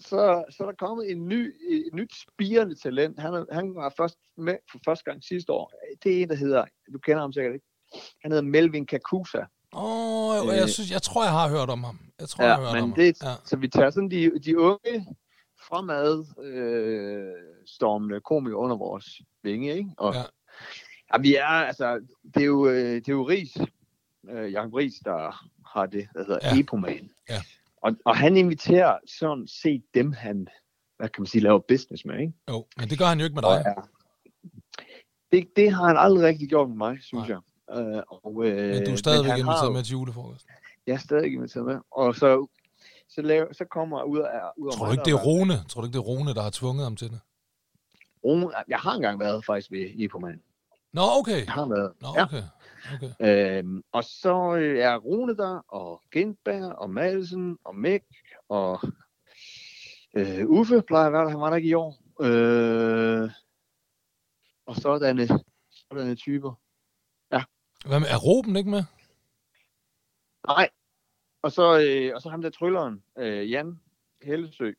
Så, 0.00 0.44
så 0.50 0.62
er 0.62 0.66
der 0.66 0.86
kommet 0.86 1.10
en 1.10 1.28
ny, 1.28 1.54
et 1.70 1.94
nyt 1.94 2.12
spirende 2.22 2.74
talent. 2.74 3.20
Han, 3.20 3.46
han 3.52 3.74
var 3.74 3.94
først 3.96 4.16
med 4.36 4.56
for 4.72 4.78
første 4.84 5.04
gang 5.04 5.24
sidste 5.24 5.52
år. 5.52 5.72
Det 6.02 6.18
er 6.18 6.22
en, 6.22 6.28
der 6.28 6.34
hedder, 6.34 6.64
du 6.92 6.98
kender 6.98 7.20
ham 7.20 7.32
sikkert 7.32 7.54
ikke, 7.54 7.66
han 8.22 8.30
hedder 8.30 8.44
Melvin 8.44 8.86
Kakusa. 8.86 9.42
Åh, 9.76 10.40
oh, 10.40 10.56
jeg, 10.56 10.62
øh, 10.62 10.68
synes, 10.68 10.90
jeg 10.90 11.02
tror, 11.02 11.24
jeg 11.24 11.32
har 11.32 11.48
hørt 11.48 11.70
om 11.70 11.84
ham. 11.84 11.98
Jeg 12.20 12.28
tror, 12.28 12.44
ja, 12.44 12.50
jeg 12.50 12.56
har 12.56 12.64
hørt 12.64 12.74
men 12.74 12.82
om 12.82 12.92
det, 12.92 13.16
ham. 13.22 13.30
Ja. 13.30 13.36
Så 13.44 13.56
vi 13.56 13.68
tager 13.68 13.90
sådan 13.90 14.10
de, 14.10 14.38
de 14.44 14.58
unge 14.58 15.06
fremad 15.68 16.24
øh, 16.42 17.32
stormende 17.66 18.20
komikere 18.20 18.58
under 18.58 18.76
vores 18.76 19.06
vinge, 19.42 19.76
ikke? 19.76 19.90
Og, 19.98 20.14
ja. 20.14 20.22
ja. 21.12 21.18
vi 21.18 21.34
er, 21.34 21.44
altså, 21.44 22.00
det 22.34 22.42
er 22.42 22.46
jo, 22.46 22.68
øh, 22.68 22.94
det 22.94 23.08
er 23.08 23.12
jo 23.12 23.28
Ries, 23.28 23.56
øh, 24.30 24.52
Jacob 24.52 24.74
Ries, 24.74 24.94
der 25.04 25.48
har 25.74 25.86
det, 25.86 26.08
der 26.14 26.24
hedder 26.24 26.38
ja. 26.42 26.60
Epoman. 26.60 27.10
Ja. 27.28 27.42
Og, 27.82 27.96
og 28.04 28.16
han 28.16 28.36
inviterer 28.36 28.98
sådan 29.18 29.48
set 29.48 29.82
dem, 29.94 30.12
han, 30.12 30.48
hvad 30.96 31.08
kan 31.08 31.22
man 31.22 31.26
sige, 31.26 31.42
laver 31.42 31.58
business 31.68 32.04
med, 32.04 32.18
ikke? 32.20 32.32
Jo, 32.50 32.66
men 32.76 32.88
det 32.88 32.98
gør 32.98 33.06
han 33.06 33.18
jo 33.18 33.24
ikke 33.24 33.34
med 33.34 33.42
dig. 33.42 33.50
Og, 33.50 33.64
ja. 33.66 33.74
Det, 35.32 35.48
det 35.56 35.72
har 35.72 35.86
han 35.86 35.96
aldrig 35.96 36.24
rigtig 36.24 36.48
gjort 36.48 36.68
med 36.68 36.76
mig, 36.76 36.98
synes 37.02 37.28
Nej. 37.28 37.28
jeg. 37.28 37.40
Øh, 37.70 38.02
og, 38.08 38.46
øh, 38.46 38.68
men 38.68 38.84
du 38.84 38.92
er 38.92 38.96
stadigvæk 38.96 39.38
inviteret 39.38 39.72
med 39.72 39.82
til 39.82 39.92
julefrokost? 39.92 40.46
Jeg 40.86 40.92
er 40.94 40.98
stadig 40.98 41.32
inviteret 41.32 41.66
med. 41.66 41.78
Og 41.90 42.14
så, 42.14 42.46
så, 43.08 43.22
laver, 43.22 43.52
så 43.52 43.64
kommer 43.64 44.02
ud 44.02 44.18
af... 44.18 44.40
Ud 44.56 44.72
Tror 44.72 44.86
du 44.86 44.92
ikke, 44.92 45.04
det 45.04 45.12
er 45.12 45.22
Rune? 45.24 45.54
Tror 45.68 45.80
du 45.80 45.86
ikke, 45.86 45.92
det 45.98 46.04
er 46.04 46.08
Rune, 46.08 46.34
der 46.34 46.42
har 46.42 46.50
tvunget 46.50 46.84
ham 46.84 46.96
til 46.96 47.10
det? 47.10 47.20
Rune, 48.24 48.50
jeg 48.68 48.78
har 48.78 48.94
engang 48.94 49.20
været 49.20 49.44
faktisk 49.44 49.70
ved 49.70 49.90
Ipoman. 49.94 50.40
Nå, 50.92 51.02
okay. 51.18 51.44
Jeg 51.44 51.52
har 51.52 51.66
været. 51.66 51.92
Nå, 52.00 52.08
okay. 52.08 52.36
Ja. 52.36 52.94
okay. 52.94 53.58
Øhm, 53.58 53.82
og 53.92 54.04
så 54.04 54.54
øh, 54.54 54.78
er 54.78 54.96
Rune 54.96 55.36
der, 55.36 55.64
og 55.68 56.02
Gindberg, 56.12 56.72
og 56.72 56.90
Madsen, 56.90 57.58
og 57.64 57.76
Mick, 57.76 58.04
og 58.48 58.80
øh, 60.16 60.46
Uffe 60.46 60.82
plejer 60.82 61.06
at 61.06 61.12
være 61.12 61.22
der, 61.22 61.30
han 61.30 61.40
var 61.40 61.50
der 61.50 61.56
ikke 61.56 61.68
i 61.68 61.74
år. 61.74 61.98
Øh, 62.20 63.30
og 64.66 64.76
sådanne, 64.76 65.28
sådanne 65.70 66.14
typer. 66.14 66.52
Hvad 67.86 68.00
med, 68.00 68.08
er 68.08 68.16
Ruben 68.16 68.56
ikke 68.56 68.70
med? 68.70 68.84
Nej. 70.46 70.68
Og 71.42 71.52
så, 71.52 71.78
øh, 71.80 72.12
og 72.14 72.22
så 72.22 72.28
ham 72.28 72.42
der 72.42 72.50
trylleren, 72.50 73.02
øh, 73.18 73.50
Jan 73.50 73.80
Hellesø. 74.22 74.72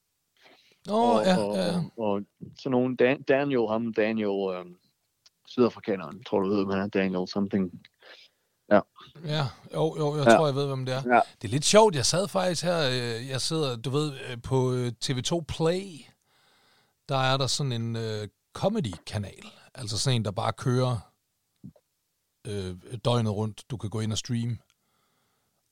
Åh, 0.90 1.10
oh, 1.10 1.26
ja, 1.26 1.38
og, 1.38 1.56
ja. 1.56 1.78
Og, 1.78 2.12
og 2.12 2.22
så 2.60 2.70
nogen, 2.70 2.96
Dan, 2.96 3.22
Daniel, 3.22 3.68
ham 3.68 3.94
Daniel, 3.94 4.56
øh, 4.56 4.66
sydafrikaneren, 5.48 6.24
tror 6.24 6.40
du 6.40 6.50
ved, 6.50 6.66
man 6.66 6.80
er 6.80 6.88
Daniel 6.88 7.28
something. 7.28 7.72
Ja. 8.72 8.80
Ja, 9.26 9.46
jo, 9.74 9.96
jo, 9.98 10.18
jeg 10.18 10.28
ja. 10.28 10.36
tror, 10.36 10.46
jeg 10.46 10.56
ved, 10.56 10.68
hvem 10.68 10.86
det 10.86 10.96
er. 10.96 11.02
Ja. 11.16 11.22
Det 11.42 11.48
er 11.48 11.52
lidt 11.52 11.66
sjovt, 11.66 11.96
jeg 11.96 12.06
sad 12.06 12.28
faktisk 12.28 12.64
her, 12.64 12.80
øh, 12.90 13.30
jeg 13.30 13.42
sidder, 13.42 13.76
du 13.76 13.90
ved, 13.90 14.14
øh, 14.14 14.42
på 14.44 14.74
øh, 14.74 14.92
TV2 15.06 15.44
Play, 15.48 16.06
der 17.10 17.18
er 17.18 17.38
der 17.38 17.48
sådan 17.48 17.72
en 17.72 17.96
uh, 17.96 18.28
comedy-kanal, 18.54 19.46
altså 19.74 20.00
sådan 20.00 20.16
en, 20.16 20.26
der 20.26 20.32
bare 20.32 20.54
kører 20.54 21.07
øh, 22.48 22.76
døgnet 23.06 23.34
rundt. 23.34 23.64
Du 23.70 23.78
kan 23.78 23.90
gå 23.90 24.00
ind 24.00 24.12
og 24.12 24.18
streame. 24.18 24.58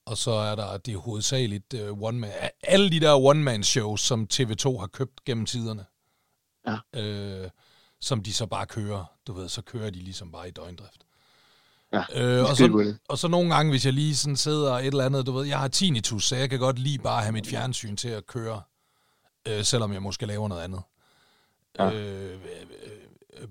Og 0.06 0.18
så 0.18 0.32
er 0.32 0.56
der 0.56 0.78
det 0.78 0.94
er 0.94 0.98
hovedsageligt 0.98 1.74
øh, 1.74 2.02
one 2.02 2.20
man, 2.20 2.32
alle 2.64 2.92
de 2.92 3.00
der 3.00 3.16
one-man-shows, 3.16 4.02
som 4.02 4.28
TV2 4.34 4.80
har 4.80 4.88
købt 4.88 5.24
gennem 5.26 5.46
tiderne. 5.46 5.86
Ja. 6.68 7.02
Øh, 7.02 7.50
som 8.02 8.24
de 8.24 8.34
så 8.34 8.46
bare 8.46 8.66
kører. 8.66 9.06
Du 9.28 9.34
ved, 9.34 9.50
så 9.50 9.62
kører 9.62 9.90
de 9.90 10.00
ligesom 10.00 10.32
bare 10.32 10.48
i 10.48 10.52
døgndrift. 10.52 11.06
Ja, 11.94 12.04
øh, 12.16 12.50
og, 12.50 12.58
så, 12.58 12.96
og 13.10 13.18
så 13.18 13.28
nogle 13.28 13.56
gange, 13.56 13.70
hvis 13.70 13.86
jeg 13.86 13.94
lige 13.94 14.16
sådan 14.16 14.38
sidder 14.38 14.74
et 14.74 14.86
eller 14.86 15.06
andet, 15.06 15.26
du 15.26 15.32
ved, 15.32 15.46
jeg 15.46 15.60
har 15.60 15.68
tinnitus, 15.68 16.28
så 16.28 16.36
jeg 16.36 16.50
kan 16.50 16.60
godt 16.60 16.80
lige 16.80 17.00
bare 17.00 17.22
have 17.22 17.32
mit 17.32 17.48
fjernsyn 17.48 17.96
til 17.96 18.10
at 18.10 18.28
køre, 18.28 18.62
øh, 19.48 19.64
selvom 19.64 19.94
jeg 19.94 20.02
måske 20.02 20.26
laver 20.26 20.48
noget 20.48 20.62
andet. 20.62 20.82
Ja. 21.80 21.92
Øh, 21.92 22.32
øh, 22.32 22.40
øh, 23.34 23.44
øh, 23.44 23.50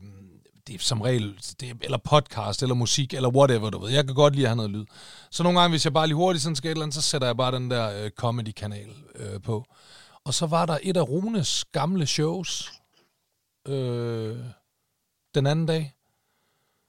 det 0.67 0.75
er 0.75 0.79
som 0.79 1.01
regel, 1.01 1.39
det 1.61 1.71
er, 1.71 1.75
eller 1.81 1.99
podcast, 1.99 2.63
eller 2.63 2.75
musik, 2.75 3.15
eller 3.15 3.29
whatever, 3.29 3.71
du 3.71 3.79
ved. 3.79 3.91
Jeg 3.91 4.07
kan 4.07 4.15
godt 4.15 4.35
lide 4.35 4.47
at 4.47 4.49
have 4.49 4.57
noget 4.57 4.71
lyd. 4.71 4.85
Så 5.31 5.43
nogle 5.43 5.61
gange, 5.61 5.73
hvis 5.73 5.85
jeg 5.85 5.93
bare 5.93 6.07
lige 6.07 6.17
hurtigt 6.17 6.43
sådan 6.43 6.57
skal 6.57 6.69
et 6.69 6.71
eller 6.71 6.83
andet, 6.83 6.95
så 6.95 7.03
sætter 7.03 7.29
jeg 7.29 7.37
bare 7.37 7.53
den 7.53 7.71
der 7.71 8.05
øh, 8.05 8.11
comedy-kanal 8.11 8.89
øh, 9.15 9.43
på. 9.43 9.65
Og 10.25 10.35
så 10.35 10.47
var 10.47 10.67
der 10.67 10.79
et 10.83 10.97
af 10.97 11.09
Runes 11.09 11.65
gamle 11.73 12.07
shows 12.07 12.73
øh, 13.69 14.37
den 15.35 15.47
anden 15.47 15.67
dag. 15.67 15.95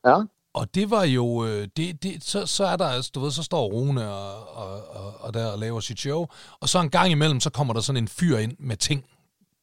Ja. 0.05 0.21
Og 0.53 0.75
det 0.75 0.89
var 0.89 1.03
jo, 1.03 1.45
øh, 1.45 1.67
det, 1.77 2.03
det, 2.03 2.23
så, 2.23 2.45
så 2.45 2.65
er 2.65 2.75
der, 2.75 2.85
altså, 2.85 3.11
du 3.15 3.19
ved, 3.19 3.31
så 3.31 3.43
står 3.43 3.65
Rune 3.65 4.13
og, 4.13 4.49
og, 4.57 4.87
og, 4.89 5.13
og 5.19 5.33
der 5.33 5.47
og 5.47 5.59
laver 5.59 5.79
sit 5.79 5.99
show, 5.99 6.27
og 6.59 6.69
så 6.69 6.79
en 6.79 6.89
gang 6.89 7.11
imellem, 7.11 7.39
så 7.39 7.49
kommer 7.49 7.73
der 7.73 7.81
sådan 7.81 8.03
en 8.03 8.07
fyr 8.07 8.37
ind 8.37 8.55
med 8.59 8.77
ting, 8.77 9.05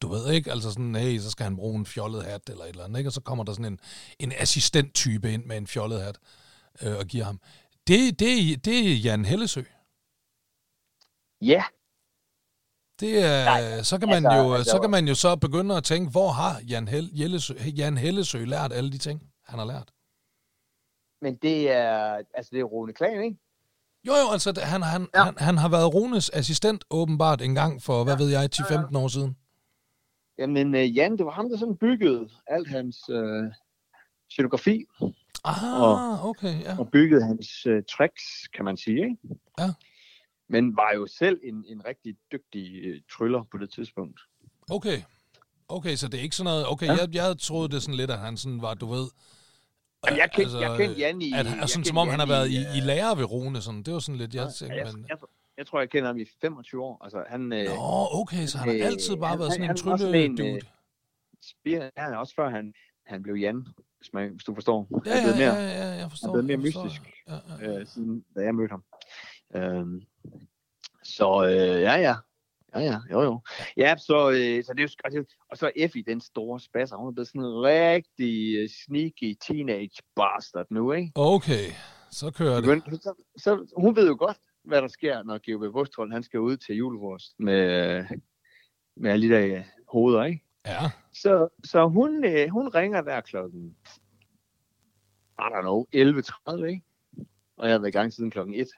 du 0.03 0.09
ved 0.09 0.33
ikke, 0.33 0.51
altså 0.53 0.71
sådan, 0.71 0.95
hey, 0.95 1.19
så 1.19 1.31
skal 1.31 1.45
han 1.45 1.57
bruge 1.57 1.79
en 1.79 1.87
fjollet 1.87 2.25
hat 2.25 2.49
eller 2.49 2.65
et 2.65 2.69
eller 2.69 2.85
andet, 2.85 2.99
ikke? 2.99 3.09
Og 3.09 3.13
så 3.13 3.21
kommer 3.21 3.45
der 3.45 3.53
sådan 3.53 3.65
en, 3.65 3.81
en 4.19 4.33
assistent-type 4.39 5.33
ind 5.33 5.45
med 5.45 5.57
en 5.57 5.67
fjollet 5.67 6.03
hat 6.03 6.19
øh, 6.83 6.97
og 6.99 7.07
giver 7.07 7.25
ham. 7.25 7.41
Det, 7.87 8.19
det, 8.21 8.65
det 8.65 8.93
er 8.93 8.97
Jan 8.97 9.25
Hellesø. 9.25 9.63
Ja, 11.41 11.65
Det 13.01 13.25
er, 13.25 13.45
Nej, 13.45 13.83
så 13.83 13.99
kan 13.99 14.09
man 14.09 14.27
altså, 14.27 14.43
jo 14.43 14.55
altså- 14.55 14.71
så 14.71 14.81
kan 14.81 14.91
man 14.91 15.09
jo 15.09 15.15
så 15.15 15.37
begynde 15.37 15.77
at 15.77 15.85
tænke, 15.85 16.11
hvor 16.11 16.31
har 16.31 16.61
Jan, 16.69 16.89
Hel, 16.89 17.11
Hellesø, 17.15 17.55
Jan 17.77 17.99
Hellesø 17.99 18.45
lært 18.45 18.73
alle 18.73 18.93
de 18.93 18.99
ting, 18.99 19.23
han 19.47 19.59
har 19.59 19.67
lært? 19.67 19.91
men 21.23 21.37
det 21.37 21.71
er, 21.71 22.23
altså 22.35 22.51
det 22.53 22.61
er 22.61 22.65
Rune 22.65 22.93
Klan, 22.93 23.25
ikke? 23.25 23.37
Jo, 24.07 24.13
jo, 24.13 24.33
altså 24.33 24.61
han, 24.63 24.83
han, 24.83 25.03
ja. 25.15 25.19
Ja. 25.19 25.25
han, 25.25 25.39
han 25.39 25.59
har 25.59 25.69
været 25.69 25.95
Runes 25.95 26.31
assistent 26.31 26.85
åbenbart 26.91 27.43
en 27.43 27.55
gang 27.55 27.83
for, 27.83 28.05
hvad 28.05 28.17
ved 28.17 28.29
jeg, 28.29 28.49
10-15 28.55 28.99
år 28.99 29.09
siden. 29.09 29.37
Jamen, 30.39 30.75
øh, 30.75 30.97
Jan, 30.97 31.19
det 31.19 31.27
var 31.27 31.33
ham, 31.33 31.49
der 31.51 31.57
sådan 31.59 31.77
byggede 31.77 32.29
alt 32.47 32.69
hans 32.69 32.97
øh, 33.11 33.45
scenografi, 34.31 34.85
Ah, 35.45 36.27
okay, 36.27 36.61
ja. 36.61 36.79
og 36.79 36.91
byggede 36.91 37.25
hans 37.27 37.67
øh, 37.67 37.83
tricks, 37.91 38.23
kan 38.55 38.65
man 38.65 38.77
sige, 38.77 38.97
ikke? 39.05 39.17
Ja. 39.59 39.73
Men 40.49 40.77
var 40.77 40.93
jo 40.95 41.07
selv 41.07 41.41
en, 41.45 41.65
en 41.69 41.85
rigtig 41.87 42.17
dygtig 42.33 42.85
øh, 42.85 43.01
tryller 43.13 43.43
på 43.51 43.59
det 43.59 43.71
tidspunkt. 43.73 44.21
Okay. 44.71 44.99
Okay, 45.69 45.97
så 45.97 46.09
det 46.09 46.19
er 46.19 46.23
ikke 46.23 46.37
sådan 46.37 46.51
noget... 46.51 46.67
Okay, 46.69 46.87
Ja. 46.87 46.93
ja. 46.93 46.99
jeg, 47.01 47.15
jeg 47.15 47.39
troede 47.39 47.69
det 47.69 47.83
sådan 47.83 47.95
lidt, 47.95 48.11
at 48.11 48.19
han 48.19 48.37
sådan 48.37 48.63
var, 48.63 48.75
du 48.75 48.87
ved... 48.87 49.07
Jamen, 50.07 50.19
jeg 50.19 50.31
kendte, 50.35 50.43
altså, 50.43 50.59
jeg 50.61 50.77
kendte 50.79 50.99
Jan 51.01 51.23
i... 51.23 51.33
At, 51.33 51.47
han- 51.47 51.61
jeg 51.61 51.69
sådan 51.69 51.85
som 51.85 51.97
om 51.97 52.09
han 52.09 52.19
har 52.19 52.27
Jan 52.27 52.35
været 52.35 52.51
i, 52.51 52.57
øh, 52.57 52.77
i 52.77 52.81
lærer 52.81 53.15
ved 53.15 53.25
Rune, 53.25 53.61
sådan. 53.63 53.83
Det 53.83 53.95
var 53.95 54.01
sådan 54.01 54.19
lidt, 54.19 54.35
jeg 54.35 54.43
jeg, 54.43 54.53
tænkte, 54.55 54.77
jeg, 54.77 54.87
men... 54.95 55.03
jeg, 55.03 55.09
jeg 55.11 55.19
tror, 55.67 55.79
jeg 55.81 55.91
kender 55.91 56.07
ham 56.07 56.19
i 56.19 56.25
25 56.41 56.83
år. 56.83 57.05
Altså, 57.05 57.25
han, 57.29 57.53
øh, 57.53 57.65
Nå, 57.65 58.09
okay, 58.21 58.47
så 58.47 58.59
han 58.59 58.69
har 58.69 58.77
øh, 58.77 58.87
altid 58.87 59.17
bare 59.17 59.29
han- 59.31 59.39
været 59.39 59.53
sådan 59.53 59.67
han- 59.67 59.77
en 59.77 59.89
han 59.91 59.99
trylle 59.99 60.25
en, 60.25 60.37
dude. 60.37 60.49
øh, 60.55 60.61
spir, 61.43 61.91
han 61.97 62.13
er 62.13 62.17
også 62.17 62.35
før 62.35 62.49
han, 62.51 62.75
han 63.07 63.23
blev 63.23 63.35
Jan, 63.35 63.67
hvis, 63.99 64.13
man, 64.13 64.31
hvis 64.33 64.45
du 64.45 64.55
forstår. 64.55 64.89
Ja, 65.07 65.11
Han 65.13 65.19
er 65.19 65.25
blevet 65.25 65.47
ja, 65.47 65.53
mere, 65.53 65.63
ja, 65.63 65.89
ja, 65.89 65.89
jeg 66.03 66.11
forstår. 66.11 66.33
blevet 66.33 66.45
mere 66.47 66.59
jeg 66.59 66.73
forstår. 66.73 66.85
mystisk. 66.85 67.03
Ja, 67.29 67.67
ja. 67.73 67.81
øh, 67.81 67.87
siden 67.87 68.25
da 68.37 68.41
jeg 68.41 68.55
mødte 68.55 68.71
ham. 68.73 68.85
Øhm, 69.57 70.03
så 71.05 71.45
øh, 71.47 71.81
ja, 71.81 71.95
ja. 71.97 72.15
Ja, 72.75 72.81
ja, 72.81 72.99
jo, 73.11 73.23
jo. 73.23 73.41
Ja, 73.77 73.97
så, 73.97 74.31
øh, 74.31 74.65
så 74.65 74.73
det 74.73 74.81
er 74.81 74.83
jo, 74.83 74.89
og, 75.05 75.11
det, 75.13 75.27
og 75.51 75.57
så 75.59 75.71
Effie, 75.77 76.03
den 76.03 76.21
store 76.21 76.61
spasser, 76.61 76.97
hun 76.97 77.09
er 77.09 77.13
blevet 77.13 77.29
sådan 77.29 77.41
en 77.41 77.63
rigtig 77.63 78.57
øh, 78.59 78.69
sneaky 78.87 79.37
teenage 79.47 80.03
bastard 80.17 80.67
nu, 80.71 80.93
ikke? 80.93 81.13
Okay, 81.15 81.67
så 82.11 82.31
kører 82.31 82.55
det. 82.55 82.63
Begynd, 82.65 82.83
så, 83.01 83.15
så, 83.37 83.73
hun 83.77 83.97
ved 83.97 84.09
jo 84.09 84.17
godt, 84.19 84.37
hvad 84.65 84.83
der 84.83 84.89
sker, 84.89 85.23
når 85.23 85.39
G.O.B. 85.39 85.75
Vostrold, 85.75 86.13
han 86.13 86.23
skal 86.23 86.41
ud 86.41 86.57
til 86.57 86.77
julefrokost 86.77 87.41
med, 87.41 88.05
med 88.97 89.11
alle 89.11 89.29
de 89.29 89.35
der 89.35 89.57
øh, 89.59 89.65
hoveder, 89.89 90.25
ikke? 90.25 90.45
Ja, 90.67 90.91
Så, 91.13 91.49
så 91.65 91.89
hun, 91.89 92.25
øh, 92.25 92.49
hun 92.49 92.69
ringer 92.69 93.01
der 93.01 93.21
klokken, 93.21 93.77
I 95.39 95.43
don't 95.43 95.61
know, 95.61 95.87
11.30, 95.97 96.65
ikke? 96.65 96.83
Og 97.57 97.67
jeg 97.69 97.75
har 97.75 97.79
været 97.79 97.89
i 97.89 97.99
gang 97.99 98.13
siden 98.13 98.31
klokken 98.31 98.55
1. 98.55 98.69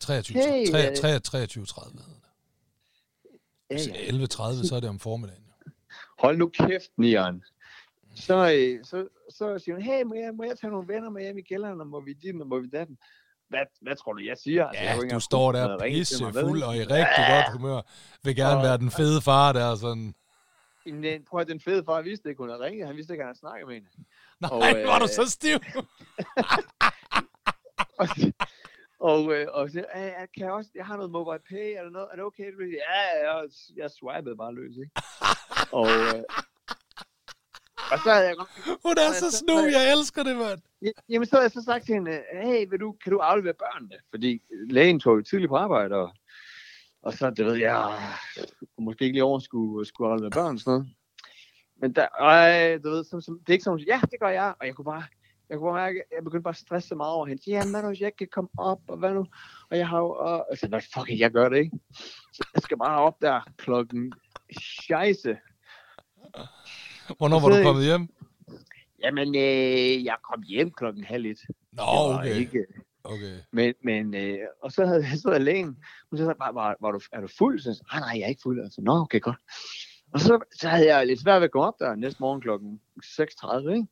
23, 0.00 0.38
Hey, 0.42 0.60
øh. 0.60 0.66
23, 0.96 1.18
23 1.20 1.64
30 1.64 1.90
hedder 1.98 2.04
det. 2.14 2.20
Ja, 3.70 3.74
Hvis 3.74 3.88
ja. 3.88 4.06
11 4.08 4.26
30, 4.26 4.64
så 4.64 4.76
er 4.76 4.80
det 4.80 4.88
om 4.88 4.98
formiddagen. 4.98 5.42
jo. 5.66 5.72
hold 6.18 6.36
nu 6.38 6.48
kæft, 6.48 6.90
Nian. 6.98 7.42
Så, 8.14 8.52
øh, 8.56 8.84
så, 8.84 9.08
så 9.30 9.58
siger 9.58 9.74
hun, 9.74 9.82
hey, 9.84 10.02
må 10.02 10.14
jeg, 10.14 10.34
må 10.34 10.44
jeg 10.44 10.58
tage 10.58 10.70
nogle 10.70 10.88
venner 10.88 11.10
med 11.10 11.22
hjem 11.22 11.38
i 11.38 11.42
kælderen, 11.42 11.80
og 11.80 11.86
må 11.86 12.00
vi 12.00 12.12
dit, 12.12 12.40
og 12.40 12.46
må 12.46 12.58
vi 12.60 12.68
datten? 12.68 12.98
Hvad, 13.48 13.60
hvad 13.80 13.96
tror 13.96 14.12
du, 14.12 14.22
jeg 14.24 14.36
siger? 14.38 14.66
Altså, 14.66 14.82
jeg 14.84 14.96
Ja, 14.96 15.02
ikke 15.02 15.14
du 15.14 15.20
står 15.20 15.52
der 15.52 15.66
noget 15.66 15.82
ringe 15.82 15.96
til 15.96 16.00
pisse 16.00 16.24
mig, 16.24 16.34
vel? 16.34 16.42
fuld 16.44 16.62
og 16.62 16.76
i 16.76 16.80
rigtig 16.80 17.24
godt 17.28 17.52
humør. 17.52 17.80
Vil 18.24 18.36
gerne 18.36 18.56
Og- 18.56 18.62
være 18.62 18.78
den 18.78 18.90
fede 18.90 19.22
far 19.22 19.52
der, 19.52 19.74
sådan. 19.74 20.14
Jamen, 20.86 21.02
den- 21.02 21.24
Prøv 21.24 21.40
at 21.40 21.48
den 21.48 21.60
fede 21.60 21.84
far 21.84 22.02
vidste 22.02 22.28
ikke, 22.28 22.38
hun 22.42 22.48
havde 22.48 22.62
ringet. 22.62 22.86
Han 22.86 22.96
vidste 22.96 23.12
ikke, 23.14 23.22
at 23.22 23.28
han 23.28 23.36
snakket 23.36 23.66
med 23.66 23.74
hende. 23.74 23.88
Nej, 24.40 24.50
Og, 24.52 24.80
øh, 24.80 24.86
var 24.88 24.98
du 24.98 25.06
så 25.06 25.30
stiv? 25.30 25.58
Og, 27.98 28.08
og, 29.00 29.32
øh, 29.34 29.46
og 29.52 29.70
så, 29.70 29.78
"Øh, 29.96 30.12
kan 30.12 30.44
jeg 30.46 30.50
også, 30.52 30.70
jeg 30.74 30.86
har 30.86 30.96
noget 30.96 31.10
mobile 31.10 31.38
pay, 31.48 31.74
er 31.78 31.82
det 31.82 31.92
noget, 31.92 32.08
er 32.12 32.16
det 32.16 32.24
okay? 32.24 32.44
Ja, 32.44 33.00
ja, 33.24 33.32
jeg, 33.40 33.48
jeg 33.76 33.90
swipede 33.90 34.36
bare 34.36 34.54
løs, 34.54 34.76
ikke? 34.76 34.90
og, 35.78 35.86
øh, 35.90 36.22
og 37.92 37.98
så 38.04 38.12
havde 38.12 38.26
jeg 38.26 38.36
godt, 38.36 38.48
Hun 38.84 38.94
er 38.98 39.12
så 39.12 39.30
snu, 39.38 39.56
jeg 39.66 39.92
elsker 39.92 40.22
det, 40.22 40.36
mand. 40.36 40.60
Ja, 40.82 40.90
Jamen, 41.08 41.26
så 41.26 41.36
har 41.36 41.42
jeg 41.42 41.50
så 41.50 41.62
sagt 41.62 41.86
til 41.86 41.94
hende, 41.94 42.22
hey, 42.42 42.66
vil 42.70 42.80
du, 42.80 42.92
kan 43.02 43.12
du 43.12 43.18
aflevere 43.18 43.54
børnene? 43.54 43.94
Fordi 44.10 44.42
lægen 44.70 45.00
tog 45.00 45.16
jo 45.16 45.22
tidligt 45.22 45.48
på 45.48 45.56
arbejde, 45.56 45.94
og, 45.94 46.10
og 47.02 47.12
så, 47.12 47.30
det 47.30 47.46
ved 47.46 47.54
jeg, 47.54 47.98
måske 48.78 49.04
ikke 49.04 49.14
lige 49.14 49.24
overskue 49.24 49.86
skulle 49.86 50.10
aflevere 50.10 50.30
børn 50.30 50.54
og 50.54 50.60
sådan 50.60 50.72
noget. 50.72 50.88
Men 51.80 51.92
der, 51.92 52.08
ej, 52.20 52.78
du 52.84 52.90
ved, 52.90 53.04
som, 53.04 53.20
som, 53.20 53.38
det 53.38 53.48
er 53.48 53.52
ikke 53.52 53.64
sådan, 53.64 53.86
ja, 53.86 54.00
det 54.10 54.20
gør 54.20 54.28
jeg, 54.28 54.54
og 54.60 54.66
jeg 54.66 54.74
kunne 54.74 54.84
bare, 54.84 55.04
jeg 55.48 55.58
kunne 55.58 55.72
bare 55.72 55.86
mærke, 55.86 56.02
jeg 56.16 56.24
begyndte 56.24 56.42
bare 56.42 56.50
at 56.50 56.56
stresse 56.56 56.94
meget 56.94 57.12
over 57.12 57.26
hende. 57.26 57.42
Ja, 57.46 57.62
hvad 57.70 57.82
nu, 57.82 57.88
hvis 57.88 58.00
jeg 58.00 58.06
ikke 58.06 58.16
kan 58.16 58.28
komme 58.32 58.50
op, 58.58 58.80
og 58.88 58.96
hvad 58.96 59.14
nu? 59.14 59.26
Og 59.70 59.78
jeg 59.78 59.88
har 59.88 59.98
jo, 59.98 60.10
og, 60.10 60.46
og 60.50 60.56
så, 60.58 60.88
fuck, 60.94 61.20
jeg 61.20 61.30
gør 61.30 61.48
det 61.48 61.58
ikke. 61.58 61.78
Så 62.32 62.48
jeg 62.54 62.62
skal 62.62 62.78
bare 62.78 63.00
op 63.00 63.22
der 63.22 63.40
klokken 63.56 64.12
scheisse. 64.60 65.38
Hvornår 67.18 67.40
var 67.40 67.48
du 67.48 67.62
kommet 67.62 67.84
hjem? 67.84 68.08
Jamen, 69.02 69.34
øh, 69.34 70.04
jeg 70.04 70.16
kom 70.22 70.42
hjem 70.42 70.70
klokken 70.70 71.04
halv 71.04 71.26
et. 71.26 71.38
Nå, 71.72 71.82
okay. 71.86 72.34
Ikke, 72.34 72.64
okay. 73.04 73.36
Men, 73.52 73.74
men 73.84 74.14
øh, 74.14 74.38
og 74.62 74.72
så 74.72 74.86
havde 74.86 75.04
jeg 75.10 75.18
så 75.18 75.38
lægen, 75.38 75.76
hun 76.10 76.18
sagde, 76.18 76.34
var, 76.38 76.52
var, 76.52 76.76
var 76.80 76.90
du, 76.90 77.00
er 77.12 77.20
du 77.20 77.28
fuld? 77.38 77.60
Så 77.60 77.68
jeg 77.68 77.76
sagde, 77.76 78.00
nej, 78.00 78.18
jeg 78.18 78.24
er 78.24 78.28
ikke 78.28 78.42
fuld. 78.42 78.60
Altså, 78.64 78.80
Nå, 78.80 78.92
okay, 78.92 79.20
godt. 79.20 79.36
Og 80.12 80.20
så, 80.20 80.44
så 80.60 80.68
havde 80.68 80.96
jeg 80.96 81.06
lidt 81.06 81.20
svært 81.20 81.40
ved 81.40 81.44
at 81.44 81.50
gå 81.50 81.62
op 81.62 81.74
der 81.78 81.94
næste 81.94 82.20
morgen 82.20 82.40
klokken 82.40 82.80
6.30, 83.04 83.70
ikke? 83.70 83.86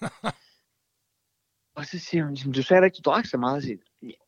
og 1.76 1.86
så 1.86 1.98
siger 1.98 2.24
hun, 2.24 2.34
ligesom, 2.34 2.52
du 2.52 2.62
sagde 2.62 2.80
da 2.80 2.84
ikke, 2.84 2.96
du 2.96 3.10
drak 3.10 3.26
så 3.26 3.36
meget. 3.36 3.54
Jeg 3.54 3.62
siger, 3.62 3.78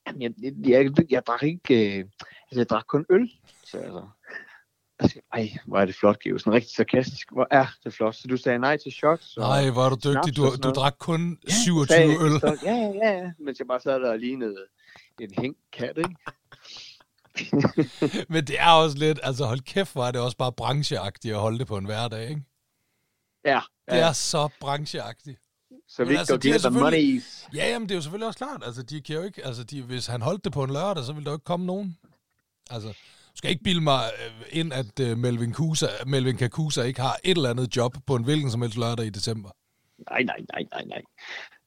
Jamen, 0.07 0.23
jeg, 0.23 0.33
jeg, 0.43 0.53
jeg, 0.69 0.85
jeg, 0.85 1.11
jeg 1.11 1.27
drak 1.27 1.43
ikke, 1.43 1.99
øh, 1.99 2.05
altså, 2.43 2.61
jeg 2.61 2.69
drak 2.69 2.87
kun 2.87 3.07
øl. 3.11 3.33
Så 3.65 3.79
jeg 3.79 3.91
så. 3.91 4.09
Jeg 5.03 5.11
siger, 5.11 5.23
ej, 5.33 5.57
hvor 5.67 5.79
er 5.79 5.85
det 5.87 5.95
flot, 5.95 6.19
Geo. 6.19 6.39
Sådan 6.39 6.53
rigtig 6.53 6.75
sarkastisk. 6.77 7.33
Hvor 7.33 7.47
er 7.51 7.67
det 7.85 7.95
flot. 7.95 8.15
Så 8.17 8.29
du 8.29 8.37
sagde 8.37 8.59
nej 8.59 8.77
til 8.77 8.93
shots. 8.93 9.37
og- 9.37 9.43
Nej, 9.43 9.71
hvor 9.71 9.85
er 9.85 9.89
du 9.89 9.95
dygtig. 10.13 10.37
Du, 10.37 10.57
du 10.63 10.71
drak 10.71 10.95
kun 10.99 11.39
Ja, 11.49 11.53
27 11.65 11.87
sagde 11.87 12.11
øl. 12.25 12.41
Så, 12.41 12.59
ja, 12.63 12.75
ja, 12.75 13.13
ja. 13.19 13.31
Mens 13.39 13.59
jeg 13.59 13.67
bare 13.67 13.81
sad 13.81 14.01
der 14.01 14.11
og 14.11 14.19
lignede 14.19 14.57
en 15.21 15.31
hængt 15.39 15.59
kat, 15.73 15.99
ikke? 15.99 16.15
Men 18.33 18.45
det 18.47 18.61
er 18.61 18.71
også 18.71 18.99
lidt, 18.99 19.21
altså 19.23 19.45
hold 19.45 19.61
kæft, 19.61 19.97
er 19.97 20.11
det 20.11 20.21
også 20.21 20.37
bare 20.37 20.53
brancheagtigt 20.53 21.35
at 21.35 21.41
holde 21.41 21.59
det 21.59 21.67
på 21.67 21.77
en 21.77 21.85
hverdag, 21.85 22.29
ikke? 22.29 22.43
Ja, 23.45 23.61
Det 23.91 23.97
ja. 23.97 24.09
er 24.09 24.13
så 24.13 24.49
brancheagtigt. 24.61 25.39
så 25.89 26.05
vi 26.05 26.11
ikke 26.11 26.19
altså, 26.19 26.35
går 26.63 26.71
de 26.71 26.81
monies. 26.81 27.49
Ja, 27.55 27.69
jamen 27.69 27.89
det 27.89 27.95
er 27.95 27.97
jo 27.99 28.03
selvfølgelig 28.03 28.27
også 28.27 28.39
klart. 28.39 28.63
Altså, 28.67 28.83
de 28.83 29.01
kan 29.01 29.17
jo 29.17 29.23
ikke, 29.23 29.47
altså, 29.47 29.65
de, 29.65 29.83
hvis 29.83 30.07
han 30.07 30.23
holdt 30.23 30.45
det 30.45 30.53
på 30.53 30.65
en 30.65 30.71
lørdag, 30.73 31.05
så 31.05 31.13
ville 31.13 31.25
der 31.25 31.31
jo 31.31 31.37
ikke 31.37 31.45
komme 31.45 31.67
nogen. 31.67 31.99
Altså, 32.71 32.95
skal 33.37 33.51
ikke 33.51 33.65
bilde 33.65 33.81
mig 33.81 34.01
øh, 34.23 34.61
ind, 34.61 34.73
at 34.73 35.01
øh, 35.01 35.19
Melvin, 35.19 35.53
Kusa, 35.53 35.87
Melvin 36.07 36.37
Kakusa 36.37 36.83
ikke 36.83 37.01
har 37.01 37.17
et 37.25 37.37
eller 37.37 37.51
andet 37.51 37.77
job 37.77 37.93
på 38.07 38.17
en 38.17 38.25
hvilken 38.25 38.51
som 38.51 38.63
helst 38.63 38.79
lørdag 38.79 39.07
i 39.07 39.11
december. 39.11 39.51
Nej, 40.11 40.23
nej, 40.23 40.41
nej, 40.53 40.63
nej, 40.73 40.85
nej. 40.85 41.03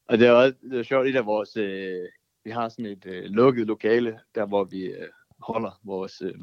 Og 0.08 0.18
det 0.18 0.26
er 0.26 0.32
også 0.32 0.54
det 0.70 0.78
er 0.78 0.82
sjovt, 0.82 1.08
et 1.08 1.14
der 1.14 1.22
vores, 1.22 1.56
øh, 1.56 2.08
vi 2.44 2.50
har 2.50 2.68
sådan 2.68 2.86
et 2.86 3.06
øh, 3.06 3.24
lukket 3.24 3.66
lokale, 3.66 4.20
der 4.34 4.46
hvor 4.46 4.64
vi 4.64 4.82
øh, 4.82 5.08
holder 5.40 5.80
vores, 5.84 6.22
øh, 6.22 6.34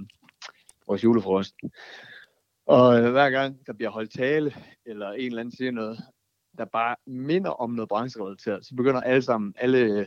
vores 0.88 1.04
julefrokost. 1.04 1.56
Og 2.66 3.00
øh, 3.00 3.12
hver 3.12 3.30
gang 3.30 3.68
der 3.68 3.74
bliver 3.74 3.92
holdt 3.92 4.12
tale, 4.12 4.56
eller 4.86 5.12
en 5.12 5.26
eller 5.26 5.40
anden 5.40 5.56
siger 5.56 5.72
noget, 5.72 6.00
der 6.58 6.66
bare 6.66 6.96
minder 7.06 7.52
om 7.52 7.70
noget 7.72 7.90
brancherelateret, 7.90 8.66
så 8.66 8.76
begynder 8.76 9.02
alle 9.02 9.22
sammen, 9.22 9.54
alle, 9.58 9.78
øh, 9.78 10.06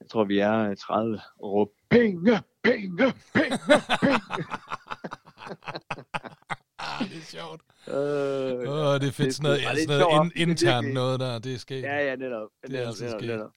jeg 0.00 0.08
tror 0.10 0.24
vi 0.24 0.38
er 0.38 0.74
30, 0.74 1.14
at 1.14 1.22
råbe, 1.42 1.70
penge, 1.90 2.40
penge, 2.64 3.12
penge, 3.34 3.58
penge. 4.00 4.18
Ah, 6.78 7.00
det 7.10 7.16
er 7.16 7.26
sjovt. 7.36 7.60
Øh, 7.88 7.94
Åh, 7.94 9.00
det 9.00 9.08
er 9.08 9.12
fedt. 9.12 9.18
det- 9.18 9.34
Sådan 9.34 9.42
noget, 9.42 9.60
det- 9.60 9.68
det 9.70 9.78
sådan 9.78 9.88
noget 9.88 10.02
sjovt. 10.12 10.24
in, 10.24 10.30
Det 10.30 10.42
er 10.42 10.46
internt 10.50 10.94
noget 10.94 11.20
der, 11.20 11.38
det 11.38 11.54
er 11.54 11.58
sket. 11.58 11.82
Ja, 11.82 11.96
ja, 12.08 12.16
netop. 12.16 12.48
er 12.62 12.68
netop, 12.68 12.86
altid 12.86 13.14
netop. 13.28 13.50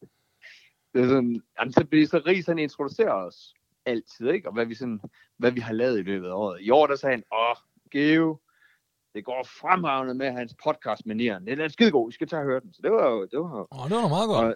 Det 0.94 1.04
er 1.04 1.08
sådan, 1.08 1.42
jamen, 1.60 1.74
så 1.74 1.86
bliver 1.90 2.08
så 2.08 2.22
rig, 2.26 2.44
han 2.48 2.60
introducerer 2.60 3.14
os 3.14 3.54
altid, 3.86 4.30
ikke? 4.30 4.48
Og 4.50 4.54
hvad 4.54 4.66
vi, 4.66 4.76
sådan, 4.76 5.00
hvad 5.38 5.52
vi 5.52 5.60
har 5.60 5.74
lavet 5.74 6.00
i 6.00 6.02
løbet 6.02 6.28
af 6.28 6.34
året. 6.34 6.62
I 6.62 6.70
år, 6.70 6.88
der 6.88 6.96
sagde 6.96 7.14
han, 7.16 7.24
åh, 7.34 7.56
Geo, 7.92 8.38
det 9.16 9.26
går 9.26 9.48
fremragende 9.62 10.14
med 10.14 10.32
hans 10.32 10.56
podcast 10.64 11.06
med 11.06 11.16
Nieren. 11.16 11.48
Den 11.48 11.60
er 11.60 11.68
skide 11.68 11.92
god, 11.92 12.10
I 12.12 12.14
skal 12.14 12.28
tage 12.28 12.40
og 12.40 12.46
høre 12.46 12.60
den. 12.60 12.74
Så 12.74 12.80
det 12.84 12.92
var 12.92 13.10
jo, 13.10 13.22
det 13.32 13.40
var. 13.40 13.68
Åh, 13.80 13.90
det 13.90 13.96
var 13.98 14.08
meget 14.08 14.28
godt. 14.28 14.46
Og, 14.46 14.56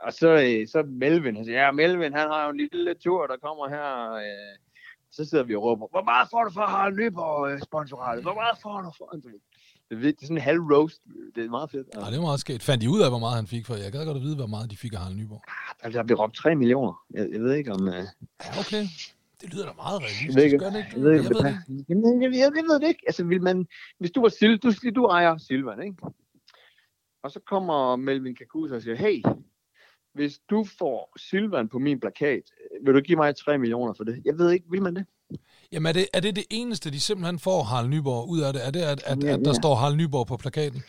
og 0.00 0.12
så, 0.12 0.28
øh, 0.28 0.68
så 0.68 0.82
Melvin, 0.86 1.36
han 1.36 1.44
siger, 1.44 1.64
ja, 1.64 1.70
Melvin, 1.72 2.12
han 2.12 2.28
har 2.28 2.44
jo 2.44 2.50
en 2.50 2.56
lille 2.56 2.94
tur, 2.94 3.26
der 3.26 3.36
kommer 3.36 3.68
her. 3.68 4.12
Øh, 4.12 4.58
så 5.10 5.24
sidder 5.24 5.44
vi 5.44 5.54
og 5.54 5.62
råber, 5.62 5.86
hvor 5.90 6.02
meget 6.02 6.28
får 6.30 6.44
du 6.44 6.50
for 6.50 6.60
Harald 6.60 6.94
Nyborg 6.96 7.50
øh? 7.52 8.22
Hvor 8.22 8.34
meget 8.34 8.58
får 8.62 8.80
du 8.80 8.90
for? 8.98 9.06
Det 9.88 9.98
er, 9.98 10.00
vildt, 10.02 10.16
det 10.20 10.22
er 10.22 10.26
sådan 10.26 10.36
en 10.36 10.42
halv 10.42 10.60
roast. 10.60 11.00
Det 11.34 11.44
er 11.44 11.50
meget 11.50 11.70
fedt. 11.70 11.86
Ja, 11.94 12.00
det 12.00 12.16
var 12.16 12.22
meget 12.30 12.40
sket. 12.40 12.62
Fandt 12.62 12.82
de 12.82 12.90
ud 12.90 13.00
af, 13.02 13.10
hvor 13.10 13.18
meget 13.18 13.36
han 13.36 13.46
fik 13.46 13.66
for? 13.66 13.74
Jeg 13.74 13.92
gad 13.92 14.06
godt 14.06 14.16
at 14.16 14.22
vide, 14.22 14.36
hvor 14.36 14.46
meget 14.46 14.70
de 14.70 14.76
fik 14.76 14.92
af 14.92 14.98
Harald 14.98 15.16
Nyborg. 15.16 15.42
Der, 15.82 15.88
der 15.90 16.02
bliver 16.02 16.20
råbt 16.22 16.34
3 16.34 16.54
millioner. 16.54 17.04
Jeg, 17.10 17.28
jeg 17.32 17.40
ved 17.40 17.54
ikke 17.54 17.72
om... 17.72 17.88
Øh, 17.88 17.94
Ja, 17.94 18.60
okay. 18.60 18.84
Det 19.40 19.54
lyder 19.54 19.66
da 19.66 19.72
meget 19.76 20.00
Jeg 20.00 20.08
ved 20.28 20.36
realistisk, 20.36 20.44
ikke, 20.44 20.64
jeg 20.64 20.72
ved, 21.02 21.10
Jeg 21.10 21.18
ikke, 21.20 21.34
ved 21.34 21.40
hvad- 21.40 21.52
det 21.52 22.22
jeg, 22.22 22.32
jeg, 22.32 22.52
jeg 22.56 22.64
ved 22.70 22.80
det 22.80 22.88
ikke. 22.88 23.02
Altså, 23.06 23.24
vil 23.24 23.42
man, 23.42 23.66
hvis 23.98 24.10
du 24.10 24.20
var 24.20 24.28
Sil, 24.38 24.54
du, 24.62 24.68
du 24.94 25.04
ejer 25.06 25.36
Silvan, 25.38 25.82
ikke? 25.82 25.96
Og 27.22 27.30
så 27.30 27.40
kommer 27.46 27.96
Melvin 27.96 28.34
Kakusa 28.36 28.74
og 28.74 28.82
siger, 28.82 28.96
hey, 28.96 29.22
hvis 30.14 30.38
du 30.50 30.64
får 30.78 31.12
Silvan 31.16 31.68
på 31.68 31.78
min 31.78 32.00
plakat, 32.00 32.42
vil 32.84 32.94
du 32.94 33.00
give 33.00 33.16
mig 33.16 33.36
3 33.36 33.58
millioner 33.58 33.94
for 33.94 34.04
det? 34.04 34.22
Jeg 34.24 34.38
ved 34.38 34.50
ikke, 34.50 34.66
vil 34.70 34.82
man 34.82 34.96
det? 34.96 35.06
Jamen, 35.72 35.86
er 35.86 35.92
det, 35.92 36.06
er 36.12 36.20
det 36.20 36.36
det 36.36 36.44
eneste, 36.50 36.90
de 36.90 37.00
simpelthen 37.00 37.38
får 37.38 37.62
Harald 37.62 37.88
Nyborg 37.88 38.28
ud 38.28 38.40
af 38.40 38.52
det? 38.52 38.66
Er 38.66 38.70
det, 38.70 38.80
at, 38.80 39.02
at, 39.06 39.24
Ja, 39.24 39.32
at 39.32 39.38
der 39.38 39.50
ja. 39.50 39.54
står 39.54 39.74
Harald 39.74 39.96
Nyborg 39.96 40.26
på 40.26 40.36
plakaten? 40.36 40.82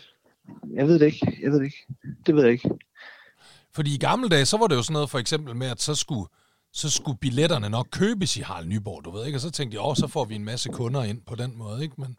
Jeg 0.74 0.88
ved 0.88 0.99
det 0.99 1.05
ikke. 1.05 1.38
Jeg 1.41 1.51
ved 1.51 1.59
det 1.59 1.65
ikke. 1.65 1.86
Det 2.26 2.36
ved 2.36 2.43
jeg 2.43 2.51
ikke. 2.51 2.69
Fordi 3.76 3.95
i 3.95 3.97
gamle 3.97 4.30
dage, 4.30 4.45
så 4.45 4.57
var 4.57 4.67
det 4.67 4.76
jo 4.76 4.82
sådan 4.84 4.93
noget 4.93 5.09
for 5.09 5.19
eksempel 5.19 5.55
med, 5.55 5.67
at 5.67 5.82
så 5.82 5.95
skulle, 5.95 6.28
så 6.71 6.89
skulle 6.89 7.17
billetterne 7.17 7.69
nok 7.69 7.88
købes 7.91 8.38
i 8.38 8.41
Harald 8.41 8.67
Nyborg, 8.67 9.05
du 9.05 9.11
ved 9.11 9.26
ikke? 9.26 9.38
Og 9.38 9.41
så 9.41 9.51
tænkte 9.51 9.78
de, 9.78 9.82
åh, 9.82 9.95
så 9.95 10.07
får 10.07 10.26
vi 10.26 10.36
en 10.36 10.45
masse 10.45 10.69
kunder 10.69 11.03
ind 11.03 11.21
på 11.21 11.36
den 11.36 11.57
måde, 11.57 11.84
ikke? 11.84 11.95
Men 12.01 12.17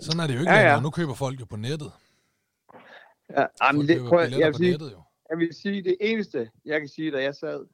sådan 0.00 0.20
er 0.20 0.26
det 0.26 0.34
jo 0.34 0.38
ikke 0.40 0.52
Ja, 0.52 0.58
ja, 0.58 0.64
længere. 0.64 0.82
Nu 0.82 0.90
køber 0.90 1.14
folk 1.14 1.40
jo 1.40 1.44
på 1.44 1.56
nettet. 1.56 1.92
Ja, 3.38 3.72
men 3.72 3.88
det, 3.88 3.96
køber 3.96 4.08
prøv, 4.08 4.20
jeg, 4.20 4.30
vil 4.46 4.52
på 4.52 4.58
sige, 4.58 4.70
nettet 4.70 4.92
jo. 4.92 5.02
Jeg 5.32 5.38
vil 5.38 5.54
sige, 5.54 5.82
det 5.82 5.96
eneste, 6.00 6.50
jeg 6.64 6.80
kan 6.80 6.88
sige, 6.88 7.10
da 7.10 7.22
jeg 7.22 7.34
sad 7.34 7.66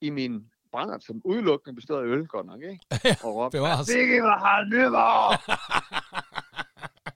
i 0.00 0.10
min 0.10 0.50
brændert, 0.72 1.04
som 1.04 1.20
udelukkende 1.24 1.74
bestod 1.76 1.98
af 1.98 2.04
øl, 2.04 2.26
godt 2.26 2.46
nok, 2.46 2.62
ikke? 2.62 2.80
Og 3.24 3.34
råbte. 3.34 3.58
Sikke 3.84 4.22
var 4.22 4.38
Harald 4.38 4.68
Nyborg! 4.68 5.56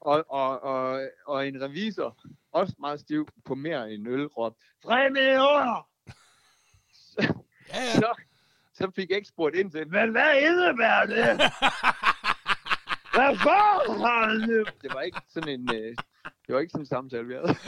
og, 0.00 0.24
og, 0.28 0.62
og, 0.62 1.08
og 1.26 1.48
en 1.48 1.62
revisor, 1.62 2.18
også 2.52 2.74
meget 2.78 3.00
stiv 3.00 3.28
på 3.44 3.54
mere 3.54 3.92
end 3.92 4.08
øl, 4.08 4.26
råbte, 4.26 4.64
3 4.84 5.10
millioner! 5.10 5.88
Ja, 7.18 7.26
ja. 7.74 7.94
så, 7.94 8.22
så 8.74 8.90
fik 8.96 9.08
jeg 9.08 9.16
ikke 9.16 9.28
spurgt 9.28 9.56
ind 9.56 9.70
til, 9.70 9.88
men 9.88 10.10
hvad 10.10 10.36
indebærer 10.36 11.06
det? 11.06 11.26
hvad 13.14 13.36
for? 13.36 13.64
Det 14.82 14.94
var 14.94 15.00
ikke 15.00 15.20
sådan 15.28 15.60
en, 15.60 15.74
øh, 15.74 15.96
det 16.46 16.54
var 16.54 16.60
ikke 16.60 16.70
sådan 16.70 16.82
en 16.82 16.86
samtale, 16.86 17.26
vi 17.26 17.34
havde. 17.34 17.56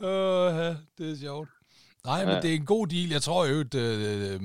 Ja, 0.00 0.68
det 0.98 1.10
er 1.12 1.16
sjovt. 1.20 1.48
Nej, 2.04 2.24
men 2.24 2.34
Ja. 2.34 2.40
det 2.40 2.50
er 2.50 2.54
en 2.54 2.64
god 2.66 2.86
deal. 2.86 3.08
Jeg 3.08 3.22
tror 3.22 3.46
jo, 3.46 3.60
at 3.60 3.74
øh, 3.74 4.40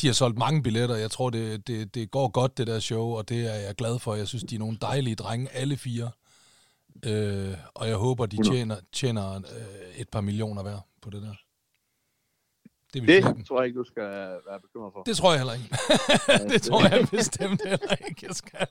de 0.00 0.06
har 0.06 0.12
solgt 0.12 0.38
mange 0.38 0.62
billetter. 0.62 0.96
Jeg 0.96 1.10
tror, 1.10 1.30
det, 1.30 1.66
det, 1.66 1.94
det 1.94 2.10
går 2.10 2.28
godt, 2.28 2.58
det 2.58 2.66
der 2.66 2.80
show, 2.80 3.04
og 3.06 3.28
det 3.28 3.46
er 3.46 3.54
jeg 3.54 3.74
glad 3.74 3.98
for. 3.98 4.14
Jeg 4.14 4.28
synes, 4.28 4.44
de 4.44 4.54
er 4.54 4.58
nogle 4.58 4.78
dejlige 4.80 5.16
drenge, 5.16 5.48
alle 5.52 5.76
fire. 5.76 6.10
Øh, 7.06 7.54
og 7.74 7.88
jeg 7.88 7.96
håber, 7.96 8.26
de 8.26 8.36
tjener, 8.50 8.76
tjener 8.92 9.34
øh, 9.36 9.42
et 9.96 10.08
par 10.08 10.20
millioner 10.20 10.62
hver 10.62 10.78
på 11.02 11.10
det 11.10 11.22
der. 11.22 11.34
Det 12.94 13.02
Det 13.08 13.24
dem. 13.24 13.44
tror 13.44 13.60
jeg 13.60 13.66
ikke, 13.66 13.78
du 13.78 13.84
skal 13.84 14.02
være 14.48 14.60
bekymret 14.62 14.92
for. 14.92 15.02
Det 15.02 15.16
tror 15.16 15.30
jeg 15.32 15.40
heller 15.40 15.54
ikke. 15.54 15.68
det 16.54 16.62
tror 16.62 16.82
jeg 16.96 17.08
bestemt 17.10 17.60
heller 17.68 17.94
ikke, 18.08 18.26
jeg 18.26 18.34
skal. 18.34 18.66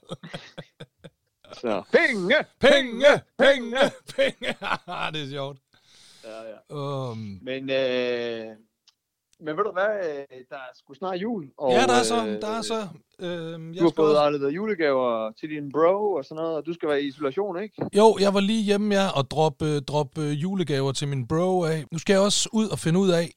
Så. 1.52 1.82
Penge! 1.92 2.34
Penge, 2.60 3.06
penge, 3.38 3.76
penge. 4.16 4.48
det 5.12 5.22
er 5.24 5.28
sjovt. 5.30 5.58
Ja, 6.24 6.40
ja. 6.50 6.74
Um, 7.10 7.38
Men, 7.42 7.70
øh, 7.70 8.46
men 9.42 9.56
ved 9.56 9.64
du 9.64 9.72
hvad, 9.72 9.92
øh, 10.10 10.38
der 10.50 10.56
er 10.56 10.70
sgu 10.74 10.94
snart 10.94 11.16
jul. 11.16 11.50
Og, 11.58 11.72
ja, 11.72 11.82
der 11.86 11.92
er 11.92 12.02
så. 12.02 12.26
øh, 12.26 12.40
Der 12.40 12.48
er 12.58 12.62
så. 12.62 12.88
Øh, 13.20 13.74
jeg 13.74 13.80
Du 13.80 13.84
har 13.84 13.92
fået 13.96 14.16
afleveret 14.16 14.50
julegaver 14.50 15.32
til 15.40 15.48
din 15.50 15.72
bro 15.72 16.12
og 16.12 16.24
sådan 16.24 16.36
noget, 16.42 16.56
og 16.56 16.66
du 16.66 16.72
skal 16.72 16.88
være 16.88 17.02
i 17.02 17.06
isolation, 17.06 17.62
ikke? 17.62 17.74
Jo, 17.96 18.16
jeg 18.20 18.34
var 18.34 18.40
lige 18.40 18.62
hjemme 18.62 18.94
ja, 18.94 19.08
og 19.18 19.30
droppe 19.30 19.80
drop, 19.80 20.18
øh, 20.18 20.42
julegaver 20.42 20.92
til 20.92 21.08
min 21.08 21.28
bro 21.28 21.62
af. 21.64 21.84
Nu 21.92 21.98
skal 21.98 22.12
jeg 22.14 22.22
også 22.22 22.48
ud 22.52 22.68
og 22.68 22.78
finde 22.78 23.00
ud 23.00 23.10
af, 23.10 23.30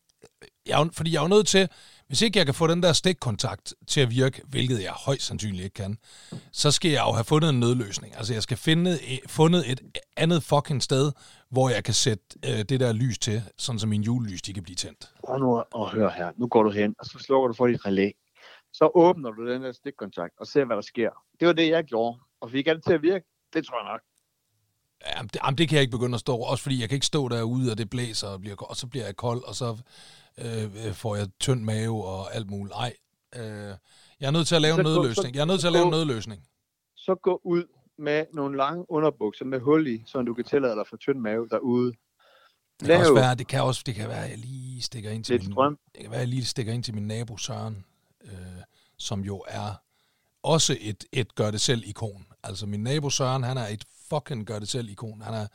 jeg, 0.66 0.90
fordi 0.94 1.14
jeg 1.14 1.20
er 1.20 1.24
jo 1.24 1.28
nødt 1.28 1.48
til, 1.48 1.70
hvis 2.08 2.22
ikke 2.22 2.38
jeg 2.40 2.46
kan 2.46 2.56
få 2.56 2.68
den 2.68 2.84
der 2.84 2.94
stikkontakt 2.94 3.74
til 3.88 4.02
at 4.02 4.10
virke, 4.10 4.42
hvilket 4.48 4.84
jeg 4.84 4.92
højst 4.92 5.26
sandsynligt 5.26 5.64
ikke 5.64 5.74
kan, 5.74 5.98
så 6.52 6.72
skal 6.72 6.92
jeg 6.92 7.04
jo 7.08 7.12
have 7.12 7.24
fundet 7.24 7.50
en 7.50 7.60
nødløsning. 7.60 8.16
Altså 8.18 8.34
jeg 8.34 8.44
skal 8.44 8.58
finde 8.58 9.00
fundet 9.28 9.72
et 9.72 9.82
andet 10.18 10.44
fucking 10.44 10.84
sted, 10.84 11.12
hvor 11.50 11.70
jeg 11.70 11.84
kan 11.84 11.94
sætte 11.94 12.24
øh, 12.46 12.60
det 12.70 12.80
der 12.80 12.94
lys 12.94 13.20
til, 13.20 13.44
sådan 13.58 13.80
så 13.80 13.88
min 13.88 14.02
julelys 14.02 14.42
de 14.42 14.54
kan 14.54 14.64
blive 14.64 14.76
tændt. 14.76 15.14
Prøv 15.26 15.40
nu 15.40 15.64
at, 15.76 15.90
høre 15.90 16.12
her. 16.12 16.32
Nu 16.38 16.48
går 16.48 16.64
du 16.64 16.70
hen, 16.70 16.96
og 17.00 17.06
så 17.06 17.20
slukker 17.20 17.48
du 17.48 17.54
for 17.54 17.68
dit 17.68 17.86
relæ. 17.86 18.12
Så 18.74 18.92
åbner 18.96 19.32
du 19.32 19.50
den 19.50 19.64
der 19.64 19.72
stikkontakt 19.72 20.34
og 20.40 20.48
ser, 20.48 20.66
hvad 20.66 20.76
der 20.76 20.82
sker. 20.82 21.10
Det 21.40 21.48
var 21.48 21.54
det, 21.54 21.70
jeg 21.70 21.84
gjorde. 21.84 22.20
Og 22.42 22.52
fik 22.52 22.66
det 22.66 22.84
til 22.84 22.94
at 22.94 23.02
virke? 23.02 23.26
Det 23.54 23.66
tror 23.66 23.84
jeg 23.84 23.92
nok. 23.92 24.02
Jamen 25.18 25.28
det, 25.28 25.40
jamen, 25.46 25.58
det 25.58 25.70
kan 25.70 25.76
jeg 25.76 25.82
ikke 25.82 25.98
begynde 25.98 26.16
at 26.16 26.20
stå, 26.20 26.36
også 26.36 26.64
fordi 26.64 26.82
jeg 26.82 26.90
kan 26.90 26.96
ikke 26.96 27.06
stå 27.06 27.30
derude, 27.30 27.72
og 27.72 27.78
det 27.78 27.90
blæser, 27.90 28.28
og, 28.28 28.42
bliver, 28.42 28.56
og 28.56 28.76
så 28.76 28.88
bliver 28.88 29.06
jeg 29.06 29.16
kold, 29.16 29.44
og 29.44 29.56
så 29.56 29.78
øh, 30.38 30.94
får 30.94 31.16
jeg 31.16 31.28
tynd 31.40 31.64
mave 31.64 32.06
og 32.06 32.36
alt 32.36 32.50
muligt. 32.50 32.76
Nej, 32.76 32.94
øh, 33.36 33.76
jeg 34.20 34.28
er 34.28 34.32
nødt 34.32 34.48
til 34.48 34.56
at 34.56 34.62
lave 34.62 34.74
en 34.74 34.78
Så 34.78 34.84
gå- 34.84 34.90
nødløsning. 34.90 35.36
Jeg 35.36 35.42
er 35.42 35.46
nødt 35.46 35.60
til 35.60 35.68
at 35.68 35.74
lave 35.74 35.86
en 35.86 35.92
nødløsning. 35.92 36.48
Så 36.96 37.16
gå 37.16 37.42
ud 37.44 37.64
med 37.98 38.26
nogle 38.34 38.58
lange 38.58 38.86
underbukser 38.92 39.46
med 39.46 39.60
hul 39.60 39.88
i, 39.88 40.04
så 40.08 40.22
du 40.22 40.34
kan 40.34 40.46
tillade 40.46 40.76
dig 40.76 40.84
for 40.90 40.98
tynd 40.98 41.20
mave 41.20 41.48
derude. 41.50 41.94
Det 42.80 42.88
kan, 42.88 43.00
også 43.00 43.14
være, 43.14 43.36
det 43.36 43.48
kan 43.48 43.62
også 43.64 43.84
det 43.86 43.96
kan 43.96 44.10
være, 44.10 44.24
at 44.26 44.30
jeg 44.30 44.38
lige 44.38 44.82
stikker 44.82 45.10
ind 45.12 45.24
til 45.24 45.34
lidt 45.34 45.44
min, 45.44 45.54
strøm. 45.54 45.78
det 45.94 46.02
kan 46.02 46.12
være, 46.12 46.20
at 46.20 46.28
jeg 46.28 46.28
lige 46.28 46.46
stikker 46.46 46.74
ind 46.74 46.84
til 46.84 46.94
min 46.94 47.08
nabo 47.08 47.38
Søren, 47.38 47.86
øh, 48.24 48.32
som 48.98 49.22
jo 49.22 49.44
er 49.48 49.82
også 50.44 50.78
et, 50.82 51.06
et 51.12 51.36
gør-det-selv-ikon. 51.36 52.26
Altså 52.44 52.66
min 52.66 52.84
nabo 52.84 53.10
Søren, 53.10 53.44
han 53.44 53.58
er 53.58 53.68
et 53.68 53.84
fucking 54.10 54.46
gør-det-selv-ikon. 54.46 55.22
Han 55.22 55.34
er 55.34 55.48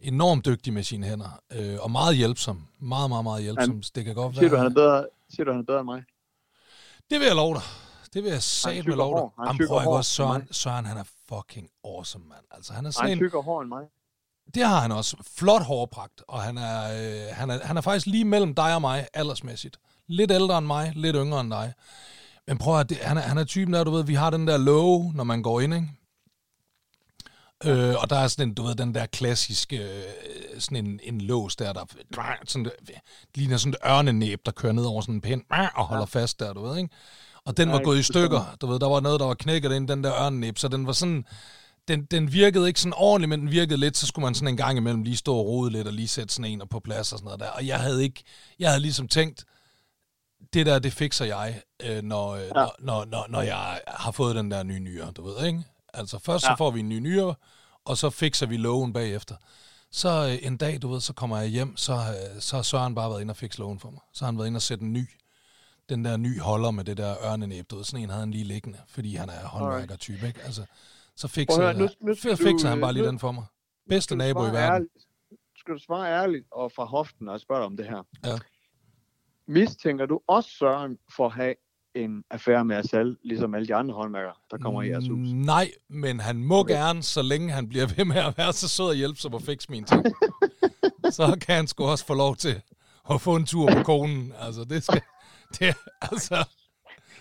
enormt 0.00 0.44
dygtig 0.44 0.72
med 0.72 0.82
sine 0.82 1.06
hænder, 1.06 1.40
øh, 1.52 1.76
og 1.80 1.90
meget 1.90 2.16
hjælpsom. 2.16 2.66
Meget, 2.78 3.10
meget, 3.10 3.24
meget 3.24 3.42
hjælpsom. 3.42 3.82
det 3.94 4.04
kan 4.04 4.14
godt 4.14 4.34
Siger 4.34 4.40
være... 4.40 4.50
du, 4.50 4.56
han 4.56 4.66
er 4.66 4.74
bedre, 4.74 5.06
siger 5.30 5.44
du, 5.44 5.50
han 5.50 5.60
er 5.60 5.64
bedre 5.64 5.80
end 5.80 5.84
mig? 5.84 6.02
Det 7.10 7.20
vil 7.20 7.26
jeg 7.26 7.36
love 7.36 7.54
dig. 7.54 7.62
Det 8.14 8.24
vil 8.24 8.30
jeg 8.30 8.42
sat 8.42 8.74
med 8.74 8.82
tykker 8.82 8.96
love 8.96 9.10
dig. 9.14 9.20
hår. 9.20 9.34
Han 9.38 9.46
Jamen, 9.46 9.58
tykker 9.58 9.74
prøv 9.74 9.82
ikke 9.82 9.90
også, 9.90 10.10
Søren. 10.10 10.48
Søren, 10.50 10.84
han 10.84 10.96
er 10.96 11.04
fucking 11.28 11.68
awesome, 11.84 12.24
mand. 12.28 12.44
Altså, 12.50 12.72
han 12.72 12.86
er 12.86 12.90
sådan 12.90 13.08
han 13.08 13.18
tykker 13.18 13.42
hår 13.42 13.60
end 13.60 13.68
mig? 13.68 13.84
det 14.54 14.66
har 14.66 14.80
han 14.80 14.92
også. 14.92 15.16
Flot 15.36 15.62
hårpragt, 15.62 16.22
og 16.28 16.42
han 16.42 16.58
er, 16.58 16.82
øh, 16.84 17.26
han, 17.36 17.50
er, 17.50 17.58
han 17.66 17.76
er 17.76 17.80
faktisk 17.80 18.06
lige 18.06 18.24
mellem 18.24 18.54
dig 18.54 18.74
og 18.74 18.80
mig, 18.80 19.06
aldersmæssigt. 19.14 19.78
Lidt 20.06 20.30
ældre 20.30 20.58
end 20.58 20.66
mig, 20.66 20.92
lidt 20.96 21.16
yngre 21.16 21.40
end 21.40 21.50
dig. 21.50 21.72
Men 22.46 22.58
prøv 22.58 22.80
at 22.80 22.88
det, 22.88 22.96
han, 22.96 23.16
er, 23.16 23.20
han 23.20 23.38
er 23.38 23.44
typen 23.44 23.74
der, 23.74 23.84
du 23.84 23.90
ved, 23.90 24.04
vi 24.04 24.14
har 24.14 24.30
den 24.30 24.46
der 24.46 24.56
låge, 24.56 25.12
når 25.14 25.24
man 25.24 25.42
går 25.42 25.60
ind, 25.60 25.74
ikke? 25.74 25.88
Øh, 27.64 27.94
og 28.02 28.10
der 28.10 28.16
er 28.16 28.28
sådan 28.28 28.48
en, 28.48 28.54
du 28.54 28.62
ved, 28.62 28.74
den 28.74 28.94
der 28.94 29.06
klassiske, 29.06 29.76
øh, 29.76 30.60
sådan 30.60 30.86
en, 30.86 31.00
en 31.02 31.20
lås 31.20 31.56
der, 31.56 31.72
der 31.72 31.84
sådan, 32.46 32.64
det 32.64 32.94
ligner 33.34 33.56
sådan 33.56 33.72
et 33.72 33.90
ørnenæb, 33.90 34.40
der 34.46 34.52
kører 34.52 34.72
ned 34.72 34.84
over 34.84 35.00
sådan 35.00 35.14
en 35.14 35.20
pind 35.20 35.42
og 35.74 35.84
holder 35.84 36.06
ja. 36.14 36.20
fast 36.20 36.40
der, 36.40 36.52
du 36.52 36.66
ved, 36.66 36.76
ikke? 36.76 36.94
Og 37.44 37.56
den 37.56 37.68
var 37.68 37.78
Ja, 37.78 37.82
gået 37.84 37.98
i 37.98 38.02
stykker, 38.02 38.56
du 38.60 38.66
ved, 38.66 38.78
der 38.78 38.88
var 38.88 39.00
noget, 39.00 39.20
der 39.20 39.26
var 39.26 39.34
knækket 39.34 39.72
ind, 39.72 39.90
i 39.90 39.92
den 39.92 40.04
der 40.04 40.24
ørnenæb, 40.24 40.58
så 40.58 40.68
den 40.68 40.86
var 40.86 40.92
sådan, 40.92 41.24
den, 41.88 42.04
den 42.04 42.32
virkede 42.32 42.68
ikke 42.68 42.80
sådan 42.80 42.94
ordentligt, 42.96 43.28
men 43.28 43.40
den 43.40 43.50
virkede 43.50 43.80
lidt, 43.80 43.96
så 43.96 44.06
skulle 44.06 44.24
man 44.24 44.34
sådan 44.34 44.48
en 44.48 44.56
gang 44.56 44.78
imellem 44.78 45.02
lige 45.02 45.16
stå 45.16 45.36
og 45.36 45.46
rode 45.46 45.72
lidt, 45.72 45.86
og 45.86 45.92
lige 45.92 46.08
sætte 46.08 46.34
sådan 46.34 46.50
en 46.50 46.62
på 46.70 46.80
plads 46.80 47.12
og 47.12 47.18
sådan 47.18 47.24
noget 47.24 47.40
der. 47.40 47.48
Og 47.48 47.66
jeg 47.66 47.80
havde 47.80 48.02
ikke, 48.02 48.24
jeg 48.58 48.68
havde 48.70 48.80
ligesom 48.80 49.08
tænkt, 49.08 49.44
det 50.52 50.66
der, 50.66 50.78
det 50.78 50.92
fikser 50.92 51.24
jeg, 51.24 51.62
øh, 51.82 52.02
når, 52.02 52.30
øh, 52.30 52.42
ja. 52.42 52.48
når, 52.54 52.74
når, 52.80 53.04
når, 53.04 53.26
når 53.28 53.42
jeg 53.42 53.80
har 53.88 54.10
fået 54.10 54.36
den 54.36 54.50
der 54.50 54.62
nye 54.62 54.80
nyere, 54.80 55.10
du 55.10 55.24
ved, 55.24 55.46
ikke? 55.46 55.64
Altså 55.96 56.18
først 56.18 56.44
ja. 56.44 56.48
så 56.48 56.54
får 56.58 56.70
vi 56.70 56.80
en 56.80 56.88
ny 56.88 56.98
nyere, 56.98 57.34
og 57.84 57.96
så 57.96 58.10
fikser 58.10 58.46
vi 58.46 58.56
lågen 58.56 58.92
bagefter. 58.92 59.34
Så 59.90 60.08
øh, 60.42 60.46
en 60.46 60.56
dag, 60.56 60.82
du 60.82 60.88
ved, 60.88 61.00
så 61.00 61.12
kommer 61.12 61.38
jeg 61.38 61.48
hjem, 61.48 61.76
så, 61.76 61.92
øh, 61.92 62.40
så 62.40 62.56
har 62.56 62.62
Søren 62.62 62.94
bare 62.94 63.10
været 63.10 63.20
inde 63.20 63.32
og 63.32 63.36
fikse 63.36 63.58
lågen 63.58 63.78
for 63.80 63.90
mig. 63.90 64.00
Så 64.12 64.24
har 64.24 64.32
han 64.32 64.38
været 64.38 64.46
inde 64.46 64.58
og 64.58 64.62
sætte 64.62 64.84
en 64.84 64.92
ny, 64.92 65.04
den 65.88 66.04
der 66.04 66.16
ny 66.16 66.40
holder 66.40 66.70
med 66.70 66.84
det 66.84 66.96
der 66.96 67.24
ørnenæb, 67.24 67.70
du 67.70 67.76
ved, 67.76 67.84
sådan 67.84 68.00
en 68.02 68.08
havde 68.10 68.20
han 68.20 68.30
lige 68.30 68.44
liggende, 68.44 68.78
fordi 68.88 69.14
han 69.14 69.28
er 69.28 69.46
håndværker-type, 69.46 70.26
ikke? 70.26 70.40
Altså, 70.42 70.64
så 71.16 71.28
fikser, 71.28 71.60
høre, 71.62 71.74
nu- 71.74 71.88
nu 72.00 72.14
skal 72.14 72.36
så 72.36 72.42
fikser 72.42 72.66
du, 72.68 72.70
han 72.70 72.80
bare 72.80 72.90
øh, 72.90 72.94
lige 72.94 73.02
nu- 73.02 73.08
den 73.08 73.18
for 73.18 73.32
mig. 73.32 73.44
Bedste 73.88 74.16
nabo 74.16 74.40
i 74.42 74.46
verden. 74.46 74.58
Ærligt, 74.74 74.92
skal 75.56 75.74
du 75.74 75.78
svare 75.78 76.12
ærligt 76.22 76.46
og 76.52 76.72
fra 76.72 76.84
hoften 76.84 77.28
og 77.28 77.40
spørge 77.40 77.58
dig 77.60 77.66
om 77.66 77.76
det 77.76 77.86
her? 77.86 78.02
Ja. 78.24 78.38
Mistænker 79.48 80.06
du 80.06 80.20
også 80.26 80.50
Søren 80.50 80.98
for 81.16 81.26
at 81.26 81.32
have 81.32 81.54
en 81.96 82.24
affære 82.30 82.64
med 82.64 82.76
Asal, 82.76 83.16
ligesom 83.22 83.54
alle 83.54 83.68
de 83.68 83.74
andre 83.74 83.94
håndværkere, 83.94 84.34
der 84.50 84.58
kommer 84.58 84.82
i 84.82 84.88
jeres 84.88 85.08
hus? 85.08 85.28
Nej, 85.32 85.70
men 85.88 86.20
han 86.20 86.36
må 86.36 86.58
okay. 86.58 86.74
gerne, 86.74 87.02
så 87.02 87.22
længe 87.22 87.52
han 87.52 87.68
bliver 87.68 87.86
ved 87.96 88.04
med 88.04 88.16
at 88.16 88.38
være 88.38 88.52
så 88.52 88.68
sød 88.68 88.86
og 88.86 88.94
hjælpsom 88.94 89.34
og 89.34 89.42
fikse 89.42 89.70
mine 89.70 89.86
ting. 89.86 90.04
så 91.16 91.38
kan 91.40 91.56
han 91.56 91.66
sgu 91.66 91.84
også 91.84 92.06
få 92.06 92.14
lov 92.14 92.36
til 92.36 92.62
at 93.10 93.20
få 93.20 93.36
en 93.36 93.46
tur 93.46 93.70
på 93.72 93.82
konen. 93.82 94.32
Altså, 94.40 94.64
det 94.64 94.82
skal... 94.82 95.00
Det, 95.58 95.74
altså, 96.02 96.44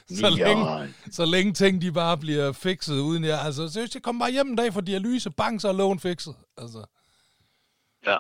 så 0.10 0.30
længe, 0.30 0.94
så 1.12 1.26
længe 1.26 1.54
ting 1.54 1.82
de 1.82 1.92
bare 1.92 2.18
bliver 2.18 2.52
fikset 2.52 3.00
uden 3.00 3.24
jeg... 3.24 3.42
Altså, 3.42 3.70
seriøst, 3.70 3.96
jeg 3.96 4.04
kommer 4.04 4.26
bare 4.26 4.32
hjem 4.32 4.48
en 4.48 4.56
dag 4.56 4.74
for 4.74 4.82
dialyse, 4.82 5.32
bang, 5.32 5.62
så 5.62 5.68
er 5.68 5.74
lågen 5.74 6.00
fikset. 6.00 6.36
Altså, 6.58 6.86
Ja, 8.06 8.18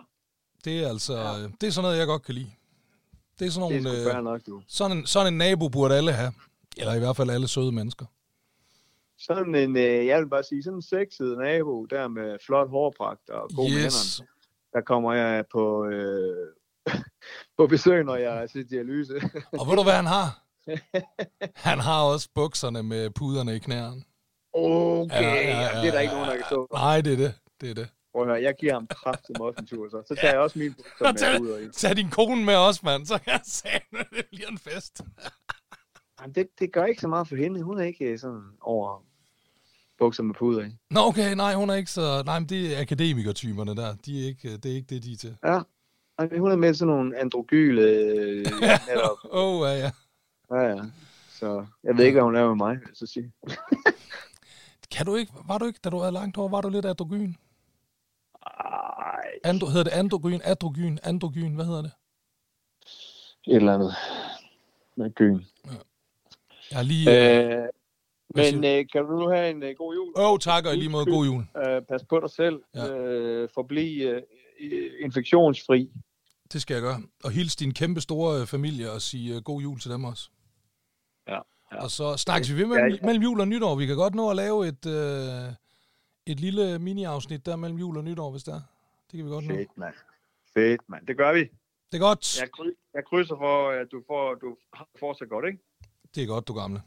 det 0.65 0.83
er 0.83 0.89
altså... 0.89 1.17
Ja. 1.17 1.47
Det 1.61 1.67
er 1.67 1.71
sådan 1.71 1.83
noget, 1.83 1.97
jeg 1.97 2.07
godt 2.07 2.23
kan 2.23 2.35
lide. 2.35 2.51
Det 3.39 3.47
er 3.47 3.51
sådan 3.51 3.69
det 3.71 3.77
er 3.77 3.81
nogle... 3.83 3.99
sgu 4.01 4.09
fair 4.09 4.17
Øh, 4.17 4.23
nok, 4.23 4.41
du. 4.47 4.61
sådan, 4.67 4.97
en, 4.97 5.05
sådan 5.05 5.33
en 5.33 5.37
nabo 5.37 5.69
burde 5.69 5.95
alle 5.95 6.11
have. 6.11 6.33
Eller 6.77 6.93
i 6.93 6.99
hvert 6.99 7.15
fald 7.17 7.29
alle 7.29 7.47
søde 7.47 7.71
mennesker. 7.71 8.05
Sådan 9.19 9.55
en, 9.55 9.77
øh, 9.77 10.05
jeg 10.05 10.19
vil 10.21 10.29
bare 10.29 10.43
sige, 10.43 10.63
sådan 10.63 10.77
en 10.77 10.81
sexet 10.81 11.37
nabo, 11.37 11.85
der 11.85 12.07
med 12.07 12.37
flot 12.45 12.69
hårpragt 12.69 13.29
og 13.29 13.49
god 13.55 13.63
med 13.63 13.71
hænderne, 13.71 13.85
Yes. 13.85 14.21
der 14.73 14.81
kommer 14.81 15.13
jeg 15.13 15.45
på, 15.51 15.85
øh, 15.85 16.47
på 17.57 17.67
besøg, 17.67 18.03
når 18.03 18.15
jeg 18.15 18.43
er 18.43 18.47
til 18.47 18.69
dialyse. 18.69 19.13
Og 19.59 19.67
ved 19.67 19.75
du, 19.75 19.83
hvad 19.83 19.93
han 19.93 20.05
har? 20.05 20.41
Han 21.69 21.79
har 21.79 22.01
også 22.03 22.29
bukserne 22.35 22.83
med 22.83 23.09
puderne 23.09 23.55
i 23.55 23.59
knæerne. 23.59 24.03
Okay, 24.53 25.21
ja, 25.21 25.33
ja, 25.33 25.61
ja, 25.61 25.81
det 25.81 25.87
er 25.87 25.91
der 25.91 25.99
ikke 25.99 26.13
nogen, 26.13 26.29
der 26.29 26.35
kan 26.35 26.45
stå. 26.45 26.67
Nej, 26.73 27.01
det 27.01 27.13
er 27.13 27.17
det. 27.17 27.33
Det 27.61 27.69
er 27.69 27.73
det. 27.73 27.87
Prøv 28.15 28.23
at 28.23 28.29
høre, 28.29 28.41
jeg 28.41 28.55
giver 28.59 28.73
ham 28.73 28.87
kraftig 28.87 29.41
også 29.41 29.59
en 29.59 29.67
tur, 29.67 29.89
så. 29.89 30.03
Så 30.07 30.15
tager 30.15 30.33
jeg 30.33 30.41
også 30.41 30.59
min 30.59 30.73
bukser 30.99 31.31
med 31.31 31.41
ud 31.41 31.49
og 31.49 31.61
ind. 31.61 31.71
Tag 31.71 31.95
din 31.95 32.09
kone 32.09 32.45
med 32.45 32.55
også, 32.55 32.81
mand. 32.83 33.05
Så 33.05 33.17
kan 33.17 33.33
jeg 33.33 33.41
sige, 33.43 33.81
det 34.17 34.25
bliver 34.31 34.47
en 34.47 34.57
fest. 34.57 35.01
Jamen, 36.21 36.35
det, 36.35 36.47
det 36.59 36.73
gør 36.73 36.85
ikke 36.85 37.01
så 37.01 37.07
meget 37.07 37.27
for 37.27 37.35
hende. 37.35 37.61
Hun 37.61 37.79
er 37.79 37.83
ikke 37.83 38.17
sådan 38.17 38.43
over 38.61 39.03
bukser 39.97 40.23
med 40.23 40.35
puder 40.35 40.65
i. 40.65 40.69
Nå, 40.89 40.99
okay, 40.99 41.35
nej, 41.35 41.53
hun 41.53 41.69
er 41.69 41.73
ikke 41.73 41.91
så... 41.91 42.23
Nej, 42.25 42.39
men 42.39 42.49
det 42.49 42.77
er 42.77 42.81
akademikertyperne 42.81 43.75
der. 43.75 43.95
De 44.05 44.23
er 44.23 44.27
ikke, 44.27 44.57
det 44.57 44.71
er 44.71 44.75
ikke 44.75 44.95
det, 44.95 45.03
de 45.03 45.11
er 45.11 45.17
til. 45.17 45.37
Ja, 45.43 45.59
Ej, 46.19 46.37
hun 46.37 46.51
er 46.51 46.55
med 46.55 46.73
sådan 46.73 46.93
nogle 46.93 47.19
androgyle... 47.19 47.81
Øh, 47.81 48.37
netop. 48.89 49.17
Åh, 49.31 49.59
oh, 49.59 49.67
ja, 49.67 49.73
ja. 49.73 49.91
Ja, 50.51 50.61
ja. 50.61 50.83
Så 51.29 51.65
jeg 51.83 51.97
ved 51.97 52.05
ikke, 52.05 52.15
hvad 52.15 52.23
hun 52.23 52.33
laver 52.33 52.47
med 52.47 52.65
mig, 52.65 52.75
vil 52.75 52.87
jeg 52.87 52.95
så 52.95 53.05
sige. 53.07 53.31
Kan 54.91 55.05
du 55.05 55.15
ikke, 55.15 55.31
var 55.47 55.57
du 55.57 55.65
ikke, 55.65 55.79
da 55.83 55.89
du 55.89 55.99
havde 55.99 56.13
langt 56.13 56.37
hår, 56.37 56.47
var 56.47 56.61
du 56.61 56.69
lidt 56.69 56.85
androgyn? 56.85 57.33
Ej, 58.45 59.25
Andro, 59.43 59.67
hedder 59.67 59.83
det 59.83 59.91
androgyn, 59.91 60.39
androgyn, 60.43 60.97
androgyn, 61.03 61.55
hvad 61.55 61.65
hedder 61.65 61.81
det? 61.81 61.91
et 63.47 63.55
eller 63.55 63.73
andet. 63.73 63.93
Med 64.97 65.11
gyn. 65.15 65.41
Jeg 66.71 66.77
har 66.77 66.83
lige... 66.83 67.55
Øh, 67.61 67.67
Øh, 68.37 68.43
men 68.53 68.63
øh, 68.65 68.85
kan 68.91 69.03
du 69.05 69.19
nu 69.19 69.27
have 69.29 69.49
en 69.49 69.63
øh, 69.63 69.75
god 69.77 69.95
jul? 69.95 70.13
Åh, 70.15 70.31
oh, 70.31 70.39
tak, 70.39 70.65
og 70.65 70.73
i 70.73 70.77
lige 70.77 70.89
måde 70.89 71.05
god 71.05 71.25
jul. 71.25 71.43
Øh, 71.67 71.81
pas 71.81 72.03
på 72.09 72.19
dig 72.19 72.29
selv. 72.29 72.61
Ja. 72.75 72.85
Ja. 72.85 72.97
Øh, 72.97 73.49
forbliv 73.53 74.07
øh, 74.07 74.21
infektionsfri. 74.99 75.89
Det 76.53 76.61
skal 76.61 76.73
jeg 76.73 76.81
gøre. 76.81 77.01
Og 77.23 77.31
hils 77.31 77.55
din 77.55 77.73
kæmpe 77.73 78.01
store 78.01 78.41
øh, 78.41 78.47
familie 78.47 78.91
og 78.91 79.01
sige 79.01 79.35
uh, 79.35 79.41
god 79.43 79.61
jul 79.61 79.79
til 79.79 79.91
dem 79.91 80.03
også. 80.03 80.29
Ja, 81.27 81.39
ja. 81.71 81.83
Og 81.83 81.91
så 81.91 82.17
snakkes 82.17 82.51
vi 82.53 82.57
ved 82.57 82.65
mellem, 82.65 82.89
Ja, 82.89 82.95
ja. 82.95 83.05
mellem 83.05 83.23
jul 83.23 83.39
og 83.39 83.47
nytår. 83.47 83.75
Vi 83.75 83.85
kan 83.85 83.95
godt 83.95 84.15
nå 84.15 84.29
at 84.29 84.35
lave 84.35 84.67
et, 84.67 84.85
øh, 84.85 85.53
et 86.27 86.39
lille 86.39 86.79
mini-afsnit 86.79 87.45
der 87.45 87.55
mellem 87.55 87.79
jul 87.79 87.97
og 87.97 88.03
nytår, 88.03 88.31
hvis 88.31 88.43
der. 88.43 88.61
Det 89.11 89.17
kan 89.17 89.25
vi 89.25 89.29
godt. 89.29 89.45
Fedt, 89.45 89.77
mand. 89.77 89.93
Fedt, 90.53 90.81
mand. 90.89 91.07
Det 91.07 91.17
gør 91.17 91.33
vi. 91.33 91.39
Det 91.91 91.97
er 91.97 91.99
godt. 91.99 92.39
Jeg, 92.41 92.49
kry- 92.51 92.75
jeg 92.93 93.05
krydser 93.05 93.35
for, 93.35 93.69
at 93.69 93.87
du 93.91 94.03
får, 94.07 94.35
du 94.35 94.57
får 94.99 95.13
så 95.13 95.25
godt, 95.25 95.45
ikke? 95.45 95.59
Det 96.15 96.23
er 96.23 96.27
godt, 96.27 96.47
du 96.47 96.53
gamle. 96.53 96.81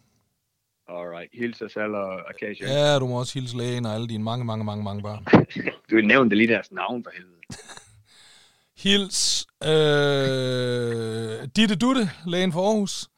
Alright. 0.89 1.31
Hils 1.33 1.63
os 1.63 1.77
alle 1.77 1.99
og 1.99 2.31
Akasia. 2.31 2.67
Ja, 2.73 2.99
du 2.99 3.07
må 3.07 3.19
også 3.19 3.35
hilse 3.35 3.57
lægen 3.57 3.87
og 3.87 3.95
alle 3.95 4.09
dine 4.09 4.25
mange, 4.25 4.45
mange, 4.45 4.65
mange, 4.65 4.85
mange 4.85 5.03
børn. 5.03 5.27
Du 5.91 5.97
nævnte 5.97 6.37
lige 6.37 6.49
deres 6.49 6.73
navn 6.73 7.05
for 7.05 7.11
helvede. 7.11 7.41
Hils 8.83 9.47
øh, 9.65 11.49
Ditte 11.57 11.77
Dutte, 11.77 12.11
lægen 12.27 12.53
for 12.53 12.61
Aarhus, 12.71 13.09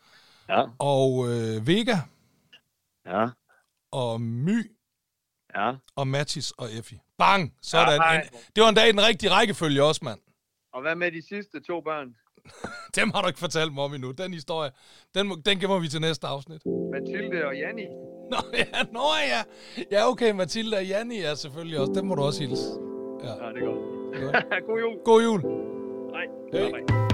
Ja, 0.48 0.64
og 0.78 1.28
øh, 1.28 1.66
Vega, 1.66 1.96
ja, 3.06 3.28
og 3.92 4.20
My, 4.20 4.70
ja. 5.61 5.72
og 5.96 6.08
Mathis 6.08 6.50
og 6.50 6.66
Effie. 6.78 6.98
Bang! 7.18 7.54
Sådan. 7.62 7.88
Ja, 7.88 8.02
hej. 8.02 8.16
En, 8.16 8.22
det 8.56 8.62
var 8.62 8.68
en 8.68 8.74
dag 8.74 8.88
i 8.88 8.92
den 8.92 9.06
rigtige 9.06 9.30
rækkefølge 9.30 9.84
også, 9.84 10.00
mand. 10.04 10.20
Og 10.72 10.82
hvad 10.82 10.96
med 10.96 11.12
de 11.12 11.22
sidste 11.28 11.61
to 11.61 11.80
børn? 11.80 12.08
Dem 12.96 13.11
har 13.14 13.22
du 13.22 13.26
ikke 13.28 13.40
fortalt 13.40 13.74
mig 13.74 13.84
om 13.84 13.94
endnu. 13.94 14.11
Den 14.11 14.32
historie, 14.32 14.70
den, 15.14 15.28
må, 15.28 15.36
den 15.46 15.61
gemmer 15.61 15.78
vi 15.78 15.88
til 15.88 16.00
næste 16.00 16.26
afsnit. 16.26 16.62
Mathilde 16.92 17.46
og 17.46 17.56
Janni. 17.56 17.86
Nå 18.30 18.36
ja, 18.52 18.82
nå 18.92 19.06
ja. 19.32 19.42
Ja, 19.92 20.08
okay, 20.08 20.30
Mathilde 20.32 20.76
og 20.76 20.86
Janni 20.86 21.18
er 21.18 21.34
selvfølgelig 21.34 21.78
også. 21.80 21.92
Dem 21.92 22.04
må 22.04 22.14
du 22.14 22.22
også 22.22 22.40
hilse. 22.40 22.62
Ja, 23.22 23.28
det 23.28 23.62
er 23.62 23.66
godt. 23.66 24.64
God 24.66 24.80
jul. 24.80 25.04
God 25.04 25.22
jul. 25.22 25.40
Hej. 26.14 26.26
Hej. 26.52 26.70
Hej. 26.70 27.09